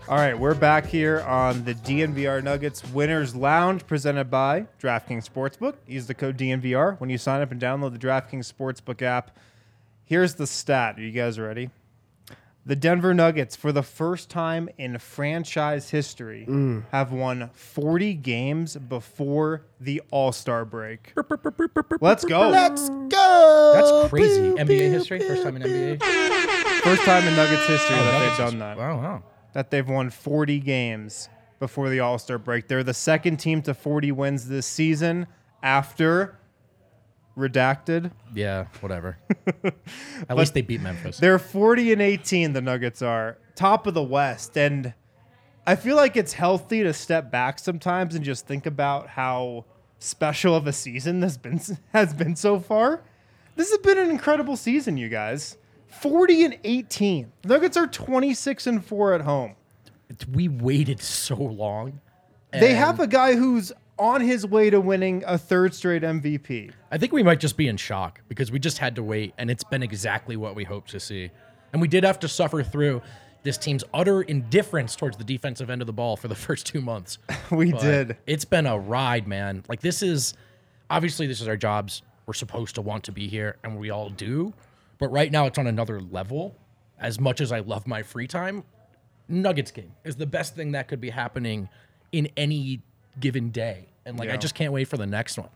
All 0.08 0.18
right, 0.18 0.38
we're 0.38 0.54
back 0.54 0.86
here 0.86 1.22
on 1.22 1.64
the 1.66 1.74
DNVR 1.74 2.44
Nuggets 2.44 2.86
Winners 2.94 3.36
Lounge 3.36 3.88
presented 3.88 4.30
by 4.30 4.68
DraftKings 4.80 5.28
Sportsbook. 5.28 5.74
Use 5.88 6.06
the 6.06 6.14
code 6.14 6.38
DNVR 6.38 7.00
when 7.00 7.10
you 7.10 7.18
sign 7.18 7.42
up 7.42 7.52
and 7.52 7.60
download 7.60 7.92
the 7.94 7.98
DraftKings 8.08 8.54
Sportsbook 8.54 9.02
app. 9.02 9.36
Here's 10.06 10.36
the 10.36 10.46
stat. 10.46 11.00
Are 11.00 11.02
you 11.02 11.12
guys 11.12 11.40
ready? 11.40 11.72
The 12.68 12.76
Denver 12.76 13.14
Nuggets, 13.14 13.56
for 13.56 13.72
the 13.72 13.84
first 13.84 14.30
time 14.30 14.70
in 14.78 14.98
franchise 14.98 15.90
history, 15.92 16.46
mm. 16.50 16.84
have 16.92 17.12
won 17.12 17.50
40 17.54 18.16
games 18.16 18.76
before 18.76 19.66
the 19.80 20.02
All 20.12 20.32
Star 20.32 20.66
break. 20.66 21.14
Let's 22.02 22.26
go. 22.26 22.50
Let's 22.50 22.90
go. 22.90 23.72
That's 23.76 24.10
crazy. 24.10 24.42
Pew, 24.42 24.56
NBA 24.56 24.68
pew, 24.68 24.90
history, 24.90 25.20
pew, 25.20 25.28
first 25.28 25.44
time 25.44 25.56
in. 25.58 25.64
NBA. 25.64 26.02
First 26.82 27.04
time 27.04 27.28
in 27.28 27.36
Nuggets 27.36 27.68
history 27.68 27.96
oh, 27.96 28.04
that 28.04 28.14
Oh, 28.14 28.20
Nuggets 28.20 28.38
they've 28.38 28.48
done 28.48 28.60
that. 28.60 28.78
Wow, 28.78 28.98
wow. 28.98 29.24
That 29.54 29.72
they've 29.72 29.88
won 29.88 30.10
40 30.10 30.60
games 30.60 31.30
before 31.60 31.90
the 31.90 32.00
All 32.00 32.18
Star 32.18 32.38
break. 32.40 32.68
They're 32.68 32.84
the 32.84 32.94
second 32.94 33.38
team 33.38 33.62
to 33.64 33.74
40 33.74 34.12
wins 34.12 34.48
this 34.48 34.66
season 34.66 35.28
after 35.62 36.38
redacted. 37.38 38.12
Yeah, 38.34 38.66
whatever. 38.82 39.18
At 40.30 40.38
least 40.38 40.54
they 40.54 40.62
beat 40.62 40.82
Memphis. 40.82 41.18
They're 41.18 41.40
40 41.40 41.94
and 41.94 42.02
18, 42.02 42.54
the 42.54 42.62
Nuggets 42.62 43.02
are. 43.02 43.38
Top 43.56 43.88
of 43.88 43.94
the 43.94 44.04
West. 44.04 44.58
And 44.58 44.94
I 45.68 45.76
feel 45.76 45.96
like 45.96 46.16
it's 46.18 46.34
healthy 46.34 46.84
to 46.84 46.94
step 46.94 47.32
back 47.32 47.60
sometimes 47.60 48.16
and 48.16 48.24
just 48.24 48.46
think 48.48 48.66
about 48.66 49.08
how 49.10 49.66
special 50.00 50.56
of 50.56 50.68
a 50.68 50.74
season 50.74 51.20
this 51.20 51.38
been 51.38 51.60
has 51.94 52.14
been 52.14 52.36
so 52.36 52.60
far. 52.60 53.02
This 53.56 53.70
has 53.72 53.80
been 53.80 53.98
an 53.98 54.10
incredible 54.10 54.58
season, 54.58 54.98
you 54.98 55.10
guys. 55.10 55.58
40 55.90 56.44
and 56.46 56.60
18. 56.66 57.32
The 57.44 57.48
Nuggets 57.48 57.78
are 57.78 57.88
26 57.88 58.68
and 58.68 58.84
4 58.86 59.14
at 59.14 59.22
home. 59.22 59.56
It's- 60.10 60.28
we 60.28 60.48
waited 60.50 61.02
so 61.02 61.36
long. 61.36 62.02
They 62.52 62.74
have 62.74 63.02
a 63.02 63.08
guy 63.08 63.36
who's 63.36 63.74
on 63.98 64.22
his 64.22 64.46
way 64.46 64.70
to 64.70 64.80
winning 64.80 65.24
a 65.26 65.38
third 65.38 65.74
straight 65.74 66.04
MVP. 66.04 66.72
I 66.92 66.98
think 66.98 67.12
we 67.12 67.24
might 67.24 67.40
just 67.40 67.58
be 67.58 67.68
in 67.68 67.78
shock 67.78 68.22
because 68.28 68.52
we 68.52 68.60
just 68.60 68.78
had 68.78 68.96
to 68.96 69.04
wait, 69.04 69.34
and 69.38 69.50
it's 69.50 69.64
been 69.64 69.84
exactly 69.84 70.38
what 70.38 70.56
we 70.56 70.64
hoped 70.64 70.90
to 70.92 71.00
see. 71.00 71.32
And 71.74 71.82
we 71.82 71.88
did 71.88 72.04
have 72.04 72.20
to 72.20 72.28
suffer 72.28 72.64
through 72.64 73.02
this 73.44 73.58
team's 73.58 73.84
utter 73.94 74.22
indifference 74.24 74.96
towards 74.96 75.18
the 75.18 75.24
defensive 75.24 75.70
end 75.70 75.82
of 75.82 75.88
the 75.88 75.94
ball 75.94 76.18
for 76.18 76.28
the 76.28 76.36
first 76.48 76.66
two 76.66 76.82
months. 76.82 77.18
We 77.52 77.72
But 77.72 77.82
did. 77.82 78.18
It's 78.26 78.46
been 78.46 78.66
a 78.66 78.78
ride, 78.78 79.28
man. 79.28 79.64
Like 79.70 79.82
this 79.82 80.02
is 80.02 80.34
obviously 80.90 81.28
this 81.28 81.42
is 81.42 81.48
our 81.48 81.58
jobs. 81.58 82.02
We're 82.26 82.34
supposed 82.34 82.76
to 82.76 82.82
want 82.82 83.04
to 83.04 83.12
be 83.12 83.28
here, 83.28 83.58
and 83.64 83.78
we 83.78 83.92
all 83.92 84.10
do. 84.10 84.54
But 84.98 85.10
right 85.10 85.32
now, 85.32 85.46
it's 85.46 85.58
on 85.58 85.68
another 85.68 86.02
level. 86.02 86.56
As 86.98 87.20
much 87.20 87.42
as 87.42 87.52
I 87.52 87.60
love 87.60 87.86
my 87.86 88.02
free 88.02 88.26
time, 88.26 88.64
Nuggets 89.28 89.72
game 89.72 89.92
is 90.04 90.16
the 90.16 90.26
best 90.26 90.56
thing 90.56 90.72
that 90.72 90.88
could 90.88 91.02
be 91.02 91.10
happening 91.10 91.70
in 92.12 92.30
any 92.38 92.82
given 93.20 93.50
day, 93.50 93.88
and 94.06 94.18
like 94.20 94.30
I 94.30 94.38
just 94.38 94.56
can't 94.56 94.74
wait 94.74 94.88
for 94.88 94.98
the 94.98 95.06
next 95.08 95.38
one. 95.38 95.50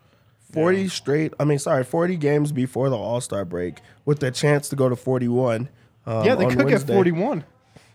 40 0.52 0.88
straight, 0.88 1.34
I 1.40 1.44
mean, 1.44 1.60
sorry, 1.60 1.84
40 1.84 2.18
games 2.18 2.52
before 2.52 2.90
the 2.90 2.98
All 2.98 3.22
Star 3.22 3.46
break 3.46 3.82
with 4.06 4.20
the 4.20 4.32
chance 4.32 4.70
to 4.70 4.76
go 4.76 4.90
to 4.90 4.96
41. 4.96 5.70
Um, 6.06 6.26
yeah, 6.26 6.36
they 6.36 6.46
on 6.46 6.50
could 6.52 6.66
Wednesday. 6.66 6.88
get 6.88 6.94
41. 6.96 7.44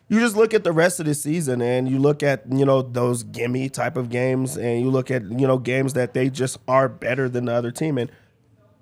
You 0.08 0.20
just 0.20 0.36
look 0.36 0.54
at 0.54 0.62
the 0.62 0.72
rest 0.72 1.00
of 1.00 1.06
the 1.06 1.14
season 1.14 1.60
and 1.62 1.88
you 1.88 1.98
look 1.98 2.22
at, 2.22 2.44
you 2.52 2.64
know, 2.64 2.82
those 2.82 3.22
gimme 3.24 3.70
type 3.70 3.96
of 3.96 4.10
games 4.10 4.56
and 4.56 4.80
you 4.80 4.90
look 4.90 5.10
at, 5.10 5.22
you 5.22 5.46
know, 5.46 5.58
games 5.58 5.94
that 5.94 6.14
they 6.14 6.28
just 6.30 6.58
are 6.68 6.88
better 6.88 7.28
than 7.28 7.46
the 7.46 7.52
other 7.52 7.70
team. 7.70 7.98
And 7.98 8.12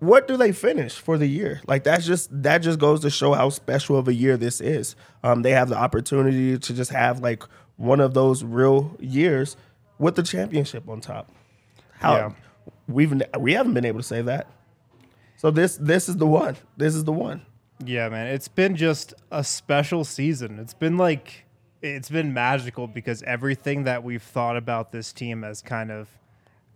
what 0.00 0.26
do 0.26 0.36
they 0.36 0.50
finish 0.50 0.94
for 0.98 1.16
the 1.16 1.28
year? 1.28 1.62
Like 1.66 1.84
that's 1.84 2.04
just 2.04 2.28
that 2.42 2.58
just 2.58 2.80
goes 2.80 3.00
to 3.00 3.10
show 3.10 3.32
how 3.34 3.50
special 3.50 3.96
of 3.96 4.08
a 4.08 4.12
year 4.12 4.36
this 4.36 4.60
is. 4.60 4.96
Um, 5.22 5.42
they 5.42 5.52
have 5.52 5.68
the 5.68 5.76
opportunity 5.76 6.58
to 6.58 6.74
just 6.74 6.90
have 6.90 7.20
like 7.20 7.44
one 7.76 8.00
of 8.00 8.12
those 8.12 8.42
real 8.42 8.96
years 8.98 9.56
with 10.02 10.16
the 10.16 10.22
championship 10.22 10.88
on 10.88 11.00
top. 11.00 11.30
How 12.00 12.14
Yeah. 12.16 12.30
we've 12.88 13.22
we 13.38 13.52
haven't 13.54 13.74
been 13.74 13.84
able 13.84 14.00
to 14.00 14.06
say 14.06 14.20
that. 14.22 14.48
So 15.36 15.50
this 15.50 15.76
this 15.76 16.08
is 16.08 16.16
the 16.16 16.26
one. 16.26 16.56
This 16.76 16.94
is 16.94 17.04
the 17.04 17.12
one. 17.12 17.42
Yeah, 17.84 18.08
man. 18.08 18.26
It's 18.26 18.48
been 18.48 18.76
just 18.76 19.14
a 19.30 19.42
special 19.42 20.04
season. 20.04 20.58
It's 20.58 20.74
been 20.74 20.96
like 20.96 21.44
it's 21.80 22.10
been 22.10 22.32
magical 22.34 22.86
because 22.86 23.22
everything 23.22 23.84
that 23.84 24.04
we've 24.04 24.22
thought 24.22 24.56
about 24.56 24.92
this 24.92 25.12
team 25.12 25.42
has 25.42 25.62
kind 25.62 25.90
of 25.90 26.08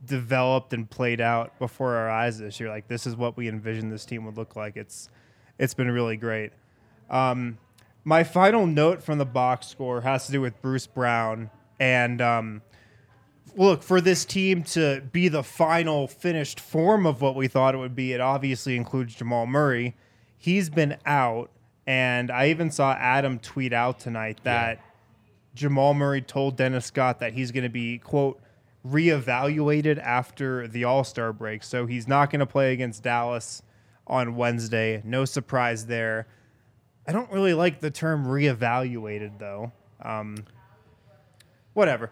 developed 0.04 0.72
and 0.72 0.88
played 0.88 1.20
out 1.20 1.58
before 1.58 1.94
our 1.96 2.10
eyes 2.10 2.38
this 2.38 2.58
year. 2.60 2.68
Like 2.68 2.88
this 2.88 3.06
is 3.06 3.16
what 3.16 3.36
we 3.36 3.48
envisioned 3.48 3.92
this 3.92 4.04
team 4.04 4.24
would 4.24 4.36
look 4.36 4.56
like. 4.56 4.76
It's 4.76 5.08
it's 5.58 5.74
been 5.74 5.90
really 5.90 6.16
great. 6.16 6.52
Um, 7.10 7.58
my 8.04 8.22
final 8.24 8.66
note 8.66 9.02
from 9.02 9.18
the 9.18 9.24
box 9.26 9.66
score 9.68 10.00
has 10.02 10.26
to 10.26 10.32
do 10.32 10.40
with 10.40 10.60
Bruce 10.62 10.86
Brown 10.86 11.50
and 11.78 12.20
um, 12.20 12.62
look 13.56 13.82
for 13.82 14.00
this 14.00 14.24
team 14.24 14.62
to 14.62 15.00
be 15.12 15.28
the 15.28 15.42
final 15.42 16.06
finished 16.06 16.60
form 16.60 17.06
of 17.06 17.20
what 17.20 17.34
we 17.34 17.48
thought 17.48 17.74
it 17.74 17.78
would 17.78 17.96
be. 17.96 18.12
It 18.12 18.20
obviously 18.20 18.76
includes 18.76 19.14
Jamal 19.14 19.46
Murray. 19.46 19.94
He's 20.36 20.68
been 20.68 20.96
out, 21.06 21.50
and 21.86 22.30
I 22.30 22.48
even 22.50 22.70
saw 22.70 22.92
Adam 22.92 23.38
tweet 23.38 23.72
out 23.72 23.98
tonight 23.98 24.40
that 24.44 24.80
Jamal 25.54 25.94
Murray 25.94 26.20
told 26.20 26.56
Dennis 26.56 26.86
Scott 26.86 27.20
that 27.20 27.32
he's 27.32 27.50
going 27.50 27.64
to 27.64 27.70
be 27.70 27.98
quote 27.98 28.40
reevaluated 28.86 29.98
after 29.98 30.68
the 30.68 30.84
All 30.84 31.02
Star 31.02 31.32
break. 31.32 31.62
So 31.64 31.86
he's 31.86 32.06
not 32.06 32.30
going 32.30 32.40
to 32.40 32.46
play 32.46 32.72
against 32.72 33.02
Dallas 33.02 33.62
on 34.06 34.36
Wednesday. 34.36 35.02
No 35.04 35.24
surprise 35.24 35.86
there. 35.86 36.28
I 37.08 37.12
don't 37.12 37.30
really 37.30 37.54
like 37.54 37.80
the 37.80 37.90
term 37.90 38.26
reevaluated 38.26 39.38
though. 39.38 39.72
Um, 40.02 40.44
whatever. 41.72 42.10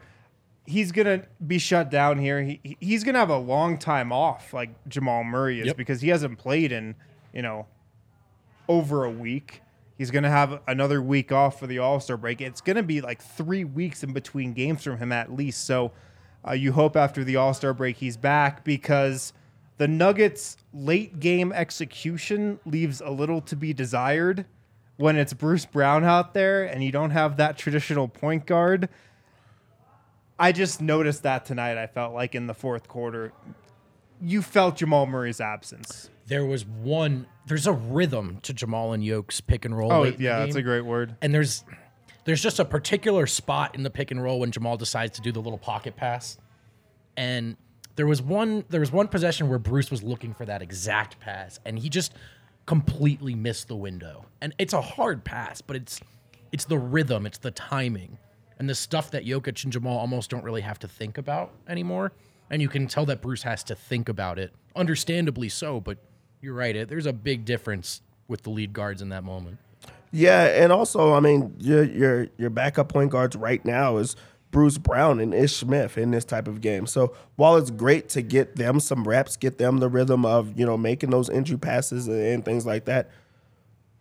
He's 0.66 0.92
gonna 0.92 1.24
be 1.46 1.58
shut 1.58 1.90
down 1.90 2.18
here. 2.18 2.42
He 2.42 2.60
he- 2.62 2.76
he's 2.80 3.04
gonna 3.04 3.18
have 3.18 3.30
a 3.30 3.36
long 3.38 3.76
time 3.78 4.12
off, 4.12 4.52
like 4.54 4.70
Jamal 4.88 5.22
Murray 5.24 5.60
is, 5.60 5.66
Yep. 5.68 5.76
because 5.76 6.00
he 6.00 6.08
hasn't 6.08 6.38
played 6.38 6.72
in 6.72 6.94
you 7.32 7.42
know 7.42 7.66
over 8.68 9.04
a 9.04 9.10
week. 9.10 9.60
He's 9.98 10.10
gonna 10.10 10.30
have 10.30 10.60
another 10.66 11.00
week 11.02 11.30
off 11.32 11.58
for 11.60 11.66
the 11.66 11.78
All 11.78 12.00
Star 12.00 12.16
break. 12.16 12.40
It's 12.40 12.60
gonna 12.60 12.82
be 12.82 13.00
like 13.00 13.22
three 13.22 13.64
weeks 13.64 14.02
in 14.02 14.12
between 14.12 14.52
games 14.54 14.82
from 14.82 14.98
him 14.98 15.12
at 15.12 15.32
least. 15.34 15.64
So 15.64 15.92
uh, 16.46 16.52
you 16.52 16.72
hope 16.72 16.96
after 16.96 17.24
the 17.24 17.36
All 17.36 17.54
Star 17.54 17.72
break 17.74 17.96
he's 17.98 18.16
back 18.16 18.64
because 18.64 19.32
the 19.76 19.86
Nuggets' 19.88 20.56
late 20.72 21.20
game 21.20 21.52
execution 21.52 22.58
leaves 22.64 23.00
a 23.00 23.10
little 23.10 23.40
to 23.42 23.56
be 23.56 23.72
desired 23.74 24.46
when 24.96 25.16
it's 25.16 25.32
Bruce 25.32 25.66
Brown 25.66 26.04
out 26.04 26.32
there 26.34 26.64
and 26.64 26.82
you 26.82 26.92
don't 26.92 27.10
have 27.10 27.36
that 27.36 27.58
traditional 27.58 28.08
point 28.08 28.46
guard. 28.46 28.88
I 30.38 30.52
just 30.52 30.80
noticed 30.80 31.22
that 31.22 31.44
tonight. 31.44 31.78
I 31.78 31.86
felt 31.86 32.14
like 32.14 32.34
in 32.34 32.46
the 32.46 32.54
fourth 32.54 32.88
quarter, 32.88 33.32
you 34.20 34.42
felt 34.42 34.76
Jamal 34.76 35.06
Murray's 35.06 35.40
absence. 35.40 36.10
There 36.26 36.44
was 36.44 36.64
one. 36.64 37.26
There's 37.46 37.66
a 37.66 37.72
rhythm 37.72 38.38
to 38.42 38.52
Jamal 38.52 38.92
and 38.92 39.04
Yoke's 39.04 39.40
pick 39.40 39.64
and 39.64 39.76
roll. 39.76 39.92
Oh, 39.92 40.04
yeah, 40.04 40.40
that's 40.40 40.56
a 40.56 40.62
great 40.62 40.84
word. 40.84 41.16
and 41.22 41.32
there's 41.34 41.64
there's 42.24 42.42
just 42.42 42.58
a 42.58 42.64
particular 42.64 43.26
spot 43.26 43.74
in 43.74 43.82
the 43.82 43.90
pick 43.90 44.10
and 44.10 44.22
roll 44.22 44.40
when 44.40 44.50
Jamal 44.50 44.76
decides 44.78 45.16
to 45.16 45.20
do 45.22 45.30
the 45.30 45.40
little 45.40 45.58
pocket 45.58 45.94
pass. 45.94 46.38
And 47.16 47.56
there 47.96 48.06
was 48.06 48.22
one 48.22 48.64
there 48.70 48.80
was 48.80 48.90
one 48.90 49.08
possession 49.08 49.48
where 49.48 49.58
Bruce 49.58 49.90
was 49.90 50.02
looking 50.02 50.32
for 50.32 50.44
that 50.46 50.62
exact 50.62 51.20
pass 51.20 51.60
and 51.66 51.78
he 51.78 51.88
just 51.88 52.14
completely 52.66 53.34
missed 53.34 53.68
the 53.68 53.76
window. 53.76 54.24
And 54.40 54.54
it's 54.58 54.72
a 54.72 54.80
hard 54.80 55.22
pass, 55.24 55.60
but 55.60 55.76
it's 55.76 56.00
it's 56.50 56.64
the 56.64 56.78
rhythm, 56.78 57.26
it's 57.26 57.38
the 57.38 57.50
timing. 57.50 58.18
And 58.58 58.68
the 58.68 58.74
stuff 58.74 59.10
that 59.10 59.24
Jokic 59.24 59.64
and 59.64 59.72
Jamal 59.72 59.98
almost 59.98 60.30
don't 60.30 60.44
really 60.44 60.60
have 60.60 60.78
to 60.80 60.88
think 60.88 61.18
about 61.18 61.52
anymore. 61.68 62.12
And 62.50 62.62
you 62.62 62.68
can 62.68 62.86
tell 62.86 63.06
that 63.06 63.20
Bruce 63.20 63.42
has 63.42 63.64
to 63.64 63.74
think 63.74 64.08
about 64.08 64.38
it. 64.38 64.52
Understandably 64.76 65.48
so, 65.48 65.80
but 65.80 65.98
you're 66.40 66.54
right. 66.54 66.76
It, 66.76 66.88
there's 66.88 67.06
a 67.06 67.12
big 67.12 67.44
difference 67.44 68.02
with 68.28 68.42
the 68.42 68.50
lead 68.50 68.72
guards 68.72 69.02
in 69.02 69.08
that 69.10 69.24
moment. 69.24 69.58
Yeah, 70.12 70.44
and 70.44 70.70
also, 70.70 71.12
I 71.12 71.20
mean, 71.20 71.56
your 71.58 71.82
your 71.82 72.28
your 72.38 72.50
backup 72.50 72.88
point 72.88 73.10
guards 73.10 73.34
right 73.34 73.64
now 73.64 73.96
is 73.96 74.14
Bruce 74.52 74.78
Brown 74.78 75.18
and 75.18 75.34
Ish 75.34 75.56
Smith 75.56 75.98
in 75.98 76.12
this 76.12 76.24
type 76.24 76.46
of 76.46 76.60
game. 76.60 76.86
So 76.86 77.12
while 77.34 77.56
it's 77.56 77.72
great 77.72 78.08
to 78.10 78.22
get 78.22 78.54
them 78.54 78.78
some 78.78 79.02
reps, 79.02 79.36
get 79.36 79.58
them 79.58 79.78
the 79.78 79.88
rhythm 79.88 80.24
of 80.24 80.56
you 80.56 80.64
know 80.64 80.76
making 80.76 81.10
those 81.10 81.28
entry 81.28 81.58
passes 81.58 82.06
and, 82.06 82.20
and 82.20 82.44
things 82.44 82.64
like 82.64 82.84
that. 82.84 83.10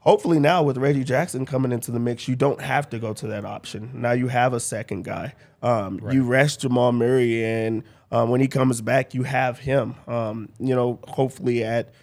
Hopefully 0.03 0.37
now 0.37 0.61
with 0.61 0.77
Reggie 0.77 1.05
Jackson 1.05 1.45
coming 1.45 1.71
into 1.71 1.89
the 1.89 1.99
mix, 1.99 2.27
you 2.27 2.35
don't 2.35 2.59
have 2.59 2.89
to 2.89 2.99
go 2.99 3.13
to 3.13 3.27
that 3.27 3.45
option. 3.45 3.89
Now 3.93 4.11
you 4.11 4.27
have 4.27 4.53
a 4.53 4.59
second 4.59 5.03
guy. 5.05 5.33
Um, 5.61 5.99
You 6.13 6.23
rest 6.25 6.59
Jamal 6.59 6.91
Murray, 6.91 7.43
and 7.43 7.83
um, 8.11 8.29
when 8.29 8.41
he 8.41 8.49
comes 8.49 8.81
back, 8.81 9.13
you 9.13 9.23
have 9.23 9.59
him. 9.59 9.95
Um, 10.05 10.49
you 10.59 10.75
know, 10.75 10.99
hopefully 11.07 11.63
at 11.63 11.93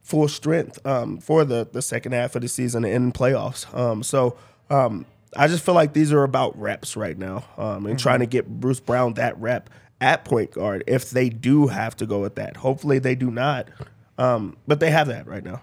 full 0.00 0.28
strength 0.28 0.84
um, 0.86 1.18
for 1.18 1.44
the, 1.44 1.68
the 1.70 1.82
second 1.82 2.12
half 2.12 2.36
of 2.36 2.42
the 2.42 2.48
season 2.48 2.84
and 2.84 2.94
in 2.94 3.12
playoffs. 3.12 3.72
Um, 3.76 4.04
so 4.04 4.36
um, 4.70 5.04
I 5.36 5.48
just 5.48 5.64
feel 5.64 5.74
like 5.74 5.92
these 5.92 6.12
are 6.12 6.22
about 6.22 6.58
reps 6.58 6.96
right 6.96 7.18
now 7.18 7.44
um, 7.56 7.86
and 7.86 7.98
trying 7.98 8.20
to 8.20 8.26
get 8.26 8.48
Bruce 8.48 8.80
Brown 8.80 9.14
that 9.14 9.36
rep 9.40 9.70
at 10.00 10.24
point 10.24 10.52
guard 10.52 10.84
if 10.86 11.10
they 11.10 11.28
do 11.28 11.66
have 11.66 11.96
to 11.96 12.06
go 12.06 12.20
with 12.20 12.36
that. 12.36 12.56
Hopefully 12.58 12.98
they 13.00 13.14
do 13.14 13.30
not, 13.30 13.68
um, 14.18 14.56
but 14.66 14.80
they 14.80 14.90
have 14.90 15.08
that 15.08 15.26
right 15.26 15.44
now. 15.44 15.62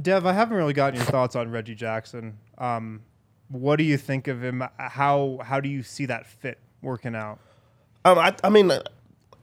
Dev, 0.00 0.26
I 0.26 0.32
haven't 0.32 0.56
really 0.56 0.72
gotten 0.72 0.96
your 0.96 1.04
thoughts 1.04 1.36
on 1.36 1.50
Reggie 1.50 1.74
Jackson. 1.74 2.38
Um, 2.58 3.02
what 3.48 3.76
do 3.76 3.84
you 3.84 3.98
think 3.98 4.28
of 4.28 4.42
him? 4.42 4.64
How 4.78 5.40
how 5.44 5.60
do 5.60 5.68
you 5.68 5.82
see 5.82 6.06
that 6.06 6.26
fit 6.26 6.58
working 6.80 7.14
out? 7.14 7.38
Um, 8.04 8.18
I, 8.18 8.34
I 8.42 8.48
mean, 8.48 8.72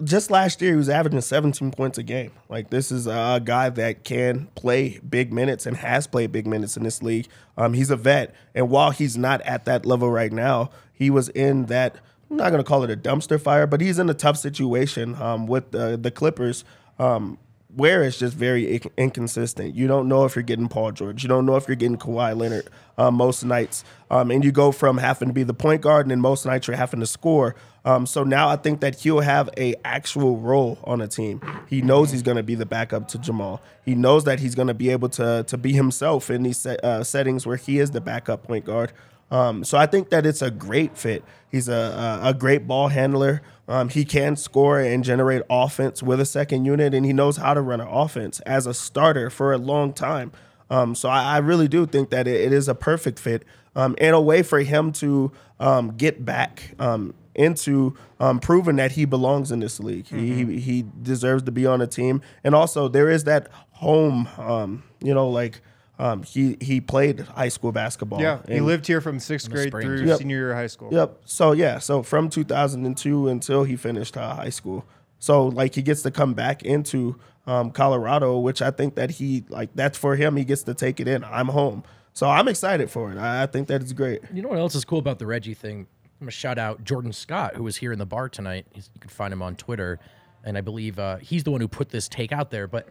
just 0.04 0.32
last 0.32 0.62
year 0.62 0.72
he 0.72 0.78
was 0.78 0.90
averaging 0.90 1.22
17 1.22 1.72
points 1.72 1.98
a 1.98 2.04
game. 2.04 2.32
Like 2.50 2.70
this 2.70 2.92
is 2.92 3.08
a 3.08 3.42
guy 3.44 3.70
that 3.70 4.04
can 4.04 4.48
play 4.56 5.00
big 5.08 5.32
minutes 5.32 5.66
and 5.66 5.78
has 5.78 6.08
played 6.08 6.32
big 6.32 6.48
minutes 6.48 6.76
in 6.78 6.84
this 6.84 7.04
league. 7.04 7.28
Um, 7.58 7.74
he's 7.74 7.92
a 7.92 7.96
vet, 7.96 8.34
and 8.56 8.70
while 8.70 8.92
he's 8.92 9.18
not 9.18 9.42
at 9.42 9.66
that 9.66 9.86
level 9.86 10.10
right 10.10 10.32
now, 10.32 10.72
he 10.94 11.10
was 11.10 11.30
in 11.30 11.68
that. 11.68 11.98
I'm 12.32 12.38
not 12.38 12.52
going 12.52 12.64
to 12.64 12.68
call 12.68 12.84
it 12.84 12.92
a 12.92 12.96
dumpster 12.96 13.42
fire, 13.42 13.66
but 13.66 13.82
he's 13.82 13.98
in 13.98 14.08
a 14.08 14.14
tough 14.14 14.38
situation 14.38 15.16
um, 15.16 15.48
with 15.48 15.72
the, 15.72 15.98
the 15.98 16.12
Clippers. 16.12 16.64
Um, 17.00 17.40
where 17.80 18.04
it's 18.04 18.20
just 18.20 18.36
very 18.36 18.66
inc- 18.66 18.92
inconsistent. 18.98 19.74
You 19.74 19.88
don't 19.88 20.10
know 20.10 20.26
if 20.26 20.36
you're 20.36 20.44
getting 20.44 20.68
Paul 20.68 20.92
George. 20.92 21.24
You 21.24 21.30
don't 21.30 21.46
know 21.46 21.56
if 21.56 21.68
you're 21.68 21.78
getting 21.78 21.98
Kawhi 21.98 22.38
Leonard 22.38 22.68
um, 22.98 23.16
most 23.16 23.44
nights. 23.46 23.86
Um, 24.12 24.32
and 24.32 24.44
you 24.44 24.52
go 24.52 24.74
from 24.74 24.98
having 24.98 25.30
to 25.30 25.34
be 25.34 25.44
the 25.44 25.54
point 25.54 25.82
guard, 25.82 26.06
and 26.06 26.12
then 26.12 26.20
most 26.20 26.46
nights 26.46 26.68
you're 26.68 26.76
having 26.76 27.00
to 27.00 27.08
score. 27.08 27.56
Um, 27.86 28.06
so 28.06 28.26
now 28.26 28.50
I 28.50 28.58
think 28.58 28.82
that 28.82 29.00
he'll 29.00 29.22
have 29.22 29.50
a 29.58 29.76
actual 29.86 30.38
role 30.38 30.78
on 30.84 31.00
a 31.00 31.08
team. 31.08 31.42
He 31.68 31.82
knows 31.82 32.12
he's 32.12 32.22
going 32.22 32.36
to 32.38 32.44
be 32.44 32.56
the 32.56 32.66
backup 32.66 33.08
to 33.10 33.18
Jamal. 33.18 33.62
He 33.86 33.96
knows 33.96 34.26
that 34.26 34.42
he's 34.42 34.56
going 34.56 34.68
to 34.68 34.74
be 34.74 34.90
able 34.90 35.10
to 35.10 35.46
to 35.48 35.58
be 35.58 35.72
himself 35.72 36.30
in 36.30 36.44
these 36.44 36.66
uh, 36.66 37.04
settings 37.06 37.48
where 37.48 37.56
he 37.56 37.80
is 37.80 37.92
the 37.92 38.02
backup 38.02 38.44
point 38.44 38.66
guard. 38.66 38.92
Um, 39.32 39.64
so 39.64 39.78
I 39.78 39.86
think 39.86 40.10
that 40.10 40.26
it's 40.26 40.42
a 40.42 40.52
great 40.52 40.98
fit. 40.98 41.24
He's 41.52 41.70
a, 41.70 42.20
a, 42.24 42.30
a 42.30 42.34
great 42.34 42.68
ball 42.68 42.90
handler. 42.90 43.42
Um, 43.70 43.90
he 43.90 44.04
can 44.04 44.36
score 44.36 44.80
and 44.80 45.04
generate 45.04 45.44
offense 45.48 46.02
with 46.02 46.20
a 46.20 46.26
second 46.26 46.66
unit, 46.66 46.96
and 46.96 47.06
he 47.06 47.14
knows 47.14 47.38
how 47.38 47.54
to 47.54 47.62
run 47.62 47.80
an 47.80 47.88
offense 47.88 48.40
as 48.42 48.66
a 48.66 48.74
starter 48.74 49.30
for 49.30 49.54
a 49.54 49.60
long 49.60 49.94
time. 49.94 50.32
Um, 50.72 50.96
so 50.96 51.08
I, 51.08 51.36
I, 51.36 51.38
really 51.38 51.68
do 51.68 51.86
think 51.86 52.10
that 52.10 52.28
it, 52.28 52.42
it 52.42 52.54
is 52.54 52.68
a 52.68 52.76
perfect 52.76 53.20
fit 53.20 53.44
um, 53.76 53.96
and 54.00 54.16
a 54.16 54.22
way 54.22 54.44
for 54.44 54.60
him 54.60 54.92
to 54.94 55.32
um, 55.60 55.98
get 55.98 56.26
back 56.26 56.76
um, 56.80 57.14
into 57.36 57.96
um, 58.20 58.40
proving 58.40 58.76
that 58.76 58.94
he 58.94 59.06
belongs 59.06 59.52
in 59.52 59.60
this 59.60 59.80
league. 59.80 60.06
Mm-hmm. 60.06 60.50
He, 60.52 60.60
he 60.60 60.86
deserves 61.02 61.44
to 61.44 61.52
be 61.52 61.66
on 61.66 61.82
a 61.82 61.88
team, 61.88 62.22
and 62.44 62.56
also 62.56 62.88
there 62.88 63.10
is 63.10 63.24
that 63.26 63.50
home, 63.72 64.84
you 65.00 65.14
know, 65.14 65.30
like 65.30 65.62
um, 66.00 66.24
he 66.24 66.58
he 66.62 66.80
played 66.80 67.20
high 67.20 67.50
school 67.50 67.74
basketball. 67.74 68.22
Yeah, 68.22 68.40
he 68.48 68.62
lived 68.62 68.88
here 68.88 69.02
from 69.02 69.20
sixth 69.20 69.52
grade 69.52 69.70
through 69.72 70.06
yep. 70.06 70.18
senior 70.18 70.38
year 70.38 70.52
of 70.52 70.58
high 70.58 70.68
school. 70.68 70.90
Yep. 70.94 71.20
So 71.26 71.52
yeah, 71.52 71.78
so 71.80 72.04
from 72.04 72.30
2002 72.30 73.28
until 73.28 73.66
he 73.66 73.76
finished 73.76 74.16
uh, 74.16 74.34
high 74.34 74.50
school. 74.50 74.86
So 75.20 75.48
like 75.48 75.76
he 75.76 75.82
gets 75.82 76.02
to 76.04 76.12
come 76.12 76.34
back 76.34 76.64
into 76.64 77.20
um, 77.46 77.72
Colorado, 77.72 78.40
which 78.40 78.62
I 78.62 78.72
think 78.72 78.96
that 78.96 79.12
he 79.12 79.44
like 79.50 79.72
that's 79.76 79.98
for 79.98 80.16
him. 80.16 80.38
He 80.38 80.46
gets 80.46 80.64
to 80.64 80.74
take 80.74 81.02
it 81.02 81.08
in. 81.10 81.26
I'm 81.26 81.50
home, 81.50 81.84
so 82.14 82.30
I'm 82.30 82.48
excited 82.48 82.90
for 82.90 83.12
it. 83.12 83.18
I, 83.18 83.44
I 83.44 83.46
think 83.46 83.68
that 83.68 83.84
is 83.84 83.92
great. 83.92 84.22
You 84.34 84.42
know 84.42 84.50
what 84.50 84.58
else 84.58 84.76
is 84.76 84.86
cool 84.86 85.00
about 85.00 85.20
the 85.20 85.28
Reggie 85.28 85.54
thing? 85.54 85.86
I'm 86.22 86.26
gonna 86.26 86.32
shout 86.32 86.58
out 86.58 86.86
Jordan 86.86 87.12
Scott, 87.12 87.56
who 87.56 87.64
was 87.64 87.76
here 87.76 87.92
in 87.92 88.00
the 88.00 88.06
bar 88.06 88.30
tonight. 88.30 88.68
He's, 88.72 88.90
you 88.94 89.02
can 89.02 89.10
find 89.10 89.34
him 89.34 89.42
on 89.42 89.58
Twitter, 89.58 90.00
and 90.46 90.58
I 90.58 90.62
believe 90.62 90.98
uh, 90.98 91.18
he's 91.18 91.44
the 91.44 91.52
one 91.52 91.60
who 91.60 91.68
put 91.68 91.90
this 91.90 92.08
take 92.08 92.32
out 92.32 92.52
there. 92.52 92.68
But 92.68 92.88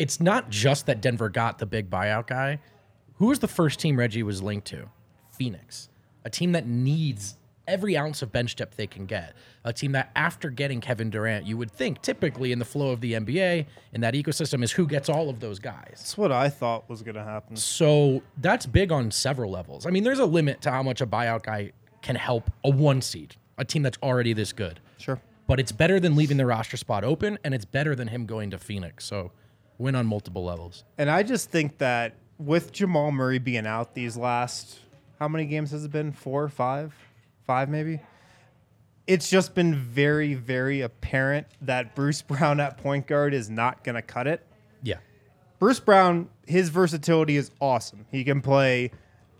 it's 0.00 0.18
not 0.18 0.48
just 0.48 0.86
that 0.86 1.02
Denver 1.02 1.28
got 1.28 1.58
the 1.58 1.66
big 1.66 1.90
buyout 1.90 2.26
guy. 2.26 2.58
Who 3.16 3.26
was 3.26 3.38
the 3.38 3.48
first 3.48 3.78
team 3.78 3.98
Reggie 3.98 4.22
was 4.22 4.42
linked 4.42 4.66
to? 4.68 4.88
Phoenix, 5.30 5.90
a 6.24 6.30
team 6.30 6.52
that 6.52 6.66
needs 6.66 7.36
every 7.68 7.98
ounce 7.98 8.22
of 8.22 8.32
bench 8.32 8.56
depth 8.56 8.76
they 8.76 8.86
can 8.86 9.04
get. 9.04 9.34
A 9.62 9.74
team 9.74 9.92
that, 9.92 10.10
after 10.16 10.48
getting 10.48 10.80
Kevin 10.80 11.10
Durant, 11.10 11.46
you 11.46 11.58
would 11.58 11.70
think 11.70 12.00
typically 12.00 12.50
in 12.50 12.58
the 12.58 12.64
flow 12.64 12.90
of 12.92 13.02
the 13.02 13.12
NBA 13.12 13.66
in 13.92 14.00
that 14.00 14.14
ecosystem 14.14 14.64
is 14.64 14.72
who 14.72 14.86
gets 14.86 15.10
all 15.10 15.28
of 15.28 15.38
those 15.38 15.58
guys. 15.58 15.96
That's 15.96 16.16
what 16.16 16.32
I 16.32 16.48
thought 16.48 16.88
was 16.88 17.02
going 17.02 17.14
to 17.16 17.22
happen. 17.22 17.56
So 17.56 18.22
that's 18.38 18.64
big 18.64 18.90
on 18.90 19.10
several 19.10 19.50
levels. 19.50 19.84
I 19.84 19.90
mean, 19.90 20.02
there's 20.02 20.18
a 20.18 20.24
limit 20.24 20.62
to 20.62 20.70
how 20.70 20.82
much 20.82 21.02
a 21.02 21.06
buyout 21.06 21.42
guy 21.42 21.72
can 22.00 22.16
help 22.16 22.50
a 22.64 22.70
one 22.70 23.02
seed, 23.02 23.36
a 23.58 23.66
team 23.66 23.82
that's 23.82 23.98
already 24.02 24.32
this 24.32 24.54
good. 24.54 24.80
Sure. 24.96 25.20
But 25.46 25.60
it's 25.60 25.72
better 25.72 26.00
than 26.00 26.16
leaving 26.16 26.38
the 26.38 26.46
roster 26.46 26.78
spot 26.78 27.04
open, 27.04 27.38
and 27.44 27.52
it's 27.52 27.66
better 27.66 27.94
than 27.94 28.08
him 28.08 28.24
going 28.24 28.50
to 28.52 28.58
Phoenix. 28.58 29.04
So 29.04 29.32
win 29.80 29.94
on 29.94 30.06
multiple 30.06 30.44
levels. 30.44 30.84
And 30.98 31.10
I 31.10 31.22
just 31.22 31.50
think 31.50 31.78
that 31.78 32.14
with 32.38 32.70
Jamal 32.70 33.10
Murray 33.10 33.38
being 33.38 33.66
out 33.66 33.94
these 33.94 34.16
last, 34.16 34.78
how 35.18 35.26
many 35.26 35.46
games 35.46 35.70
has 35.70 35.84
it 35.84 35.90
been? 35.90 36.12
Four, 36.12 36.48
five, 36.48 36.94
five 37.46 37.68
maybe. 37.68 38.00
It's 39.06 39.28
just 39.28 39.54
been 39.54 39.74
very, 39.74 40.34
very 40.34 40.82
apparent 40.82 41.46
that 41.62 41.94
Bruce 41.94 42.22
Brown 42.22 42.60
at 42.60 42.76
point 42.76 43.06
guard 43.06 43.32
is 43.32 43.48
not 43.48 43.82
going 43.82 43.96
to 43.96 44.02
cut 44.02 44.26
it. 44.26 44.46
Yeah. 44.82 44.98
Bruce 45.58 45.80
Brown, 45.80 46.28
his 46.46 46.68
versatility 46.68 47.36
is 47.36 47.50
awesome. 47.60 48.06
He 48.10 48.22
can 48.22 48.42
play 48.42 48.92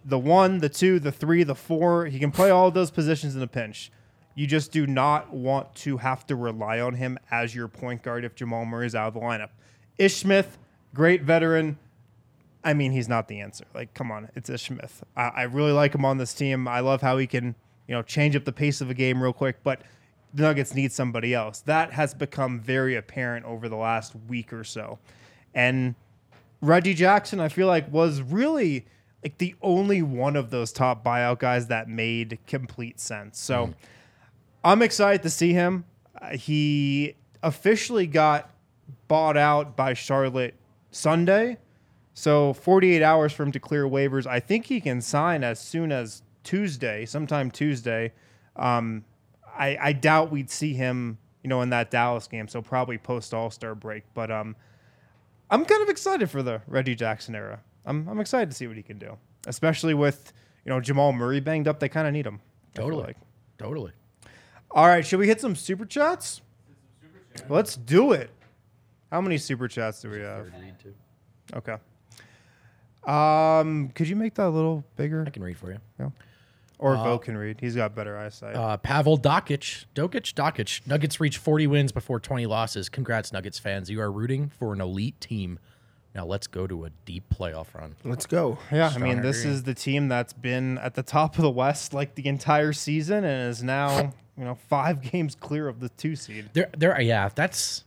the 0.04 0.18
one, 0.18 0.58
the 0.58 0.68
two, 0.70 0.98
the 0.98 1.12
three, 1.12 1.42
the 1.44 1.54
four. 1.54 2.06
He 2.06 2.18
can 2.18 2.30
play 2.30 2.50
all 2.50 2.68
of 2.68 2.74
those 2.74 2.90
positions 2.90 3.36
in 3.36 3.42
a 3.42 3.46
pinch. 3.46 3.92
You 4.34 4.46
just 4.46 4.72
do 4.72 4.86
not 4.86 5.32
want 5.34 5.74
to 5.76 5.98
have 5.98 6.26
to 6.28 6.36
rely 6.36 6.80
on 6.80 6.94
him 6.94 7.18
as 7.30 7.54
your 7.54 7.68
point 7.68 8.02
guard 8.02 8.24
if 8.24 8.34
Jamal 8.34 8.64
Murray 8.64 8.86
is 8.86 8.94
out 8.94 9.08
of 9.08 9.14
the 9.14 9.20
lineup. 9.20 9.50
Ish 10.00 10.16
Smith, 10.16 10.56
great 10.94 11.22
veteran. 11.22 11.78
I 12.64 12.72
mean, 12.74 12.90
he's 12.92 13.08
not 13.08 13.28
the 13.28 13.40
answer. 13.40 13.64
Like, 13.74 13.92
come 13.92 14.10
on, 14.10 14.30
it's 14.34 14.48
Ish 14.48 14.62
Smith. 14.62 15.04
I, 15.14 15.28
I 15.28 15.42
really 15.42 15.72
like 15.72 15.94
him 15.94 16.06
on 16.06 16.16
this 16.16 16.32
team. 16.32 16.66
I 16.66 16.80
love 16.80 17.02
how 17.02 17.18
he 17.18 17.26
can, 17.26 17.54
you 17.86 17.94
know, 17.94 18.02
change 18.02 18.34
up 18.34 18.44
the 18.44 18.52
pace 18.52 18.80
of 18.80 18.88
a 18.88 18.94
game 18.94 19.22
real 19.22 19.34
quick. 19.34 19.62
But 19.62 19.82
the 20.32 20.42
Nuggets 20.42 20.74
need 20.74 20.90
somebody 20.90 21.34
else. 21.34 21.60
That 21.60 21.92
has 21.92 22.14
become 22.14 22.60
very 22.60 22.96
apparent 22.96 23.44
over 23.44 23.68
the 23.68 23.76
last 23.76 24.14
week 24.26 24.54
or 24.54 24.64
so. 24.64 24.98
And 25.54 25.94
Reggie 26.62 26.94
Jackson, 26.94 27.38
I 27.38 27.48
feel 27.48 27.66
like, 27.66 27.92
was 27.92 28.22
really 28.22 28.86
like 29.22 29.36
the 29.36 29.54
only 29.60 30.00
one 30.00 30.34
of 30.34 30.50
those 30.50 30.72
top 30.72 31.04
buyout 31.04 31.40
guys 31.40 31.66
that 31.66 31.88
made 31.88 32.38
complete 32.46 32.98
sense. 33.00 33.38
So 33.38 33.66
mm. 33.66 33.74
I'm 34.64 34.80
excited 34.80 35.22
to 35.24 35.30
see 35.30 35.52
him. 35.52 35.84
Uh, 36.20 36.36
he 36.36 37.16
officially 37.42 38.06
got 38.06 38.50
bought 39.08 39.36
out 39.36 39.76
by 39.76 39.94
Charlotte 39.94 40.54
Sunday. 40.90 41.58
So 42.14 42.52
48 42.52 43.02
hours 43.02 43.32
for 43.32 43.42
him 43.42 43.52
to 43.52 43.60
clear 43.60 43.84
waivers. 43.84 44.26
I 44.26 44.40
think 44.40 44.66
he 44.66 44.80
can 44.80 45.00
sign 45.00 45.44
as 45.44 45.58
soon 45.58 45.92
as 45.92 46.22
Tuesday, 46.44 47.06
sometime 47.06 47.50
Tuesday. 47.50 48.12
Um, 48.56 49.04
I, 49.56 49.78
I, 49.80 49.92
doubt 49.92 50.30
we'd 50.30 50.50
see 50.50 50.74
him, 50.74 51.18
you 51.42 51.48
know, 51.48 51.62
in 51.62 51.70
that 51.70 51.90
Dallas 51.90 52.26
game. 52.26 52.48
So 52.48 52.60
probably 52.60 52.98
post 52.98 53.32
All 53.32 53.50
Star 53.50 53.74
break. 53.74 54.04
But 54.14 54.30
um, 54.30 54.56
I'm 55.50 55.64
kind 55.64 55.82
of 55.82 55.88
excited 55.88 56.30
for 56.30 56.42
the 56.42 56.60
Reggie 56.66 56.94
Jackson 56.94 57.34
era. 57.34 57.60
I'm, 57.86 58.08
I'm 58.08 58.20
excited 58.20 58.50
to 58.50 58.56
see 58.56 58.66
what 58.66 58.76
he 58.76 58.82
can 58.82 58.98
do, 58.98 59.16
especially 59.46 59.94
with 59.94 60.32
you 60.64 60.70
know 60.70 60.80
Jamal 60.80 61.12
Murray 61.12 61.40
banged 61.40 61.68
up. 61.68 61.80
They 61.80 61.88
kind 61.88 62.06
of 62.06 62.12
need 62.12 62.26
him. 62.26 62.40
Totally, 62.74 63.04
like. 63.04 63.16
totally. 63.58 63.92
All 64.72 64.86
right, 64.86 65.04
should 65.04 65.18
we 65.18 65.26
hit 65.26 65.40
some 65.40 65.56
super 65.56 65.84
chats? 65.84 66.42
Let's 67.48 67.76
do 67.76 68.12
it. 68.12 68.30
How 69.10 69.20
many 69.20 69.38
super 69.38 69.68
chats 69.68 70.00
do 70.02 70.10
we 70.10 70.20
have? 70.20 70.46
Okay. 71.54 71.76
Um, 73.04 73.90
could 73.94 74.08
you 74.08 74.16
make 74.16 74.34
that 74.34 74.46
a 74.46 74.50
little 74.50 74.84
bigger? 74.96 75.24
I 75.26 75.30
can 75.30 75.42
read 75.42 75.56
for 75.56 75.70
you. 75.70 75.78
Yeah. 75.98 76.10
Or 76.78 76.96
uh, 76.96 77.04
Vo 77.04 77.18
can 77.18 77.36
read. 77.36 77.58
He's 77.60 77.74
got 77.76 77.94
better 77.94 78.16
eyesight. 78.16 78.56
Uh, 78.56 78.76
Pavel 78.78 79.18
Dokic, 79.18 79.84
Dokic, 79.94 80.32
Dokic. 80.32 80.86
Nuggets 80.86 81.20
reach 81.20 81.38
40 81.38 81.66
wins 81.66 81.92
before 81.92 82.20
20 82.20 82.46
losses. 82.46 82.88
Congrats, 82.88 83.32
Nuggets 83.32 83.58
fans. 83.58 83.90
You 83.90 84.00
are 84.00 84.10
rooting 84.10 84.48
for 84.48 84.72
an 84.72 84.80
elite 84.80 85.20
team. 85.20 85.58
Now 86.14 86.24
let's 86.24 86.46
go 86.46 86.66
to 86.66 86.86
a 86.86 86.90
deep 87.04 87.24
playoff 87.32 87.74
run. 87.74 87.94
Let's 88.02 88.26
go. 88.26 88.58
Yeah, 88.72 88.92
I 88.94 88.98
mean, 88.98 89.22
this 89.22 89.44
is 89.44 89.62
the 89.62 89.74
team 89.74 90.08
that's 90.08 90.32
been 90.32 90.78
at 90.78 90.94
the 90.94 91.02
top 91.02 91.36
of 91.36 91.42
the 91.42 91.50
West 91.50 91.92
like 91.94 92.14
the 92.14 92.26
entire 92.26 92.72
season 92.72 93.24
and 93.24 93.50
is 93.50 93.62
now, 93.62 94.12
you 94.36 94.44
know, 94.44 94.56
five 94.68 95.02
games 95.12 95.36
clear 95.38 95.68
of 95.68 95.80
the 95.80 95.88
two 95.90 96.16
seed. 96.16 96.50
There, 96.52 96.70
there. 96.76 97.00
Yeah, 97.00 97.28
that's 97.32 97.84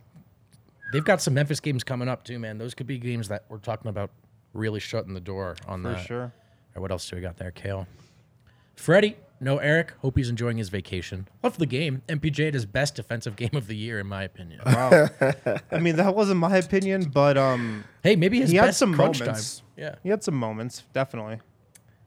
They've 0.94 1.04
got 1.04 1.22
some 1.22 1.34
Memphis 1.34 1.60
games 1.60 1.84
coming 1.84 2.08
up 2.08 2.24
too, 2.24 2.38
man. 2.38 2.60
Those 2.60 2.76
could 2.76 2.86
be 2.86 3.00
games 3.00 3.28
that 3.30 3.46
we're 3.50 3.58
talking 3.58 3.90
about 3.90 4.12
really 4.54 4.80
shutting 4.80 5.16
the 5.16 5.20
door 5.20 5.56
on 5.68 5.82
that. 5.82 5.90
For 5.90 5.96
that. 5.96 6.06
sure. 6.08 6.34
what 6.76 6.92
else 6.92 7.10
do 7.10 7.16
we 7.16 7.22
got 7.22 7.38
there, 7.38 7.50
Kale? 7.50 7.88
Freddie, 8.76 9.18
no 9.40 9.58
Eric. 9.58 9.94
Hope 10.02 10.18
he's 10.18 10.30
enjoying 10.30 10.58
his 10.58 10.70
vacation. 10.70 11.28
Love 11.42 11.58
the 11.58 11.66
game. 11.66 12.04
MPJ 12.08 12.46
had 12.46 12.54
his 12.54 12.68
best 12.68 12.94
defensive 12.96 13.36
game 13.36 13.50
of 13.54 13.66
the 13.66 13.76
year, 13.76 14.00
in 14.00 14.06
my 14.06 14.22
opinion. 14.24 14.62
Wow. 14.68 15.10
I 15.72 15.80
mean, 15.80 15.96
that 15.96 16.16
wasn't 16.16 16.40
my 16.40 16.58
opinion, 16.58 17.06
but 17.06 17.40
um, 17.40 17.84
hey, 18.04 18.16
maybe 18.16 18.40
his 18.40 18.52
he 18.52 18.58
best 18.58 18.66
had 18.66 18.76
some 18.76 18.94
crunch 18.94 19.20
moments. 19.20 19.60
time. 19.60 19.68
Yeah, 19.78 19.96
he 20.04 20.10
had 20.10 20.24
some 20.24 20.36
moments, 20.36 20.84
definitely. 20.94 21.40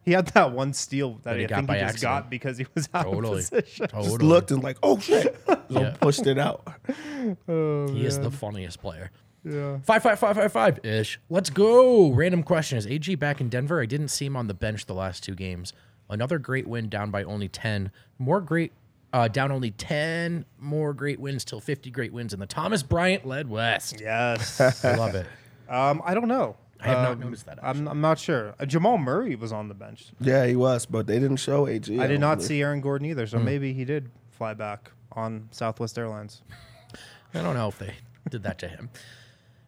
He 0.07 0.13
had 0.13 0.29
that 0.29 0.53
one 0.53 0.73
steal 0.73 1.15
that, 1.25 1.25
That 1.25 1.37
he 1.39 1.45
I 1.45 1.49
think 1.49 1.67
by 1.67 1.75
he 1.75 1.81
just 1.81 1.95
accident. 1.97 2.15
got 2.25 2.31
because 2.31 2.57
he 2.59 2.67
was 2.75 2.89
out 2.95 3.03
totally. 3.05 3.41
of 3.43 3.51
position. 3.51 3.89
Totally. 3.89 4.09
Just 4.09 4.23
looked 4.23 4.51
and 4.53 4.63
like, 4.63 4.79
oh 4.83 4.99
shit, 4.99 5.37
so 5.47 5.61
Yeah. 5.69 5.97
pushed 6.01 6.27
it 6.27 6.39
out. 6.39 6.67
he 6.87 8.07
is 8.07 8.19
the 8.19 8.31
funniest 8.31 8.81
player. 8.81 9.11
Yeah. 9.45 9.79
Five 9.85 10.03
five 10.03 10.19
five 10.19 10.37
five 10.37 10.53
five 10.53 10.85
ish. 10.85 11.21
Let's 11.29 11.51
go. 11.51 12.11
Random 12.13 12.43
question: 12.43 12.79
Is 12.79 12.87
AG 12.87 13.15
back 13.17 13.41
in 13.41 13.49
Denver? 13.49 13.81
I 13.83 13.87
didn't 13.87 14.09
see 14.09 14.27
him 14.27 14.37
on 14.37 14.47
the 14.49 14.55
bench 14.55 14.87
the 14.87 14.95
last 14.95 15.23
two 15.23 15.35
games. 15.35 15.73
Another 16.09 16.39
great 16.39 16.67
win, 16.67 16.89
down 16.89 17.11
by 17.11 17.23
only 17.25 17.49
ten. 17.49 17.91
More 18.19 18.41
great, 18.41 18.73
uh, 19.13 19.29
down 19.29 19.51
only 19.53 19.71
ten. 19.73 20.45
More 20.59 20.93
great 20.95 21.21
wins 21.21 21.45
till 21.45 21.61
fifty 21.61 21.91
great 21.91 22.13
wins 22.13 22.33
in 22.33 22.41
the 22.41 22.47
Thomas 22.47 22.83
Bryant 22.83 23.25
led 23.27 23.49
West. 23.49 24.01
Yes. 24.01 24.61
I 24.85 24.95
love 24.97 25.15
it. 25.15 25.27
um, 25.69 26.01
I 26.05 26.15
don't 26.15 26.29
know. 26.29 26.57
I 26.81 26.89
have 26.89 26.99
not 26.99 27.13
Um, 27.13 27.21
noticed 27.21 27.47
that, 27.47 27.59
I'm, 27.63 27.89
I'm 27.89 28.01
not 28.01 28.19
sure. 28.19 28.55
Uh, 28.61 28.67
Jamal 28.67 28.99
Murray 28.99 29.35
was 29.37 29.53
on 29.53 29.69
the 29.69 29.75
bench. 29.75 30.07
Yeah, 30.21 30.47
he 30.47 30.57
was, 30.57 30.87
but 30.87 31.07
they 31.07 31.19
didn't 31.19 31.39
show 31.39 31.67
AG. 31.67 31.93
I 31.99 32.07
did 32.07 32.15
don't 32.15 32.21
not 32.21 32.43
see 32.43 32.61
Aaron 32.63 32.81
Gordon 32.81 33.07
either, 33.09 33.27
so 33.27 33.39
maybe 33.39 33.73
he 33.73 33.85
did 33.85 34.11
fly 34.31 34.55
back 34.55 34.91
on 35.13 35.49
Southwest 35.53 35.99
Airlines. 35.99 36.43
I 37.35 37.43
don't 37.43 37.55
know 37.55 37.69
if 37.69 37.79
they 37.79 37.95
did 38.31 38.43
that 38.45 38.59
to 38.59 38.69
him. 38.69 38.91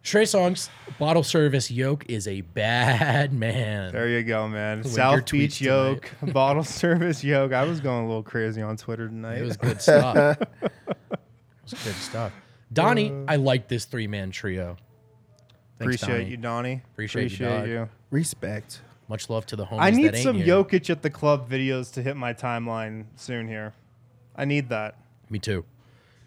Trey 0.01 0.23
Songz 0.23 0.69
bottle 0.97 1.23
service 1.23 1.69
yoke 1.69 2.05
is 2.09 2.27
a 2.27 2.41
bad 2.41 3.33
man. 3.33 3.91
There 3.91 4.07
you 4.07 4.23
go, 4.23 4.47
man. 4.47 4.77
your 4.77 4.85
South 4.85 5.29
Beach 5.29 5.59
yoke, 5.61 6.09
bottle 6.31 6.63
service 6.63 7.21
yoke. 7.23 7.51
I 7.51 7.63
was 7.65 7.79
going 7.81 8.05
a 8.05 8.07
little 8.07 8.23
crazy 8.23 8.61
on 8.61 8.77
Twitter 8.77 9.07
tonight. 9.07 9.39
It 9.39 9.43
was 9.45 9.57
good 9.57 9.81
stuff. 9.81 10.39
it 10.61 10.71
was 11.63 11.73
good 11.83 11.95
stuff. 11.95 12.31
Donnie, 12.71 13.11
I 13.27 13.35
like 13.35 13.67
this 13.67 13.85
three 13.85 14.07
man 14.07 14.31
trio. 14.31 14.77
Thanks, 15.79 15.95
Appreciate 16.01 16.17
Donnie. 16.19 16.29
you, 16.31 16.37
Donnie. 16.37 16.81
Appreciate 16.93 17.31
you, 17.39 17.45
dog. 17.45 17.67
you. 17.67 17.89
Respect. 18.11 18.81
Much 19.07 19.29
love 19.29 19.45
to 19.47 19.55
the 19.55 19.65
homies. 19.65 19.79
I 19.79 19.89
that 19.91 19.97
need 19.97 20.05
ain't 20.15 20.17
some 20.23 20.35
here. 20.35 20.57
Jokic 20.63 20.89
at 20.89 21.01
the 21.01 21.09
club 21.09 21.49
videos 21.49 21.91
to 21.93 22.01
hit 22.03 22.15
my 22.17 22.33
timeline 22.33 23.05
soon 23.15 23.47
here. 23.47 23.73
I 24.35 24.45
need 24.45 24.69
that. 24.69 24.95
Me 25.29 25.39
too. 25.39 25.65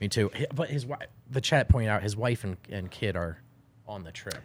Me 0.00 0.08
too. 0.08 0.30
Hi- 0.34 0.46
But 0.54 0.70
his 0.70 0.84
wife, 0.86 1.06
the 1.30 1.40
chat 1.40 1.68
pointed 1.68 1.90
out, 1.90 2.02
his 2.02 2.16
wife 2.16 2.42
and, 2.44 2.56
and 2.70 2.90
kid 2.90 3.14
are 3.14 3.38
on 3.86 4.02
the 4.04 4.10
trip. 4.10 4.42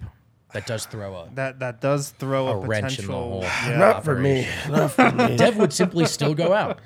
That 0.53 0.65
does 0.67 0.85
throw 0.85 1.15
a. 1.15 1.29
That 1.35 1.59
that 1.59 1.81
does 1.81 2.11
throw 2.11 2.47
a, 2.47 2.57
A 2.57 2.67
wrench 2.67 2.99
in 2.99 3.05
the 3.07 3.11
potential. 3.13 3.15
hole. 3.15 3.41
Yeah. 3.43 3.77
Not 3.77 4.03
for 4.05 4.17
me. 4.19 4.47
Not 4.69 4.91
for 4.91 5.11
me. 5.11 5.35
Dev 5.37 5.57
would 5.57 5.73
simply 5.73 6.05
still 6.05 6.33
go 6.35 6.53
out. 6.53 6.79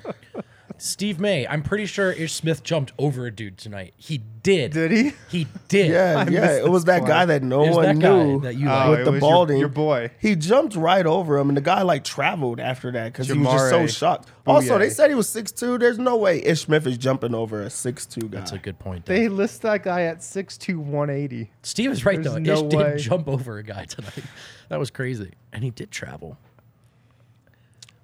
Steve 0.84 1.20
May, 1.20 1.46
I'm 1.46 1.62
pretty 1.62 1.86
sure 1.86 2.10
Ish 2.10 2.32
Smith 2.32 2.64
jumped 2.64 2.92
over 2.98 3.24
a 3.26 3.30
dude 3.30 3.56
tonight. 3.56 3.94
He 3.96 4.18
did. 4.42 4.72
Did 4.72 4.90
he? 4.90 5.12
He 5.28 5.46
did. 5.68 5.92
Yeah, 5.92 6.28
yeah. 6.28 6.56
It 6.56 6.68
was 6.68 6.84
this 6.84 6.98
that 7.00 7.06
guy 7.06 7.24
that 7.24 7.44
no 7.44 7.62
It 7.62 7.68
was 7.68 7.76
one 7.76 7.84
that 7.84 7.98
guy 8.00 8.22
knew 8.24 8.40
that 8.40 8.54
you 8.56 8.68
uh, 8.68 8.72
Oh, 8.86 8.88
like. 8.90 8.96
with 8.98 9.04
the 9.04 9.12
was 9.12 9.20
your- 9.22 9.30
balding. 9.30 9.58
your 9.60 9.68
boy. 9.68 10.10
He 10.18 10.34
jumped 10.34 10.74
right 10.74 11.06
over 11.06 11.38
him, 11.38 11.48
and 11.50 11.56
the 11.56 11.60
guy 11.62 11.82
like 11.82 12.02
traveled 12.02 12.58
after 12.58 12.90
that 12.90 13.12
because 13.12 13.28
he 13.28 13.38
was 13.38 13.46
just 13.46 13.68
so 13.70 13.78
Jamaree 13.84 13.96
shocked. 13.96 14.28
Also, 14.44 14.76
they 14.76 14.90
said 14.90 15.08
he 15.08 15.14
was 15.14 15.28
6'2". 15.28 15.78
There's 15.78 16.00
no 16.00 16.16
way 16.16 16.42
Ish 16.44 16.62
Smith 16.62 16.84
is 16.88 16.98
jumping 16.98 17.32
over 17.32 17.62
a 17.62 17.66
6'2 17.66 18.28
guy. 18.28 18.38
That's 18.38 18.50
a 18.50 18.58
good 18.58 18.80
point. 18.80 19.04
Dev. 19.04 19.16
They 19.16 19.28
list 19.28 19.62
that 19.62 19.84
guy 19.84 20.02
at 20.02 20.18
6'2", 20.18 20.78
180. 20.78 21.48
Steve 21.62 21.92
is 21.92 22.04
right 22.04 22.20
There's 22.20 22.34
though. 22.34 22.40
no 22.40 22.54
Ish 22.68 22.74
way. 22.74 22.90
did 22.90 22.98
jump 22.98 23.28
over 23.28 23.58
a 23.58 23.62
guy 23.62 23.84
tonight. 23.84 24.12
That 24.68 24.78
was 24.78 24.90
crazy, 24.90 25.32
and 25.52 25.62
he 25.62 25.68
did 25.70 25.90
travel. 25.90 26.38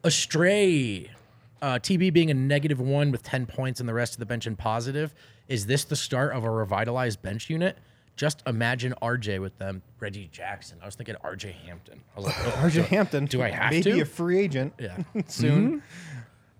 Astray, 0.04 1.10
uh, 1.62 1.74
TB 1.78 2.12
being 2.12 2.30
a 2.30 2.34
negative 2.34 2.80
one 2.80 3.10
with 3.10 3.22
ten 3.22 3.46
points 3.46 3.80
and 3.80 3.88
the 3.88 3.94
rest 3.94 4.14
of 4.14 4.18
the 4.20 4.26
bench 4.26 4.46
in 4.46 4.56
positive. 4.56 5.14
Is 5.48 5.66
this 5.66 5.84
the 5.84 5.96
start 5.96 6.32
of 6.32 6.44
a 6.44 6.50
revitalized 6.50 7.22
bench 7.22 7.48
unit? 7.50 7.78
Just 8.16 8.42
imagine 8.46 8.94
RJ 9.00 9.40
with 9.40 9.56
them. 9.58 9.80
Reggie 10.00 10.28
Jackson. 10.32 10.78
I 10.82 10.86
was 10.86 10.94
thinking 10.96 11.14
RJ 11.24 11.52
Hampton. 11.66 12.00
I 12.16 12.20
was 12.20 12.26
like, 12.26 12.36
oh, 12.46 12.50
RJ 12.62 12.72
do- 12.72 12.82
Hampton. 12.82 13.24
Do 13.26 13.42
I 13.42 13.50
have 13.50 13.70
maybe 13.72 13.92
to? 13.92 14.00
a 14.00 14.04
free 14.04 14.38
agent 14.40 14.74
yeah. 14.78 14.98
soon. 15.28 15.82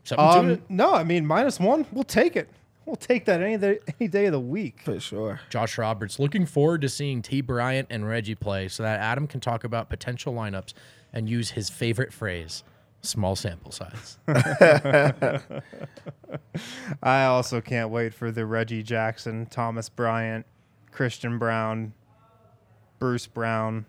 Something 0.05 0.27
to 0.33 0.39
Um, 0.39 0.51
it. 0.51 0.63
no, 0.69 0.95
I 0.95 1.05
mean 1.05 1.27
minus 1.27 1.59
one. 1.61 1.85
We'll 1.93 2.05
take 2.05 2.37
it. 2.37 2.49
We'll 2.87 2.97
take 2.97 3.27
that 3.27 3.43
any 3.43 3.59
day, 3.59 3.81
any 4.01 4.09
day 4.09 4.27
of 4.27 4.33
the 4.33 4.41
week. 4.41 4.81
for 4.83 4.99
sure. 4.99 5.41
Josh 5.51 5.77
Roberts 5.77 6.19
looking 6.19 6.47
forward 6.47 6.81
to 6.81 6.89
seeing 6.89 7.21
T. 7.21 7.43
Bryant 7.43 7.89
and 7.91 8.09
Reggie 8.09 8.35
play 8.35 8.69
so 8.69 8.83
that 8.85 9.01
Adam 9.01 9.27
can 9.27 9.41
talk 9.41 9.63
about 9.65 9.91
potential 9.91 10.33
lineups 10.33 10.73
and 11.13 11.29
use 11.29 11.51
his 11.51 11.69
favorite 11.69 12.13
phrase, 12.15 12.63
small 13.03 13.37
sample 13.37 13.73
size. 13.73 14.19
I 17.03 17.25
also 17.25 17.61
can't 17.61 17.91
wait 17.91 18.15
for 18.15 18.31
the 18.31 18.47
Reggie 18.47 18.83
Jackson, 18.83 19.47
Thomas 19.47 19.89
Bryant, 19.89 20.47
Christian 20.91 21.39
Braun, 21.39 21.93
Bruce 22.99 23.27
Brown, 23.27 23.87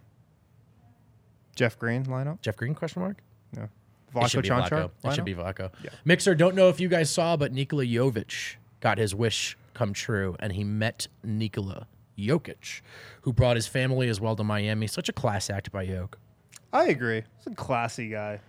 Jeff 1.56 1.78
Green 1.78 2.06
lineup. 2.06 2.42
Jeff 2.42 2.56
Green 2.56 2.76
question 2.76 3.02
mark? 3.02 3.18
Yeah. 3.56 3.68
It 4.16 4.30
should 4.30 4.40
Vlatko 4.40 4.44
be 4.44 4.50
Čančar 4.50 4.70
Vlatko. 4.70 4.90
It 5.04 5.14
should 5.14 5.24
lineup? 5.24 5.26
be 5.26 5.36
Vlatko. 5.36 5.72
Mixer, 6.06 6.36
don't 6.36 6.56
know 6.56 6.70
if 6.70 6.80
you 6.80 6.88
guys 6.88 7.10
saw, 7.10 7.36
but 7.38 7.52
Nikola 7.52 7.86
Jovic 7.86 8.56
got 8.80 8.98
his 8.98 9.14
wish 9.14 9.58
come 9.74 9.94
true, 9.94 10.36
and 10.40 10.54
he 10.54 10.64
met 10.64 11.08
Nikola 11.24 11.88
Jokic, 12.18 12.82
who 13.22 13.34
brought 13.34 13.56
his 13.56 13.68
family 13.68 14.10
as 14.10 14.20
well 14.20 14.36
to 14.36 14.44
Miami. 14.44 14.88
Such 14.88 15.10
a 15.10 15.14
class 15.14 15.50
act 15.50 15.72
by 15.72 15.86
Jokic. 15.86 16.16
I 16.72 16.86
agree. 16.86 17.24
He's 17.38 17.48
a 17.48 17.56
classy 17.56 18.10
guy. 18.10 18.42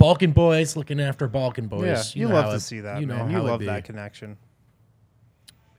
Balkan 0.00 0.32
boys 0.32 0.76
looking 0.76 0.98
after 0.98 1.28
Balkan 1.28 1.68
boys. 1.68 2.16
Yeah, 2.16 2.22
you, 2.22 2.28
know 2.28 2.34
love 2.34 2.46
to 2.46 2.56
it- 2.56 2.60
see 2.60 2.80
that, 2.80 3.00
You 3.00 3.06
know 3.06 3.18
man. 3.26 3.30
You 3.30 3.42
love 3.42 3.60
that 3.60 3.84
connection. 3.84 4.38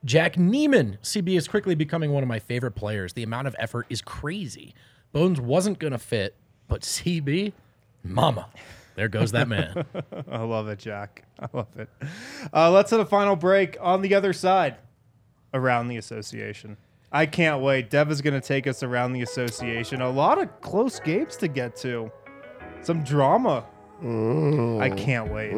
Jack 0.06 0.36
Neiman, 0.36 1.00
CB 1.02 1.38
is 1.38 1.48
quickly 1.48 1.74
becoming 1.76 2.12
one 2.12 2.22
of 2.24 2.30
my 2.30 2.40
favorite 2.40 2.72
players. 2.72 3.14
The 3.14 3.24
amount 3.24 3.48
of 3.48 3.56
effort 3.58 3.88
is 3.90 4.02
crazy. 4.02 4.74
Bones 5.12 5.42
wasn't 5.42 5.80
going 5.80 5.92
to 5.92 6.00
fit, 6.00 6.36
but 6.68 6.82
CB, 6.82 7.54
mama, 8.04 8.48
there 8.96 9.10
goes 9.10 9.32
that 9.32 9.48
man. 9.48 9.86
I 10.32 10.42
love 10.44 10.68
it, 10.68 10.80
Jack. 10.80 11.26
I 11.40 11.48
love 11.52 11.68
it. 11.76 11.90
Uh, 12.54 12.72
let's 12.72 12.92
hit 12.92 13.00
a 13.00 13.06
final 13.06 13.36
break 13.36 13.78
on 13.82 14.02
the 14.02 14.14
other 14.16 14.34
side 14.34 14.76
around 15.54 15.88
the 15.88 15.98
association. 15.98 16.78
I 17.12 17.26
can't 17.26 17.62
wait. 17.62 17.90
Dev 17.90 18.10
is 18.12 18.22
going 18.22 18.40
to 18.40 18.48
take 18.48 18.68
us 18.68 18.84
around 18.84 19.14
the 19.14 19.22
association. 19.22 20.02
A 20.02 20.10
lot 20.10 20.40
of 20.40 20.62
close 20.62 21.00
games 21.00 21.36
to 21.38 21.48
get 21.48 21.76
to. 21.78 22.12
Some 22.82 23.04
drama. 23.04 23.66
I 24.04 24.90
can't 24.90 25.32
wait. 25.32 25.54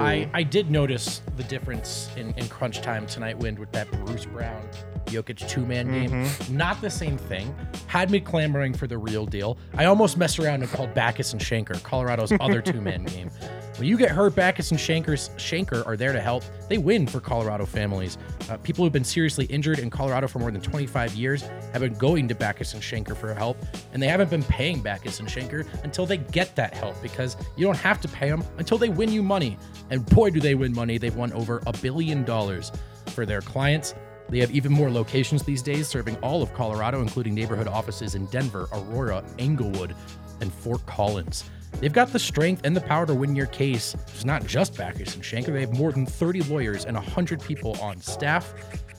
I, 0.00 0.30
I 0.32 0.42
did 0.44 0.70
notice 0.70 1.20
the 1.36 1.42
difference 1.44 2.08
in, 2.16 2.32
in 2.36 2.48
crunch 2.48 2.80
time 2.80 3.06
tonight, 3.06 3.36
Wind, 3.38 3.58
with 3.58 3.72
that 3.72 3.90
Bruce 4.04 4.24
Brown 4.24 4.62
Jokic 5.06 5.48
two 5.48 5.64
man 5.66 5.90
game. 5.90 6.28
Not 6.50 6.80
the 6.80 6.90
same 6.90 7.18
thing. 7.18 7.54
Had 7.86 8.10
me 8.10 8.20
clamoring 8.20 8.74
for 8.74 8.86
the 8.86 8.98
real 8.98 9.26
deal. 9.26 9.58
I 9.74 9.84
almost 9.86 10.16
messed 10.16 10.38
around 10.38 10.62
and 10.62 10.70
called 10.70 10.94
Bachus 10.94 11.32
and 11.32 11.40
Schanker, 11.40 11.82
Colorado's 11.82 12.32
other 12.40 12.62
two 12.62 12.80
man 12.80 13.04
game. 13.04 13.30
When 13.78 13.88
you 13.88 13.96
get 13.96 14.10
hurt, 14.10 14.34
Bachus 14.34 14.70
and 14.70 14.78
Schanker's, 14.78 15.30
Schanker 15.36 15.84
are 15.86 15.96
there 15.96 16.12
to 16.12 16.20
help. 16.20 16.44
They 16.68 16.76
win 16.76 17.06
for 17.06 17.20
Colorado 17.20 17.64
families. 17.64 18.18
Uh, 18.50 18.58
people 18.58 18.84
who've 18.84 18.92
been 18.92 19.02
seriously 19.02 19.46
injured 19.46 19.78
in 19.78 19.88
Colorado 19.88 20.28
for 20.28 20.38
more 20.40 20.50
than 20.50 20.60
25 20.60 21.14
years 21.14 21.42
have 21.72 21.80
been 21.80 21.94
going 21.94 22.28
to 22.28 22.34
Bachus 22.34 22.74
and 22.74 22.82
Schanker 22.82 23.16
for 23.16 23.32
help, 23.32 23.56
and 23.92 24.02
they 24.02 24.08
haven't 24.08 24.28
been 24.30 24.44
paying 24.44 24.82
Bachus 24.82 25.20
and 25.20 25.28
Schanker 25.28 25.66
until 25.84 26.04
they 26.04 26.18
get 26.18 26.54
that 26.56 26.74
help 26.74 27.00
because 27.02 27.36
you 27.56 27.64
don't 27.64 27.78
have 27.78 28.00
to 28.02 28.08
pay 28.08 28.28
them 28.28 28.44
until 28.58 28.76
they 28.76 28.90
win 28.90 29.10
you 29.10 29.22
money. 29.22 29.56
And 29.90 30.04
boy, 30.06 30.30
do 30.30 30.38
they 30.38 30.54
win 30.54 30.74
money. 30.74 30.98
They've 30.98 31.16
won 31.16 31.32
over 31.32 31.62
a 31.66 31.72
billion 31.72 32.24
dollars 32.24 32.70
for 33.06 33.24
their 33.24 33.40
clients. 33.40 33.94
They 34.32 34.38
have 34.38 34.50
even 34.50 34.72
more 34.72 34.90
locations 34.90 35.42
these 35.42 35.60
days, 35.60 35.86
serving 35.86 36.16
all 36.16 36.42
of 36.42 36.54
Colorado, 36.54 37.02
including 37.02 37.34
neighborhood 37.34 37.68
offices 37.68 38.14
in 38.14 38.24
Denver, 38.26 38.66
Aurora, 38.72 39.22
Englewood, 39.38 39.94
and 40.40 40.50
Fort 40.50 40.84
Collins. 40.86 41.44
They've 41.80 41.92
got 41.92 42.14
the 42.14 42.18
strength 42.18 42.62
and 42.64 42.74
the 42.74 42.80
power 42.80 43.04
to 43.04 43.14
win 43.14 43.36
your 43.36 43.44
case. 43.46 43.94
It's 44.08 44.24
not 44.24 44.46
just 44.46 44.72
Bachus 44.72 45.14
and 45.14 45.22
Schanker. 45.22 45.52
They 45.52 45.60
have 45.60 45.76
more 45.76 45.92
than 45.92 46.06
30 46.06 46.44
lawyers 46.44 46.86
and 46.86 46.96
100 46.96 47.42
people 47.42 47.78
on 47.82 48.00
staff. 48.00 48.54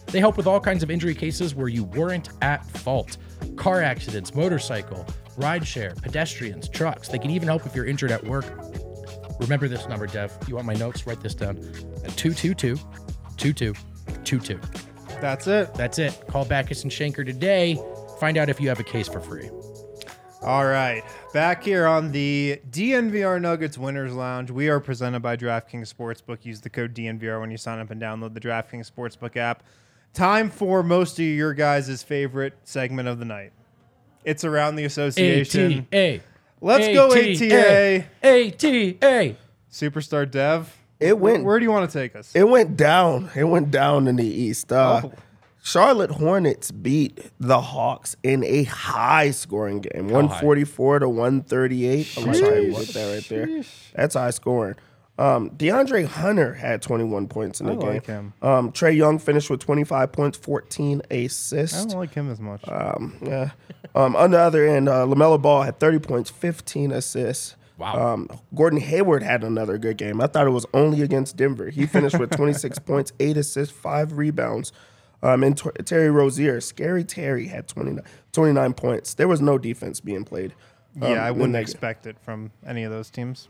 They 0.06 0.20
help 0.20 0.38
with 0.38 0.46
all 0.46 0.60
kinds 0.60 0.84
of 0.84 0.92
injury 0.92 1.16
cases 1.16 1.56
where 1.56 1.68
you 1.68 1.84
weren't 1.84 2.30
at 2.44 2.64
fault 2.68 3.18
car 3.56 3.82
accidents, 3.82 4.36
motorcycle, 4.36 5.04
rideshare, 5.38 6.00
pedestrians, 6.00 6.70
trucks. 6.70 7.08
They 7.08 7.18
can 7.18 7.32
even 7.32 7.48
help 7.48 7.66
if 7.66 7.76
you're 7.76 7.88
injured 7.88 8.12
at 8.12 8.24
work. 8.24 8.46
Remember 9.40 9.68
this 9.68 9.88
number, 9.88 10.06
Dev. 10.06 10.32
You 10.48 10.54
want 10.54 10.68
my 10.68 10.76
notes? 10.76 11.08
Write 11.08 11.22
this 11.22 11.34
down. 11.34 11.58
At 12.06 12.16
222 12.18 12.76
2222. 13.38 14.83
That's 15.24 15.48
it. 15.48 15.74
That's 15.74 16.00
it. 16.00 16.22
Call 16.28 16.46
Bachus 16.46 16.84
and 16.84 16.92
Schanker 16.92 17.26
today. 17.26 17.80
Find 18.20 18.38
out 18.38 18.50
if 18.50 18.60
you 18.60 18.68
have 18.68 18.82
a 18.82 18.84
case 18.84 19.08
for 19.08 19.22
free. 19.22 19.50
All 20.42 20.66
right. 20.66 21.02
Back 21.34 21.64
here 21.64 21.88
on 21.88 22.12
the 22.12 22.60
DNVR 22.70 23.40
Nuggets 23.40 23.78
Winners 23.78 24.12
Lounge, 24.14 24.52
we 24.52 24.68
are 24.68 24.82
presented 24.82 25.22
by 25.22 25.38
DraftKings 25.38 25.94
Sportsbook. 25.94 26.44
Use 26.44 26.60
the 26.60 26.70
code 26.70 26.94
DNVR 26.94 27.40
when 27.40 27.52
you 27.52 27.58
sign 27.58 27.80
up 27.80 27.90
and 27.90 28.02
download 28.02 28.34
the 28.34 28.42
DraftKings 28.42 28.92
Sportsbook 28.92 29.38
app. 29.38 29.64
Time 30.14 30.50
for 30.50 30.84
most 30.84 31.18
of 31.20 31.26
your 31.26 31.54
guys' 31.54 32.04
favorite 32.04 32.56
segment 32.66 33.08
of 33.08 33.18
the 33.18 33.26
night. 33.26 33.54
It's 34.26 34.44
around 34.44 34.76
the 34.76 34.84
association. 34.84 35.88
ATA. 35.94 36.20
Let's 36.60 36.88
go 36.90 37.08
ATA. 37.14 38.04
ATA. 38.22 39.38
Superstar 39.72 40.30
Dev. 40.30 40.83
It 41.04 41.20
went- 41.20 41.43
Where 41.43 41.60
do 41.60 41.66
you 41.66 41.72
want 41.72 41.89
to 41.89 41.97
take 41.99 42.16
us? 42.16 42.32
It 42.36 42.47
went 42.47 42.76
down. 42.78 43.30
It 43.36 43.43
went 43.45 43.72
down 43.72 44.08
in 44.08 44.16
the 44.16 44.26
East. 44.26 44.72
Uh, 44.72 45.01
Oh. 45.06 45.12
Charlotte 45.66 46.12
Hornets 46.12 46.72
beat 46.72 47.32
the 47.39 47.62
Hawks 47.62 48.18
in 48.22 48.43
a 48.43 48.64
high 48.64 49.32
scoring 49.32 49.80
game, 49.80 50.10
144 50.10 50.99
to 50.99 51.08
138. 51.08 52.18
I'm 52.18 52.34
sorry, 52.34 52.70
what 52.72 52.88
that 52.89 53.14
right 53.14 53.30
there. 53.30 53.64
That's 53.95 54.16
high 54.16 54.32
scoring. 54.32 54.76
Um, 55.18 55.51
DeAndre 55.51 56.06
Hunter 56.06 56.56
had 56.56 56.82
21 56.82 57.28
points 57.28 57.62
in 57.62 57.68
the 57.68 57.74
I 57.74 57.76
game. 57.78 57.88
like 57.93 58.06
him. 58.08 58.34
Um, 58.41 58.72
Trae 58.74 58.93
Young 58.95 59.20
finished 59.20 59.49
with 59.49 59.62
25 59.62 60.12
points, 60.12 60.38
14 60.38 61.01
assists. 61.12 61.78
I 61.80 61.88
don't 61.88 61.97
like 61.99 62.14
him 62.14 62.30
as 62.32 62.41
much. 62.41 62.68
Um, 62.68 63.16
yeah. 63.22 63.51
Um, 63.95 64.16
on 64.18 64.32
the 64.32 64.39
other 64.39 64.66
end, 64.68 64.89
uh, 64.89 65.06
LaMelo 65.06 65.41
Ball 65.41 65.62
had 65.62 65.80
30 65.80 65.99
points, 65.99 66.30
15 66.30 66.91
assists. 66.91 67.56
Wow. 67.78 68.14
Um, 68.14 68.30
Gordon 68.56 68.80
Hayward 68.80 69.24
had 69.24 69.44
another 69.44 69.78
good 69.78 69.98
game. 69.98 70.22
I 70.22 70.28
thought 70.28 70.46
it 70.48 70.52
was 70.52 70.66
only 70.74 71.02
against 71.02 71.36
Denver. 71.38 71.70
He 71.70 71.86
finished 71.88 72.18
with 72.20 72.30
26 72.36 72.80
points, 72.80 73.12
8 73.20 73.38
assists, 73.38 73.74
5 73.76 74.14
rebounds. 74.18 74.72
Um, 75.24 75.44
and 75.44 75.58
Ter- 75.58 75.72
Terry 75.72 76.10
Rozier, 76.12 76.60
Scary 76.62 77.04
Terry, 77.04 77.48
had 77.48 77.68
29, 77.68 78.04
29 78.32 78.74
points. 78.74 79.14
There 79.14 79.28
was 79.28 79.42
no 79.42 79.58
defense 79.58 80.00
being 80.02 80.24
played. 80.26 80.54
um, 81.02 81.12
yeah, 81.14 81.26
I 81.26 81.32
wouldn't 81.32 81.54
that- 81.54 81.62
expect 81.62 82.06
it 82.06 82.18
from 82.20 82.52
any 82.66 82.84
of 82.84 82.92
those 82.92 83.10
teams. 83.10 83.48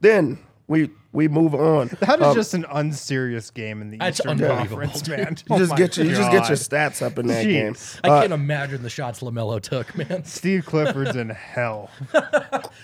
Then 0.00 0.38
we 0.66 0.90
we 1.18 1.26
move 1.28 1.54
on. 1.54 1.88
That 2.00 2.20
is 2.20 2.26
Um, 2.26 2.34
just 2.34 2.54
an 2.54 2.64
unserious 2.70 3.50
game 3.50 3.82
in 3.82 3.90
the 3.90 3.98
That's 3.98 4.20
Eastern 4.20 4.30
unbelievable, 4.42 4.82
Conference, 4.86 5.08
man. 5.16 5.36
you 5.48 5.54
Oh 5.56 5.58
just 5.58 5.70
my 5.72 5.76
get 5.76 5.96
your, 5.96 6.06
you 6.06 6.14
just 6.14 6.30
get 6.30 6.48
your 6.48 6.56
stats 6.56 7.02
up 7.04 7.18
in 7.18 7.26
that 7.26 7.44
game. 7.44 7.74
Jeez. 7.74 8.00
I 8.04 8.20
can't 8.20 8.32
imagine 8.32 8.82
the 8.82 8.90
shots 8.90 9.20
Lamelo 9.20 9.60
took, 9.60 9.96
man. 9.96 10.24
Steve 10.38 10.64
Clifford's 10.64 11.16
in 11.16 11.30
hell. 11.30 11.90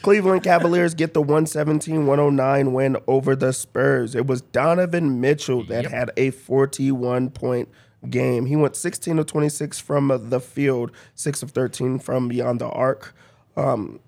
Cleveland 0.02 0.42
Cavaliers 0.42 0.94
get 0.94 1.14
the 1.14 1.22
117-109 1.22 2.72
win 2.72 2.96
over 3.06 3.36
the 3.36 3.52
Spurs. 3.52 4.14
It 4.14 4.26
was 4.26 4.40
Donovan 4.42 5.20
Mitchell 5.20 5.62
that 5.64 5.84
Yep. 5.84 5.92
had 5.92 6.10
a 6.16 6.30
41 6.30 7.30
point 7.30 7.68
game. 8.10 8.46
He 8.46 8.56
went 8.56 8.76
16 8.76 9.18
of 9.18 9.26
26 9.26 9.80
from 9.80 10.10
uh, 10.10 10.18
the 10.18 10.40
field, 10.40 10.90
6 11.14 11.42
of 11.42 11.50
13 11.52 11.98
from 11.98 12.28
beyond 12.28 12.60
the 12.60 12.68
arc. 12.68 13.14
Um, 13.56 14.00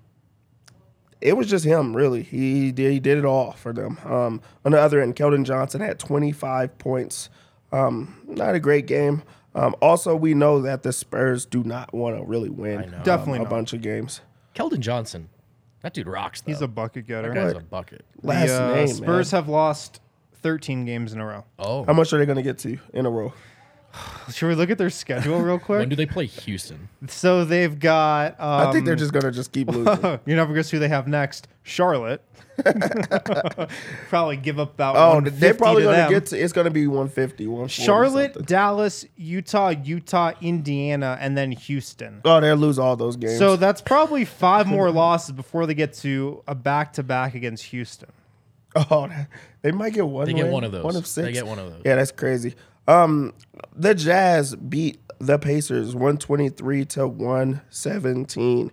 it 1.21 1.33
was 1.37 1.47
just 1.49 1.65
him, 1.65 1.95
really. 1.95 2.23
He 2.23 2.71
did, 2.71 2.91
he 2.91 2.99
did 2.99 3.17
it 3.17 3.25
all 3.25 3.53
for 3.53 3.73
them. 3.73 3.97
Um, 4.05 4.41
on 4.65 4.71
the 4.71 4.79
other 4.79 5.01
end, 5.01 5.15
Keldon 5.15 5.43
Johnson 5.45 5.81
had 5.81 5.99
25 5.99 6.77
points. 6.77 7.29
Um, 7.71 8.21
not 8.27 8.55
a 8.55 8.59
great 8.59 8.85
game. 8.87 9.23
Um, 9.55 9.75
also, 9.81 10.15
we 10.15 10.33
know 10.33 10.61
that 10.61 10.83
the 10.83 10.93
Spurs 10.93 11.45
do 11.45 11.63
not 11.63 11.93
want 11.93 12.17
to 12.17 12.23
really 12.23 12.49
win 12.49 12.93
um, 12.93 13.03
Definitely 13.03 13.39
a 13.39 13.43
not. 13.43 13.49
bunch 13.49 13.73
of 13.73 13.81
games. 13.81 14.21
Keldon 14.55 14.79
Johnson, 14.79 15.29
that 15.81 15.93
dude 15.93 16.07
rocks. 16.07 16.41
Though. 16.41 16.51
He's 16.51 16.61
a 16.61 16.67
bucket 16.67 17.07
getter. 17.07 17.33
That 17.33 17.35
guy's 17.35 17.53
a 17.53 17.59
bucket. 17.59 18.05
Last 18.21 18.49
the 18.49 18.63
uh, 18.63 18.75
name, 18.75 18.87
Spurs 18.87 19.31
man. 19.31 19.41
have 19.41 19.49
lost 19.49 19.99
13 20.41 20.85
games 20.85 21.13
in 21.13 21.19
a 21.19 21.25
row. 21.25 21.43
Oh, 21.57 21.83
How 21.85 21.93
much 21.93 22.13
are 22.13 22.19
they 22.19 22.25
going 22.25 22.37
to 22.37 22.43
get 22.43 22.59
to 22.59 22.77
in 22.93 23.05
a 23.05 23.09
row? 23.09 23.33
Should 24.33 24.47
we 24.47 24.55
look 24.55 24.69
at 24.69 24.77
their 24.77 24.89
schedule 24.89 25.39
real 25.39 25.55
when 25.55 25.59
quick? 25.59 25.89
do 25.89 25.95
they 25.95 26.05
play 26.05 26.25
Houston? 26.25 26.89
so 27.07 27.45
they've 27.45 27.77
got. 27.79 28.33
Um, 28.39 28.67
I 28.67 28.71
think 28.71 28.85
they're 28.85 28.95
just 28.95 29.13
going 29.13 29.23
to 29.23 29.31
just 29.31 29.51
keep 29.51 29.67
losing. 29.71 30.19
You 30.25 30.35
never 30.35 30.53
guess 30.53 30.69
who 30.69 30.79
they 30.79 30.89
have 30.89 31.07
next? 31.07 31.47
Charlotte. 31.63 32.21
probably 34.09 34.37
give 34.37 34.59
up 34.59 34.73
about. 34.73 34.95
oh, 34.95 35.21
they're 35.21 35.53
probably 35.53 35.83
to 35.83 35.87
going 35.87 35.97
them. 35.97 36.09
to 36.09 36.15
get 36.15 36.25
to. 36.27 36.39
It's 36.39 36.53
going 36.53 36.65
to 36.65 36.71
be 36.71 36.87
150, 36.87 37.45
140 37.47 37.83
Charlotte. 37.85 38.45
Dallas, 38.45 39.05
Utah, 39.15 39.69
Utah, 39.69 40.31
Indiana, 40.41 41.17
and 41.21 41.37
then 41.37 41.51
Houston. 41.51 42.21
Oh, 42.25 42.39
they'll 42.41 42.55
lose 42.55 42.79
all 42.79 42.95
those 42.95 43.15
games. 43.15 43.37
So 43.37 43.55
that's 43.55 43.81
probably 43.81 44.25
five 44.25 44.67
more 44.67 44.91
losses 44.91 45.31
before 45.33 45.65
they 45.65 45.73
get 45.73 45.93
to 45.95 46.43
a 46.47 46.55
back 46.55 46.93
to 46.93 47.03
back 47.03 47.35
against 47.35 47.65
Houston. 47.65 48.09
oh, 48.75 49.09
they 49.61 49.71
might 49.71 49.93
get 49.93 50.07
one. 50.07 50.25
They 50.25 50.33
get 50.33 50.47
one 50.47 50.63
of 50.63 50.71
those. 50.71 50.83
One 50.83 50.95
of 50.95 51.05
six. 51.07 51.25
They 51.25 51.33
get 51.33 51.47
one 51.47 51.59
of 51.59 51.71
those. 51.71 51.81
Yeah, 51.85 51.95
that's 51.95 52.11
crazy. 52.11 52.55
Um, 52.87 53.33
the 53.75 53.93
Jazz 53.93 54.55
beat 54.55 54.99
the 55.19 55.37
Pacers 55.37 55.93
123 55.93 56.85
to 56.85 57.07
117. 57.07 58.71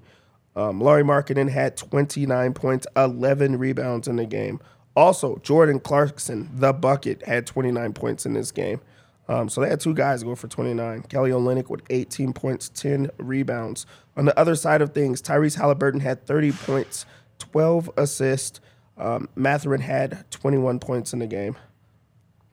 Um, 0.56 0.80
Lauri 0.80 1.02
Markkanen 1.02 1.50
had 1.50 1.76
29 1.76 2.54
points, 2.54 2.86
11 2.96 3.58
rebounds 3.58 4.06
in 4.06 4.16
the 4.16 4.26
game. 4.26 4.60
Also, 4.94 5.36
Jordan 5.38 5.80
Clarkson, 5.80 6.48
the 6.54 6.72
bucket, 6.72 7.24
had 7.26 7.46
29 7.46 7.92
points 7.92 8.24
in 8.24 8.34
this 8.34 8.52
game. 8.52 8.80
Um, 9.26 9.48
so 9.48 9.60
they 9.60 9.68
had 9.68 9.80
two 9.80 9.94
guys 9.94 10.22
go 10.22 10.34
for 10.34 10.48
29. 10.48 11.02
Kelly 11.02 11.30
Olynyk 11.30 11.70
with 11.70 11.82
18 11.90 12.32
points, 12.32 12.68
10 12.68 13.10
rebounds. 13.18 13.86
On 14.16 14.26
the 14.26 14.38
other 14.38 14.54
side 14.54 14.82
of 14.82 14.92
things, 14.92 15.20
Tyrese 15.20 15.58
Haliburton 15.58 16.02
had 16.02 16.26
30 16.26 16.52
points, 16.52 17.06
12 17.38 17.90
assists. 17.96 18.60
Um, 18.96 19.28
Mathurin 19.34 19.80
had 19.80 20.30
21 20.30 20.78
points 20.78 21.12
in 21.12 21.18
the 21.18 21.26
game. 21.26 21.56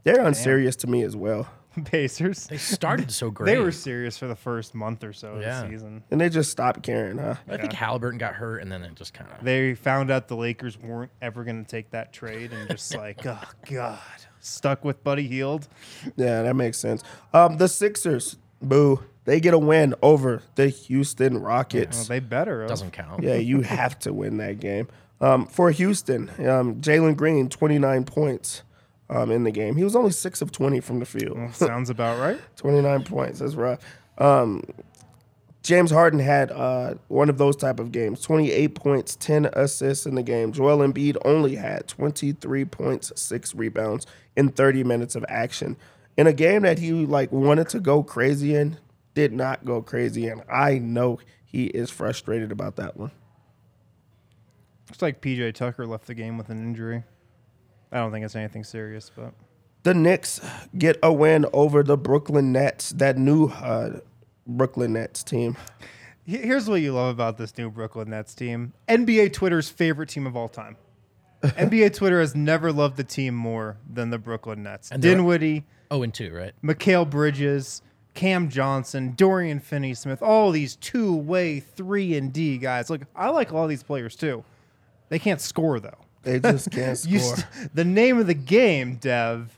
They're 0.03 0.25
unserious 0.25 0.75
to 0.77 0.87
me 0.87 1.03
as 1.03 1.15
well. 1.15 1.47
Pacers. 1.85 2.47
They 2.47 2.57
started 2.57 3.11
so 3.11 3.29
great. 3.31 3.45
They 3.55 3.59
were 3.61 3.71
serious 3.71 4.17
for 4.17 4.27
the 4.27 4.35
first 4.35 4.75
month 4.75 5.03
or 5.05 5.13
so 5.13 5.39
Yeah. 5.39 5.61
of 5.61 5.67
the 5.69 5.73
season. 5.75 6.03
And 6.11 6.19
they 6.19 6.27
just 6.29 6.51
stopped 6.51 6.83
caring, 6.83 7.17
huh? 7.17 7.35
I 7.47 7.57
think 7.57 7.71
Haliburton 7.71 8.17
got 8.17 8.33
hurt, 8.33 8.57
and 8.61 8.69
then 8.71 8.83
it 8.83 8.95
just 8.95 9.13
kind 9.13 9.29
of. 9.31 9.43
They 9.43 9.73
found 9.75 10.11
out 10.11 10.27
the 10.27 10.35
Lakers 10.35 10.77
weren't 10.77 11.11
ever 11.21 11.43
going 11.45 11.63
to 11.63 11.69
take 11.69 11.91
that 11.91 12.11
trade 12.11 12.51
and 12.51 12.69
just 12.69 12.93
like, 12.97 13.25
oh, 13.25 13.39
God. 13.69 13.99
Stuck 14.41 14.83
with 14.83 15.01
Buddy 15.03 15.27
Hield. 15.27 15.67
Yeah, 16.17 16.41
that 16.43 16.55
makes 16.55 16.77
sense. 16.77 17.03
Um, 17.33 17.55
the 17.57 17.67
Sixers, 17.69 18.37
boo, 18.61 19.01
they 19.23 19.39
get 19.39 19.53
a 19.53 19.59
win 19.59 19.93
over 20.01 20.41
the 20.55 20.67
Houston 20.67 21.35
Well, 21.35 21.43
Rockets. 21.43 22.07
they 22.07 22.19
better. 22.19 22.61
have. 22.61 22.69
Doesn't 22.69 22.91
count. 22.91 23.23
Yeah, 23.23 23.35
you 23.35 23.61
have 23.61 23.97
to 23.99 24.11
win 24.11 24.37
that 24.37 24.59
game. 24.59 24.87
Um, 25.21 25.45
for 25.45 25.69
Houston, 25.71 26.29
um, 26.49 26.81
Jalen 26.81 27.15
Green, 27.15 27.47
29 27.47 28.03
points 28.05 28.63
um, 29.11 29.29
in 29.29 29.43
the 29.43 29.51
game. 29.51 29.75
He 29.75 29.83
was 29.83 29.95
only 29.95 30.11
6 30.11 30.41
of 30.41 30.51
20 30.51 30.79
from 30.79 30.99
the 30.99 31.05
field. 31.05 31.53
Sounds 31.53 31.89
about 31.91 32.19
right. 32.19 32.39
29 32.55 33.03
points. 33.03 33.39
That's 33.39 33.55
rough. 33.55 33.79
Um, 34.17 34.63
James 35.63 35.91
Harden 35.91 36.19
had 36.19 36.51
uh, 36.51 36.95
one 37.07 37.29
of 37.29 37.37
those 37.37 37.55
type 37.55 37.79
of 37.79 37.91
games. 37.91 38.21
28 38.21 38.73
points, 38.73 39.15
10 39.17 39.49
assists 39.53 40.05
in 40.07 40.15
the 40.15 40.23
game. 40.23 40.51
Joel 40.53 40.79
Embiid 40.79 41.17
only 41.23 41.55
had 41.55 41.87
23 41.87 42.65
points, 42.65 43.11
6 43.15 43.53
rebounds 43.53 44.07
in 44.35 44.49
30 44.49 44.83
minutes 44.83 45.15
of 45.15 45.23
action. 45.27 45.77
In 46.17 46.25
a 46.25 46.33
game 46.33 46.63
that 46.63 46.79
he 46.79 46.91
like 47.05 47.31
wanted 47.31 47.69
to 47.69 47.79
go 47.79 48.01
crazy 48.01 48.55
in, 48.55 48.77
did 49.13 49.33
not 49.33 49.65
go 49.65 49.81
crazy 49.81 50.27
in. 50.27 50.41
I 50.51 50.79
know 50.79 51.19
he 51.45 51.65
is 51.65 51.91
frustrated 51.91 52.51
about 52.51 52.77
that 52.77 52.97
one. 52.97 53.11
Looks 54.89 55.01
like 55.01 55.21
PJ 55.21 55.53
Tucker 55.53 55.85
left 55.85 56.07
the 56.07 56.13
game 56.15 56.37
with 56.37 56.49
an 56.49 56.57
injury. 56.57 57.03
I 57.91 57.97
don't 57.97 58.11
think 58.11 58.25
it's 58.25 58.35
anything 58.35 58.63
serious, 58.63 59.11
but 59.15 59.33
The 59.83 59.93
Knicks 59.93 60.39
get 60.77 60.97
a 61.03 61.11
win 61.11 61.45
over 61.53 61.83
the 61.83 61.97
Brooklyn 61.97 62.51
Nets, 62.51 62.91
that 62.91 63.17
new 63.17 63.47
uh, 63.47 63.99
Brooklyn 64.47 64.93
Nets 64.93 65.23
team. 65.23 65.57
here's 66.25 66.69
what 66.69 66.81
you 66.81 66.93
love 66.93 67.13
about 67.13 67.37
this 67.37 67.57
new 67.57 67.69
Brooklyn 67.69 68.09
Nets 68.09 68.33
team 68.33 68.73
NBA 68.87 69.33
Twitter's 69.33 69.69
favorite 69.69 70.09
team 70.09 70.25
of 70.27 70.35
all 70.35 70.47
time. 70.49 70.77
NBA 71.43 71.95
Twitter 71.95 72.19
has 72.19 72.35
never 72.35 72.71
loved 72.71 72.97
the 72.97 73.03
team 73.03 73.33
more 73.33 73.77
than 73.91 74.09
the 74.11 74.19
Brooklyn 74.19 74.63
Nets. 74.63 74.91
And 74.91 75.01
they're- 75.01 75.15
Dinwiddie, 75.15 75.65
Oh, 75.89 76.03
and 76.03 76.13
two, 76.13 76.33
right? 76.33 76.53
Mikal 76.63 77.09
Bridges, 77.09 77.81
Cam 78.13 78.47
Johnson, 78.47 79.13
Dorian 79.17 79.59
Finney 79.59 79.93
Smith, 79.93 80.21
all 80.21 80.51
these 80.51 80.77
two 80.77 81.13
way 81.15 81.59
three 81.59 82.15
and 82.15 82.31
D 82.31 82.57
guys. 82.57 82.89
Look, 82.89 83.01
I 83.15 83.29
like 83.29 83.51
all 83.51 83.67
these 83.67 83.83
players 83.83 84.15
too. 84.15 84.45
They 85.09 85.19
can't 85.19 85.41
score 85.41 85.79
though. 85.81 85.97
They 86.23 86.39
just 86.39 86.71
can't 86.71 86.97
score. 86.97 87.13
You 87.13 87.19
st- 87.19 87.45
the 87.73 87.83
name 87.85 88.19
of 88.19 88.27
the 88.27 88.33
game, 88.33 88.95
Dev, 88.95 89.57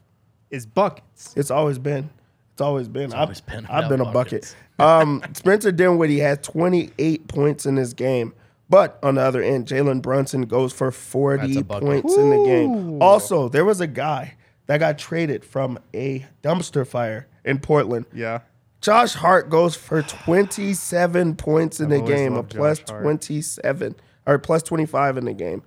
is 0.49 0.65
buckets. 0.65 1.33
It's 1.35 1.51
always 1.51 1.77
been. 1.79 2.09
It's 2.53 2.61
always 2.61 2.87
been. 2.87 3.11
I've, 3.13 3.21
always 3.21 3.41
been 3.41 3.65
I've 3.67 3.89
been 3.89 4.01
a 4.01 4.05
buckets. 4.11 4.51
bucket. 4.51 4.55
Um, 4.79 5.21
Spencer 5.33 5.71
Dinwiddie 5.71 6.17
had 6.19 6.41
28 6.43 7.27
points 7.27 7.67
in 7.67 7.75
this 7.75 7.93
game. 7.93 8.33
But 8.69 8.97
on 9.03 9.15
the 9.15 9.21
other 9.21 9.41
end, 9.43 9.67
Jalen 9.67 10.01
Brunson 10.01 10.41
goes 10.43 10.73
for 10.73 10.89
40 10.91 11.45
That's 11.45 11.57
a 11.59 11.63
bucket. 11.63 11.83
points 11.87 12.17
in 12.17 12.29
the 12.31 12.43
game. 12.43 13.01
Also, 13.01 13.49
there 13.49 13.63
was 13.65 13.81
a 13.81 13.87
guy 13.87 14.33
that 14.65 14.79
got 14.79 14.97
traded 14.97 15.45
from 15.45 15.77
a 15.93 16.25
dumpster 16.41 16.87
fire 16.87 17.27
in 17.45 17.59
Portland. 17.59 18.07
Yeah. 18.15 18.39
Josh 18.81 19.13
Hart 19.13 19.51
goes 19.51 19.75
for 19.75 20.01
27 20.01 21.35
points 21.35 21.79
in 21.79 21.91
I've 21.93 22.01
the 22.01 22.07
game, 22.07 22.33
a 22.33 22.37
loved 22.37 22.55
plus 22.55 22.79
Josh 22.79 22.89
Hart. 22.89 23.03
27 23.03 23.95
or 24.25 24.39
plus 24.39 24.63
25 24.63 25.17
in 25.17 25.25
the 25.25 25.33
game. 25.33 25.61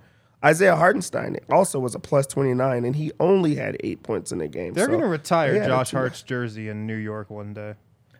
Isaiah 0.45 0.75
Hartenstein 0.75 1.37
also 1.49 1.79
was 1.79 1.95
a 1.95 1.99
plus 1.99 2.27
29, 2.27 2.85
and 2.85 2.95
he 2.95 3.11
only 3.19 3.55
had 3.55 3.75
eight 3.79 4.03
points 4.03 4.31
in 4.31 4.37
the 4.37 4.47
game. 4.47 4.73
They're 4.73 4.85
So 4.85 4.91
going 4.91 5.01
to 5.01 5.07
retire 5.07 5.59
they 5.59 5.65
Josh 5.65 5.91
Hart's 5.91 6.21
jersey 6.21 6.69
in 6.69 6.85
New 6.85 6.95
York 6.95 7.29
one 7.29 7.53
day. 7.53 7.73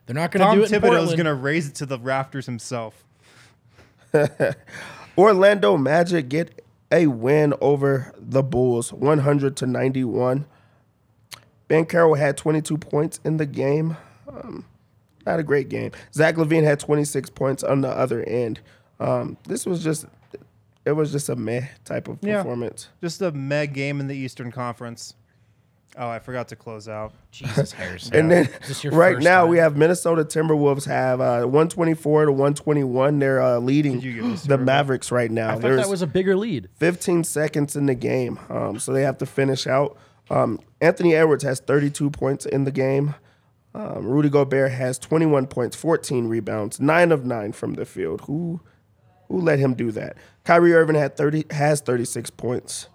They're 0.05 0.15
not 0.15 0.32
going 0.32 0.39
to 0.41 0.45
Tom 0.45 0.57
do 0.57 0.63
it 0.63 0.72
in 0.72 0.82
Thibodeau's 0.82 0.82
Portland. 0.82 1.18
going 1.18 1.26
to 1.26 1.36
raise 1.36 1.68
it 1.68 1.76
to 1.76 1.86
the 1.86 1.99
rafters 1.99 2.45
himself. 2.45 3.03
Orlando 5.18 5.78
Magic 5.78 6.30
get 6.30 6.63
a 6.91 7.07
win 7.07 7.53
over 7.61 8.13
the 8.18 8.41
Bulls, 8.41 8.93
100 8.93 9.57
to 9.57 9.68
91. 9.68 10.45
Banchero 11.70 12.18
had 12.18 12.38
22 12.38 12.78
points 12.78 13.20
in 13.26 13.38
the 13.38 13.45
game. 13.45 13.97
Um, 14.28 14.65
not 15.26 15.39
a 15.39 15.43
great 15.43 15.70
game. 15.70 15.91
Zach 16.13 16.36
LaVine 16.36 16.63
had 16.63 16.80
26 16.80 17.30
points 17.32 17.63
on 17.63 17.82
the 17.82 17.89
other 17.89 18.24
end. 18.24 18.61
Um, 18.99 19.38
this 19.47 19.65
was 19.65 19.84
just, 19.84 20.05
it 20.88 20.94
was 20.96 21.12
just 21.12 21.30
a 21.30 21.36
meh 21.36 21.68
type 21.86 22.08
of 22.08 22.18
Yeah. 22.22 22.38
performance. 22.38 22.88
Just 23.02 23.22
a 23.22 23.32
meg 23.32 23.74
game 23.74 24.00
in 24.00 24.08
the 24.08 24.16
Eastern 24.16 24.52
Conference. 24.52 25.14
Oh, 26.00 26.08
I 26.08 26.20
forgot 26.20 26.48
to 26.50 26.56
close 26.56 26.88
out. 26.88 27.12
Jesus, 27.32 27.72
Harrison. 27.72 28.16
And 28.16 28.30
then 28.32 28.46
Is 28.62 28.68
this 28.68 28.84
your 28.84 28.94
right 28.94 29.16
first 29.16 29.24
now 29.26 29.42
time? 29.42 29.50
we 29.50 29.58
have 29.58 29.76
Minnesota 29.76 30.24
Timberwolves 30.24 30.86
have 30.86 31.20
uh, 31.20 31.42
124 31.46 32.26
to 32.26 32.32
121. 32.32 33.18
They're 33.20 33.42
uh, 33.42 33.58
leading 33.60 34.00
you 34.02 34.14
give 34.14 34.26
us 34.26 34.44
the 34.44 34.58
Mavericks 34.60 35.12
right 35.12 35.32
now. 35.32 35.50
I 35.50 35.54
thought 35.54 35.62
There's 35.64 35.82
that 35.82 35.90
was 35.90 36.04
a 36.04 36.08
bigger 36.08 36.36
lead. 36.36 36.70
15 36.76 37.24
seconds 37.24 37.76
in 37.76 37.88
the 37.88 37.96
game, 37.96 38.40
um, 38.50 38.78
so 38.80 38.94
they 38.94 39.02
have 39.04 39.18
to 39.20 39.26
finish 39.26 39.66
out. 39.66 39.98
Um, 40.30 40.60
Anthony 40.82 41.16
Edwards 41.16 41.44
has 41.44 41.60
32 41.62 42.12
points 42.12 42.46
in 42.46 42.66
the 42.66 42.72
game. 42.72 43.16
Um, 43.74 44.06
Rudy 44.08 44.30
Gobert 44.30 44.72
has 44.72 45.00
21 45.00 45.48
points, 45.48 45.76
14 45.76 46.28
rebounds, 46.28 46.80
nine 46.80 47.12
of 47.12 47.26
nine 47.26 47.54
from 47.54 47.74
the 47.74 47.86
field. 47.86 48.22
Who 48.22 48.62
who 49.30 49.42
let 49.42 49.58
him 49.60 49.74
do 49.74 49.92
that? 49.92 50.16
Kyrie 50.48 50.74
Irving 50.74 50.95
had 50.95 51.18
30 51.18 51.43
has 51.52 51.82
36 51.82 52.30
points. 52.30 52.88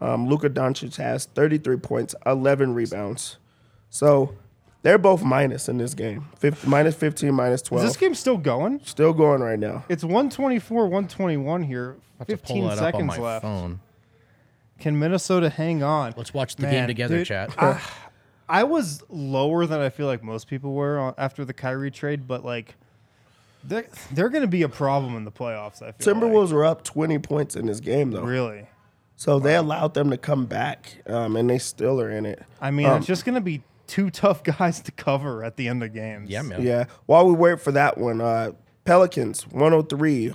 Um, 0.00 0.28
Luka 0.28 0.48
Doncic 0.48 0.94
has 0.96 1.26
33 1.26 1.78
points, 1.78 2.14
11 2.24 2.72
rebounds. 2.72 3.38
So 3.90 4.36
they're 4.82 4.96
both 4.96 5.24
minus 5.24 5.68
in 5.68 5.78
this 5.78 5.92
game. 5.94 6.28
50, 6.38 6.68
minus 6.68 6.94
15, 6.94 7.34
minus 7.34 7.62
Is 7.62 7.68
12. 7.68 7.84
this 7.84 7.96
game 7.96 8.14
still 8.14 8.36
going? 8.36 8.80
Still 8.84 9.12
going 9.12 9.40
right 9.42 9.58
now. 9.58 9.84
It's 9.88 10.04
124, 10.04 10.82
121 10.84 11.64
here. 11.64 11.96
I 11.98 12.14
have 12.20 12.28
to 12.28 12.36
pull 12.36 12.56
15 12.62 12.62
that 12.68 12.78
up 12.78 12.78
on 12.78 12.92
seconds 12.92 13.18
left. 13.18 13.42
phone. 13.42 13.80
Can 14.78 14.96
Minnesota 14.96 15.50
hang 15.50 15.82
on? 15.82 16.14
Let's 16.16 16.32
watch 16.32 16.54
the 16.54 16.62
Man, 16.62 16.72
game 16.74 16.86
together, 16.86 17.18
dude, 17.18 17.26
chat. 17.26 17.80
I 18.48 18.62
was 18.62 19.02
lower 19.08 19.66
than 19.66 19.80
I 19.80 19.88
feel 19.88 20.06
like 20.06 20.22
most 20.22 20.46
people 20.46 20.74
were 20.74 21.00
on- 21.00 21.14
after 21.18 21.44
the 21.44 21.54
Kyrie 21.54 21.90
trade, 21.90 22.28
but 22.28 22.44
like 22.44 22.76
they're, 23.66 23.86
they're 24.12 24.28
going 24.28 24.42
to 24.42 24.48
be 24.48 24.62
a 24.62 24.68
problem 24.68 25.16
in 25.16 25.24
the 25.24 25.32
playoffs. 25.32 25.82
I 25.82 25.92
feel 25.92 26.14
Timberwolves 26.14 26.52
were 26.52 26.64
up 26.64 26.84
20 26.84 27.18
points 27.18 27.56
in 27.56 27.66
this 27.66 27.80
game, 27.80 28.10
though. 28.10 28.22
really. 28.22 28.68
So 29.16 29.38
they 29.38 29.54
allowed 29.54 29.94
them 29.94 30.10
to 30.10 30.18
come 30.18 30.46
back, 30.46 31.02
um, 31.06 31.36
and 31.36 31.48
they 31.48 31.58
still 31.58 32.00
are 32.00 32.10
in 32.10 32.26
it. 32.26 32.42
I 32.60 32.70
mean, 32.72 32.86
Um, 32.86 32.98
it's 32.98 33.06
just 33.06 33.24
going 33.24 33.36
to 33.36 33.40
be 33.40 33.62
two 33.86 34.10
tough 34.22 34.42
guys 34.42 34.80
to 34.80 34.92
cover 34.92 35.44
at 35.44 35.56
the 35.56 35.68
end 35.68 35.82
of 35.84 35.92
games. 35.94 36.28
yeah, 36.30 36.42
man. 36.42 36.62
Yeah. 36.62 36.86
While 37.06 37.26
we 37.26 37.32
wait 37.32 37.60
for 37.60 37.70
that 37.72 37.96
one, 37.96 38.20
uh, 38.20 38.52
Pelicans 38.84 39.46
103 39.48 40.34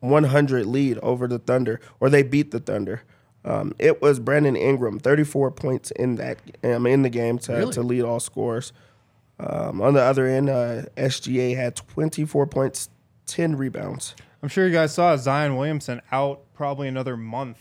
100 0.00 0.66
lead 0.66 0.98
over 0.98 1.26
the 1.26 1.38
Thunder, 1.38 1.80
or 2.00 2.10
they 2.10 2.22
beat 2.22 2.50
the 2.50 2.60
Thunder. 2.60 3.02
Um, 3.44 3.72
it 3.78 4.00
was 4.02 4.20
Brandon 4.20 4.56
Ingram, 4.56 4.98
34 5.00 5.50
points 5.52 5.90
in 5.92 6.16
that 6.16 6.38
um, 6.62 6.86
in 6.86 7.02
the 7.02 7.10
game 7.10 7.38
to, 7.40 7.52
Really? 7.52 7.72
to 7.72 7.82
lead 7.82 8.02
all 8.02 8.20
scores. 8.20 8.72
Um, 9.44 9.80
on 9.82 9.94
the 9.94 10.02
other 10.02 10.26
end, 10.26 10.48
uh, 10.48 10.82
SGA 10.96 11.56
had 11.56 11.76
24 11.76 12.46
points, 12.46 12.88
10 13.26 13.56
rebounds. 13.56 14.14
I'm 14.42 14.48
sure 14.48 14.66
you 14.66 14.72
guys 14.72 14.94
saw 14.94 15.16
Zion 15.16 15.56
Williamson 15.56 16.00
out 16.10 16.42
probably 16.54 16.88
another 16.88 17.16
month 17.16 17.58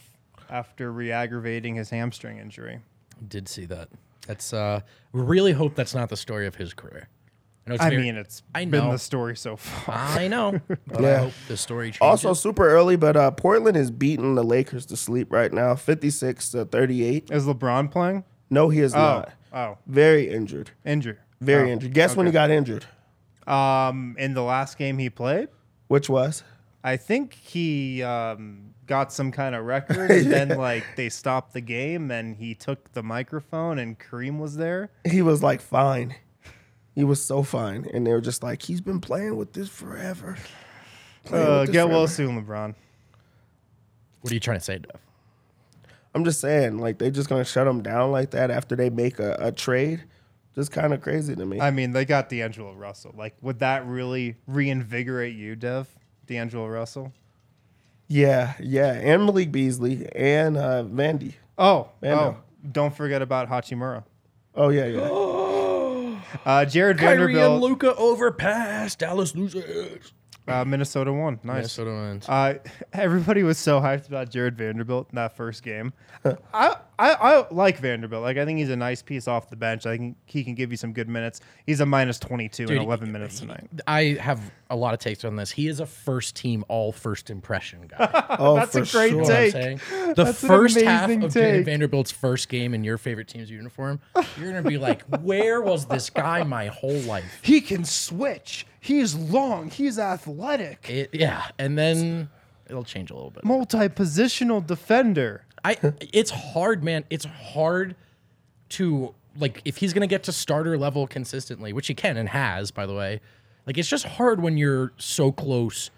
after 0.50 0.92
re-aggravating 0.92 1.76
his 1.76 1.90
hamstring 1.90 2.38
injury. 2.38 2.80
Did 3.28 3.48
see 3.48 3.66
that. 3.66 3.90
That's 4.28 4.54
uh 4.54 4.82
really 5.14 5.52
hope 5.54 5.76
that's 5.76 5.96
not 5.96 6.10
the 6.10 6.18
story 6.18 6.46
of 6.48 6.56
his 6.56 6.74
career. 6.74 7.08
know 7.68 7.76
it's 7.76 7.84
I 7.84 7.90
very- 7.90 8.02
mean, 8.02 8.16
it's 8.18 8.44
I 8.54 8.66
been 8.66 8.86
know. 8.86 8.92
the 8.92 9.00
story 9.00 9.36
so 9.36 9.56
far. 9.56 9.96
I 9.96 10.28
know. 10.28 10.60
But 10.88 11.00
I 11.00 11.02
Yeah. 11.02 11.18
hope 11.20 11.34
the 11.48 11.58
story 11.58 11.88
changes. 11.88 12.02
Also, 12.02 12.34
super 12.34 12.68
early, 12.68 12.96
but 12.96 13.16
uh, 13.16 13.32
Portland 13.32 13.78
is 13.78 13.90
beating 13.92 14.36
the 14.36 14.44
Lakers 14.44 14.86
to 14.88 14.98
sleep 14.98 15.32
right 15.32 15.52
now, 15.54 15.76
56 15.76 16.50
to 16.52 16.66
38. 16.66 17.30
Is 17.32 17.46
LeBron 17.46 17.90
playing? 17.92 18.24
No, 18.50 18.70
he 18.70 18.80
is 18.82 18.94
Oh, 18.94 18.98
not. 18.98 19.32
oh, 19.54 19.78
Very 19.88 20.30
injured. 20.30 20.72
injured. 20.86 21.18
Very 21.42 21.70
Oh, 21.70 21.74
injured. 21.74 21.94
Guess 21.94 22.16
when 22.16 22.26
he 22.28 22.32
got 22.32 22.50
injured? 22.50 22.86
Um, 23.48 24.16
in 24.20 24.34
the 24.34 24.44
last 24.44 24.78
game 24.78 24.98
he 25.00 25.10
played, 25.10 25.50
Which 25.88 26.08
was? 26.10 26.44
I 26.84 26.98
think 26.98 27.34
he 27.34 28.02
um, 28.04 28.74
got 28.88 29.12
some 29.12 29.32
kind 29.32 29.56
of 29.56 29.66
record, 29.66 30.10
and 30.12 30.32
then 30.32 30.50
like 30.58 30.84
they 30.96 31.10
stopped 31.10 31.54
the 31.54 31.62
game, 31.62 32.10
and 32.12 32.36
he 32.36 32.56
took 32.56 32.94
the 32.94 33.04
microphone, 33.04 33.78
and 33.80 33.98
Kareem 34.00 34.38
was 34.40 34.56
there. 34.58 34.90
He 35.06 35.22
was 35.22 35.44
like 35.44 35.62
fine. 35.62 36.16
He 36.96 37.04
was 37.04 37.24
so 37.24 37.42
fine, 37.44 37.88
and 37.94 38.06
they 38.06 38.12
were 38.12 38.22
just 38.22 38.44
like, 38.44 38.62
he's 38.64 38.82
been 38.82 39.00
playing 39.02 39.38
with 39.38 39.54
this 39.54 39.70
forever. 39.70 40.38
Playing 41.26 41.48
Uh, 41.48 41.60
with 41.62 41.68
this 41.68 41.74
get 41.74 41.90
well 41.90 42.08
soon, 42.08 42.44
LeBron. 42.44 42.76
what 44.22 44.32
are 44.32 44.34
you 44.34 44.40
trying 44.40 44.58
to 44.58 44.64
say, 44.64 44.78
Dev? 44.80 45.00
I'm 46.14 46.24
just 46.26 46.42
saying, 46.42 46.78
like 46.78 46.98
they're 47.00 47.10
just 47.12 47.30
gonna 47.30 47.46
shut 47.46 47.66
him 47.68 47.82
down 47.82 48.12
like 48.12 48.32
that 48.32 48.52
after 48.52 48.76
they 48.76 48.90
make 48.90 49.18
a, 49.20 49.36
a 49.40 49.52
trade. 49.52 50.04
Just 50.56 50.72
kind 50.72 50.94
of 50.94 51.02
crazy 51.02 51.36
to 51.36 51.46
me. 51.46 51.60
I 51.62 51.72
mean, 51.72 51.92
they 51.92 52.04
got 52.06 52.28
D'Angelo 52.30 52.74
Russell. 52.74 53.14
Like, 53.18 53.36
would 53.42 53.60
that 53.60 53.86
really 53.88 54.36
reinvigorate 54.48 55.36
you, 55.36 55.56
Dev? 55.56 55.88
D'Angelo 56.28 56.68
Russell. 56.68 57.14
yeah, 58.08 58.54
yeah, 58.60 58.92
and 58.94 59.26
Malik 59.26 59.52
Beasley 59.52 60.08
and 60.14 60.58
uh, 60.58 60.84
Vandy. 60.84 61.34
Oh, 61.58 61.90
Man, 62.02 62.18
oh, 62.18 62.38
don't 62.70 62.96
forget 62.96 63.22
about 63.22 63.50
Hachimura. 63.50 64.04
Oh 64.56 64.70
yeah, 64.70 64.86
yeah. 64.86 65.10
Uh, 66.46 66.64
Jared 66.64 66.98
Kyrie 66.98 67.12
and 67.12 67.34
Vanderbilt, 67.34 67.62
Luka 67.62 67.96
overpass. 67.96 68.96
Dallas 68.96 69.36
loses. 69.36 70.14
Uh, 70.48 70.66
Minnesota 70.66 71.14
won. 71.14 71.40
Nice. 71.44 71.56
Minnesota 71.56 71.92
wins. 71.92 72.28
Uh, 72.30 72.56
everybody 72.94 73.44
was 73.44 73.58
so 73.58 73.80
hyped 73.80 74.08
about 74.08 74.30
Jared 74.30 74.58
Vanderbilt 74.58 75.08
in 75.12 75.16
that 75.16 75.36
first 75.36 75.64
game. 75.64 75.94
I, 76.26 76.76
I 77.00 77.14
I 77.14 77.46
like 77.52 77.80
Vanderbilt. 77.80 78.22
Like 78.22 78.38
I 78.38 78.46
think 78.46 78.60
he's 78.60 78.70
a 78.70 78.76
nice 78.76 79.02
piece 79.02 79.28
off 79.28 79.50
the 79.50 79.56
bench. 79.56 79.86
I 79.86 79.98
think 79.98 80.18
he 80.26 80.44
can 80.44 80.54
give 80.56 80.70
you 80.72 80.78
some 80.78 80.94
good 80.94 81.10
minutes. 81.10 81.42
He's 81.66 81.80
a 81.80 81.86
minus 81.86 82.20
twenty 82.20 82.48
two 82.50 82.64
in 82.64 82.70
Dude, 82.70 82.82
eleven 82.82 83.12
minutes 83.12 83.40
tonight. 83.40 83.68
I 83.88 84.18
have 84.20 84.40
a 84.70 84.76
lot 84.76 84.94
of 84.94 85.00
takes 85.00 85.26
on 85.26 85.36
this. 85.36 85.52
He 85.52 85.68
is 85.68 85.80
a 85.80 85.86
first 85.86 86.36
team, 86.36 86.64
all 86.68 86.92
first 86.92 87.30
impression 87.30 87.88
guy. 87.88 88.26
Oh, 88.40 88.56
That's 88.56 88.76
a 88.76 88.82
great 88.84 89.12
You 89.14 89.18
sure. 89.18 89.22
what 89.24 89.32
I'm 89.32 89.52
take. 89.52 89.80
The 90.16 90.24
That's 90.26 90.46
first 90.46 90.80
half 90.80 91.06
amazing 91.06 91.24
of 91.24 91.34
Jared. 91.34 91.66
Vanderbilt's 91.66 92.12
first 92.12 92.50
game 92.50 92.74
in 92.74 92.84
your 92.84 92.98
favorite 92.98 93.28
team's 93.28 93.50
uniform, 93.50 94.00
you're 94.38 94.52
gonna 94.52 94.68
be 94.68 94.78
like, 94.78 95.04
"Where 95.22 95.62
was 95.62 95.86
this 95.86 96.10
guy 96.10 96.44
my 96.44 96.68
whole 96.68 97.00
life?" 97.02 97.40
He 97.42 97.62
can 97.62 97.84
switch. 97.84 98.66
He's 98.84 99.14
long. 99.16 99.70
He's 99.70 99.98
athletic. 100.00 100.90
It, 100.90 101.12
yeah, 101.14 101.50
and 101.60 101.78
then 101.78 102.30
it'll 102.68 102.84
change 102.84 103.12
a 103.12 103.14
little 103.14 103.30
bit. 103.30 103.46
Multi-positional 103.46 104.66
defender. 104.66 105.46
I 105.64 105.78
it's 106.12 106.32
hard, 106.32 106.84
man. 106.84 107.06
It's 107.12 107.26
hard 107.26 107.96
to 108.70 109.14
like 109.38 109.62
if 109.66 109.78
he's 109.78 109.94
gonna 109.94 110.08
get 110.08 110.24
to 110.24 110.32
starter 110.32 110.78
level 110.80 111.06
consistently, 111.06 111.72
which 111.74 111.86
he 111.88 111.94
can 111.94 112.18
and 112.18 112.28
has, 112.30 112.72
by 112.72 112.88
the 112.88 112.96
way. 112.96 113.22
Like 113.68 113.78
it's 113.78 113.88
just 113.88 114.06
hard 114.06 114.42
when 114.42 114.58
you're 114.58 114.92
so 114.98 115.32
close 115.32 115.92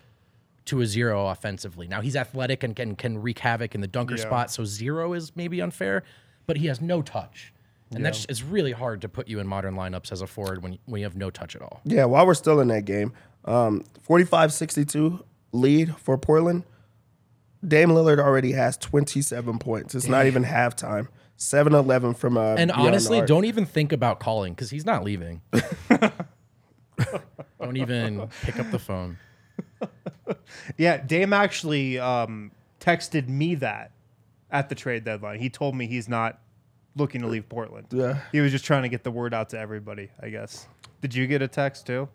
to 0.66 0.82
a 0.82 0.86
zero 0.86 1.28
offensively. 1.28 1.88
Now 1.88 2.02
he's 2.02 2.18
athletic 2.18 2.64
and 2.64 2.76
can 2.76 2.98
can 2.98 3.22
wreak 3.22 3.40
havoc 3.40 3.74
in 3.76 3.80
the 3.80 3.88
dunker 3.88 4.16
Yeah. 4.18 4.24
spot, 4.24 4.52
so 4.52 4.66
zero 4.66 5.14
is 5.14 5.34
maybe 5.38 5.62
unfair, 5.62 6.04
but 6.46 6.58
he 6.58 6.68
has 6.68 6.82
no 6.82 7.02
touch. 7.02 7.54
And 7.92 8.04
that's 8.06 8.26
it's 8.28 8.42
really 8.42 8.72
hard 8.72 9.02
to 9.02 9.10
put 9.10 9.28
you 9.28 9.40
in 9.40 9.48
modern 9.48 9.76
lineups 9.76 10.12
as 10.12 10.22
a 10.22 10.28
forward 10.28 10.64
when 10.64 10.80
when 10.86 11.00
you 11.00 11.06
have 11.06 11.16
no 11.16 11.30
touch 11.30 11.56
at 11.56 11.62
all. 11.62 11.82
Yeah, 11.86 12.06
while 12.06 12.26
we're 12.26 12.34
still 12.34 12.60
in 12.60 12.68
that 12.70 12.86
game, 12.86 13.14
um, 13.46 13.84
45-62 14.08 15.24
lead 15.52 15.96
for 15.98 16.18
Portland. 16.18 16.64
Dame 17.66 17.90
Lillard 17.90 18.20
already 18.20 18.52
has 18.54 18.78
27 18.78 19.60
points. 19.60 19.96
It's 19.96 20.08
not 20.08 20.26
even 20.26 20.44
halftime. 20.44 21.08
7-11 21.38 22.16
from 22.18 22.38
uh, 22.38 22.56
And 22.56 22.72
honestly, 22.72 23.20
arc. 23.20 23.28
don't 23.28 23.46
even 23.46 23.66
think 23.66 23.92
about 23.92 24.20
calling 24.20 24.54
because 24.54 24.70
he's 24.70 24.86
not 24.86 25.04
leaving. 25.04 25.42
don't 27.62 27.78
even 27.78 28.28
pick 28.44 28.60
up 28.60 28.70
the 28.72 28.80
phone. 28.80 29.18
Yeah, 30.78 30.98
Dame 30.98 31.34
actually 31.34 32.00
um, 32.00 32.52
texted 32.80 33.28
me 33.28 33.56
that 33.56 33.92
at 34.52 34.70
the 34.70 34.76
trade 34.76 35.04
deadline. 35.04 35.40
He 35.40 35.50
told 35.50 35.76
me 35.76 35.88
he's 35.88 36.08
not 36.08 36.40
looking 36.96 37.22
to 37.22 37.28
leave 37.28 37.48
Portland. 37.50 37.88
Yeah. 37.92 38.20
He 38.32 38.40
was 38.42 38.52
just 38.52 38.66
trying 38.66 38.84
to 38.84 38.90
get 38.90 39.04
the 39.04 39.12
word 39.12 39.34
out 39.34 39.50
to 39.50 39.60
everybody, 39.60 40.10
I 40.22 40.30
guess. 40.30 40.68
Did 41.02 41.16
you 41.16 41.28
get 41.28 41.42
a 41.42 41.48
text 41.48 41.86
too? 41.88 42.08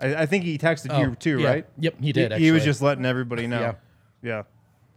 I, 0.00 0.14
I 0.22 0.26
think 0.26 0.44
he 0.44 0.58
texted 0.58 0.98
you 0.98 1.14
too, 1.16 1.36
Oh, 1.36 1.40
yeah. 1.42 1.48
right? 1.48 1.66
Yep, 1.78 1.94
he 2.00 2.12
did. 2.12 2.32
He, 2.32 2.44
he 2.46 2.50
was 2.52 2.64
just 2.64 2.82
letting 2.82 3.04
everybody 3.04 3.46
know. 3.46 3.60
Yeah. 3.60 3.74
Yeah. 4.22 4.42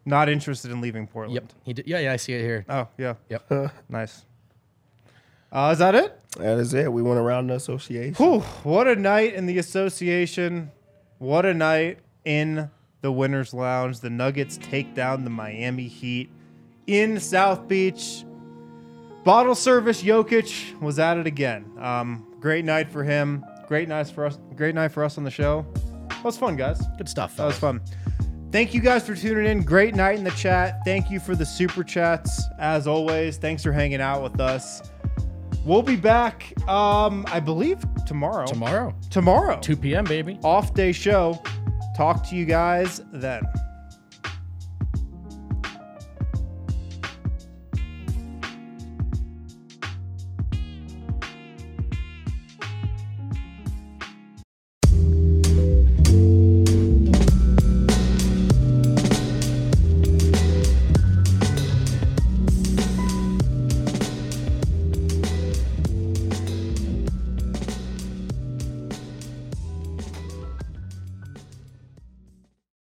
Not 0.06 0.30
interested 0.30 0.72
in 0.72 0.82
leaving 0.82 1.06
Portland. 1.08 1.36
Yep, 1.36 1.54
he 1.64 1.74
did. 1.74 1.88
Yeah, 1.88 2.00
yeah, 2.00 2.14
I 2.14 2.16
see 2.18 2.34
it 2.34 2.42
here. 2.42 2.66
Oh, 2.68 2.88
yeah. 2.98 3.14
Yep. 3.30 3.72
Nice. 3.90 4.26
Uh, 5.52 5.70
is 5.74 5.80
that 5.80 5.94
it? 5.96 6.18
That 6.38 6.58
is 6.60 6.74
it. 6.74 6.92
We 6.92 7.02
went 7.02 7.20
around 7.20 7.48
the 7.48 7.56
association. 7.56 8.16
Whew, 8.16 8.40
what 8.64 8.88
a 8.88 8.96
night 8.96 9.34
in 9.36 9.46
the 9.46 9.58
association. 9.58 10.72
What 11.20 11.46
a 11.46 11.54
night 11.54 12.00
in 12.26 12.70
the 13.02 13.12
Winners 13.12 13.54
Lounge. 13.54 14.00
The 14.00 14.10
Nuggets 14.10 14.58
take 14.58 14.96
down 14.96 15.24
the 15.24 15.30
Miami 15.30 15.88
Heat 15.88 16.30
in 16.88 17.20
South 17.20 17.68
Beach. 17.68 18.24
Bottle 19.24 19.56
service 19.56 20.02
Jokic 20.02 20.80
was 20.82 20.98
at 20.98 21.18
it 21.18 21.28
again. 21.28 21.66
Um, 21.80 22.26
great 22.40 22.66
night 22.66 22.90
for 22.90 23.04
him. 23.04 23.46
Great 23.68 23.88
night 23.88 24.08
for 24.08 24.26
us. 24.26 24.40
Great 24.56 24.74
night 24.76 24.92
for 24.92 25.04
us 25.04 25.18
on 25.18 25.24
the 25.24 25.32
show. 25.32 25.66
That 26.10 26.24
was 26.24 26.38
fun, 26.38 26.56
guys. 26.56 26.82
Good 26.98 27.08
stuff. 27.08 27.38
That 27.38 27.46
was 27.46 27.58
fun. 27.58 27.82
Thank 28.52 28.74
you 28.74 28.82
guys 28.82 29.06
for 29.06 29.16
tuning 29.16 29.46
in. 29.46 29.64
Great 29.64 29.96
night 29.96 30.18
in 30.18 30.24
the 30.24 30.32
chat. 30.32 30.80
Thank 30.84 31.10
you 31.10 31.20
for 31.20 31.36
the 31.36 31.46
super 31.46 31.84
chats. 31.84 32.44
As 32.60 32.86
always, 32.88 33.38
thanks 33.38 33.64
for 33.64 33.72
hanging 33.72 34.02
out 34.02 34.22
with 34.22 34.42
us. 34.42 34.82
We'll 35.64 35.84
be 35.84 35.96
back, 35.96 36.52
um, 36.68 37.24
I 37.32 37.40
believe, 37.40 37.86
tomorrow. 38.08 38.48
Tomorrow, 38.48 38.96
Tomorrow. 39.12 39.60
2 39.62 39.78
p.m., 39.78 40.04
baby. 40.06 40.40
Off 40.44 40.74
day 40.74 40.92
show. 40.92 41.42
Talk 41.96 42.28
to 42.30 42.36
you 42.36 42.46
guys 42.46 43.02
then. 43.14 43.44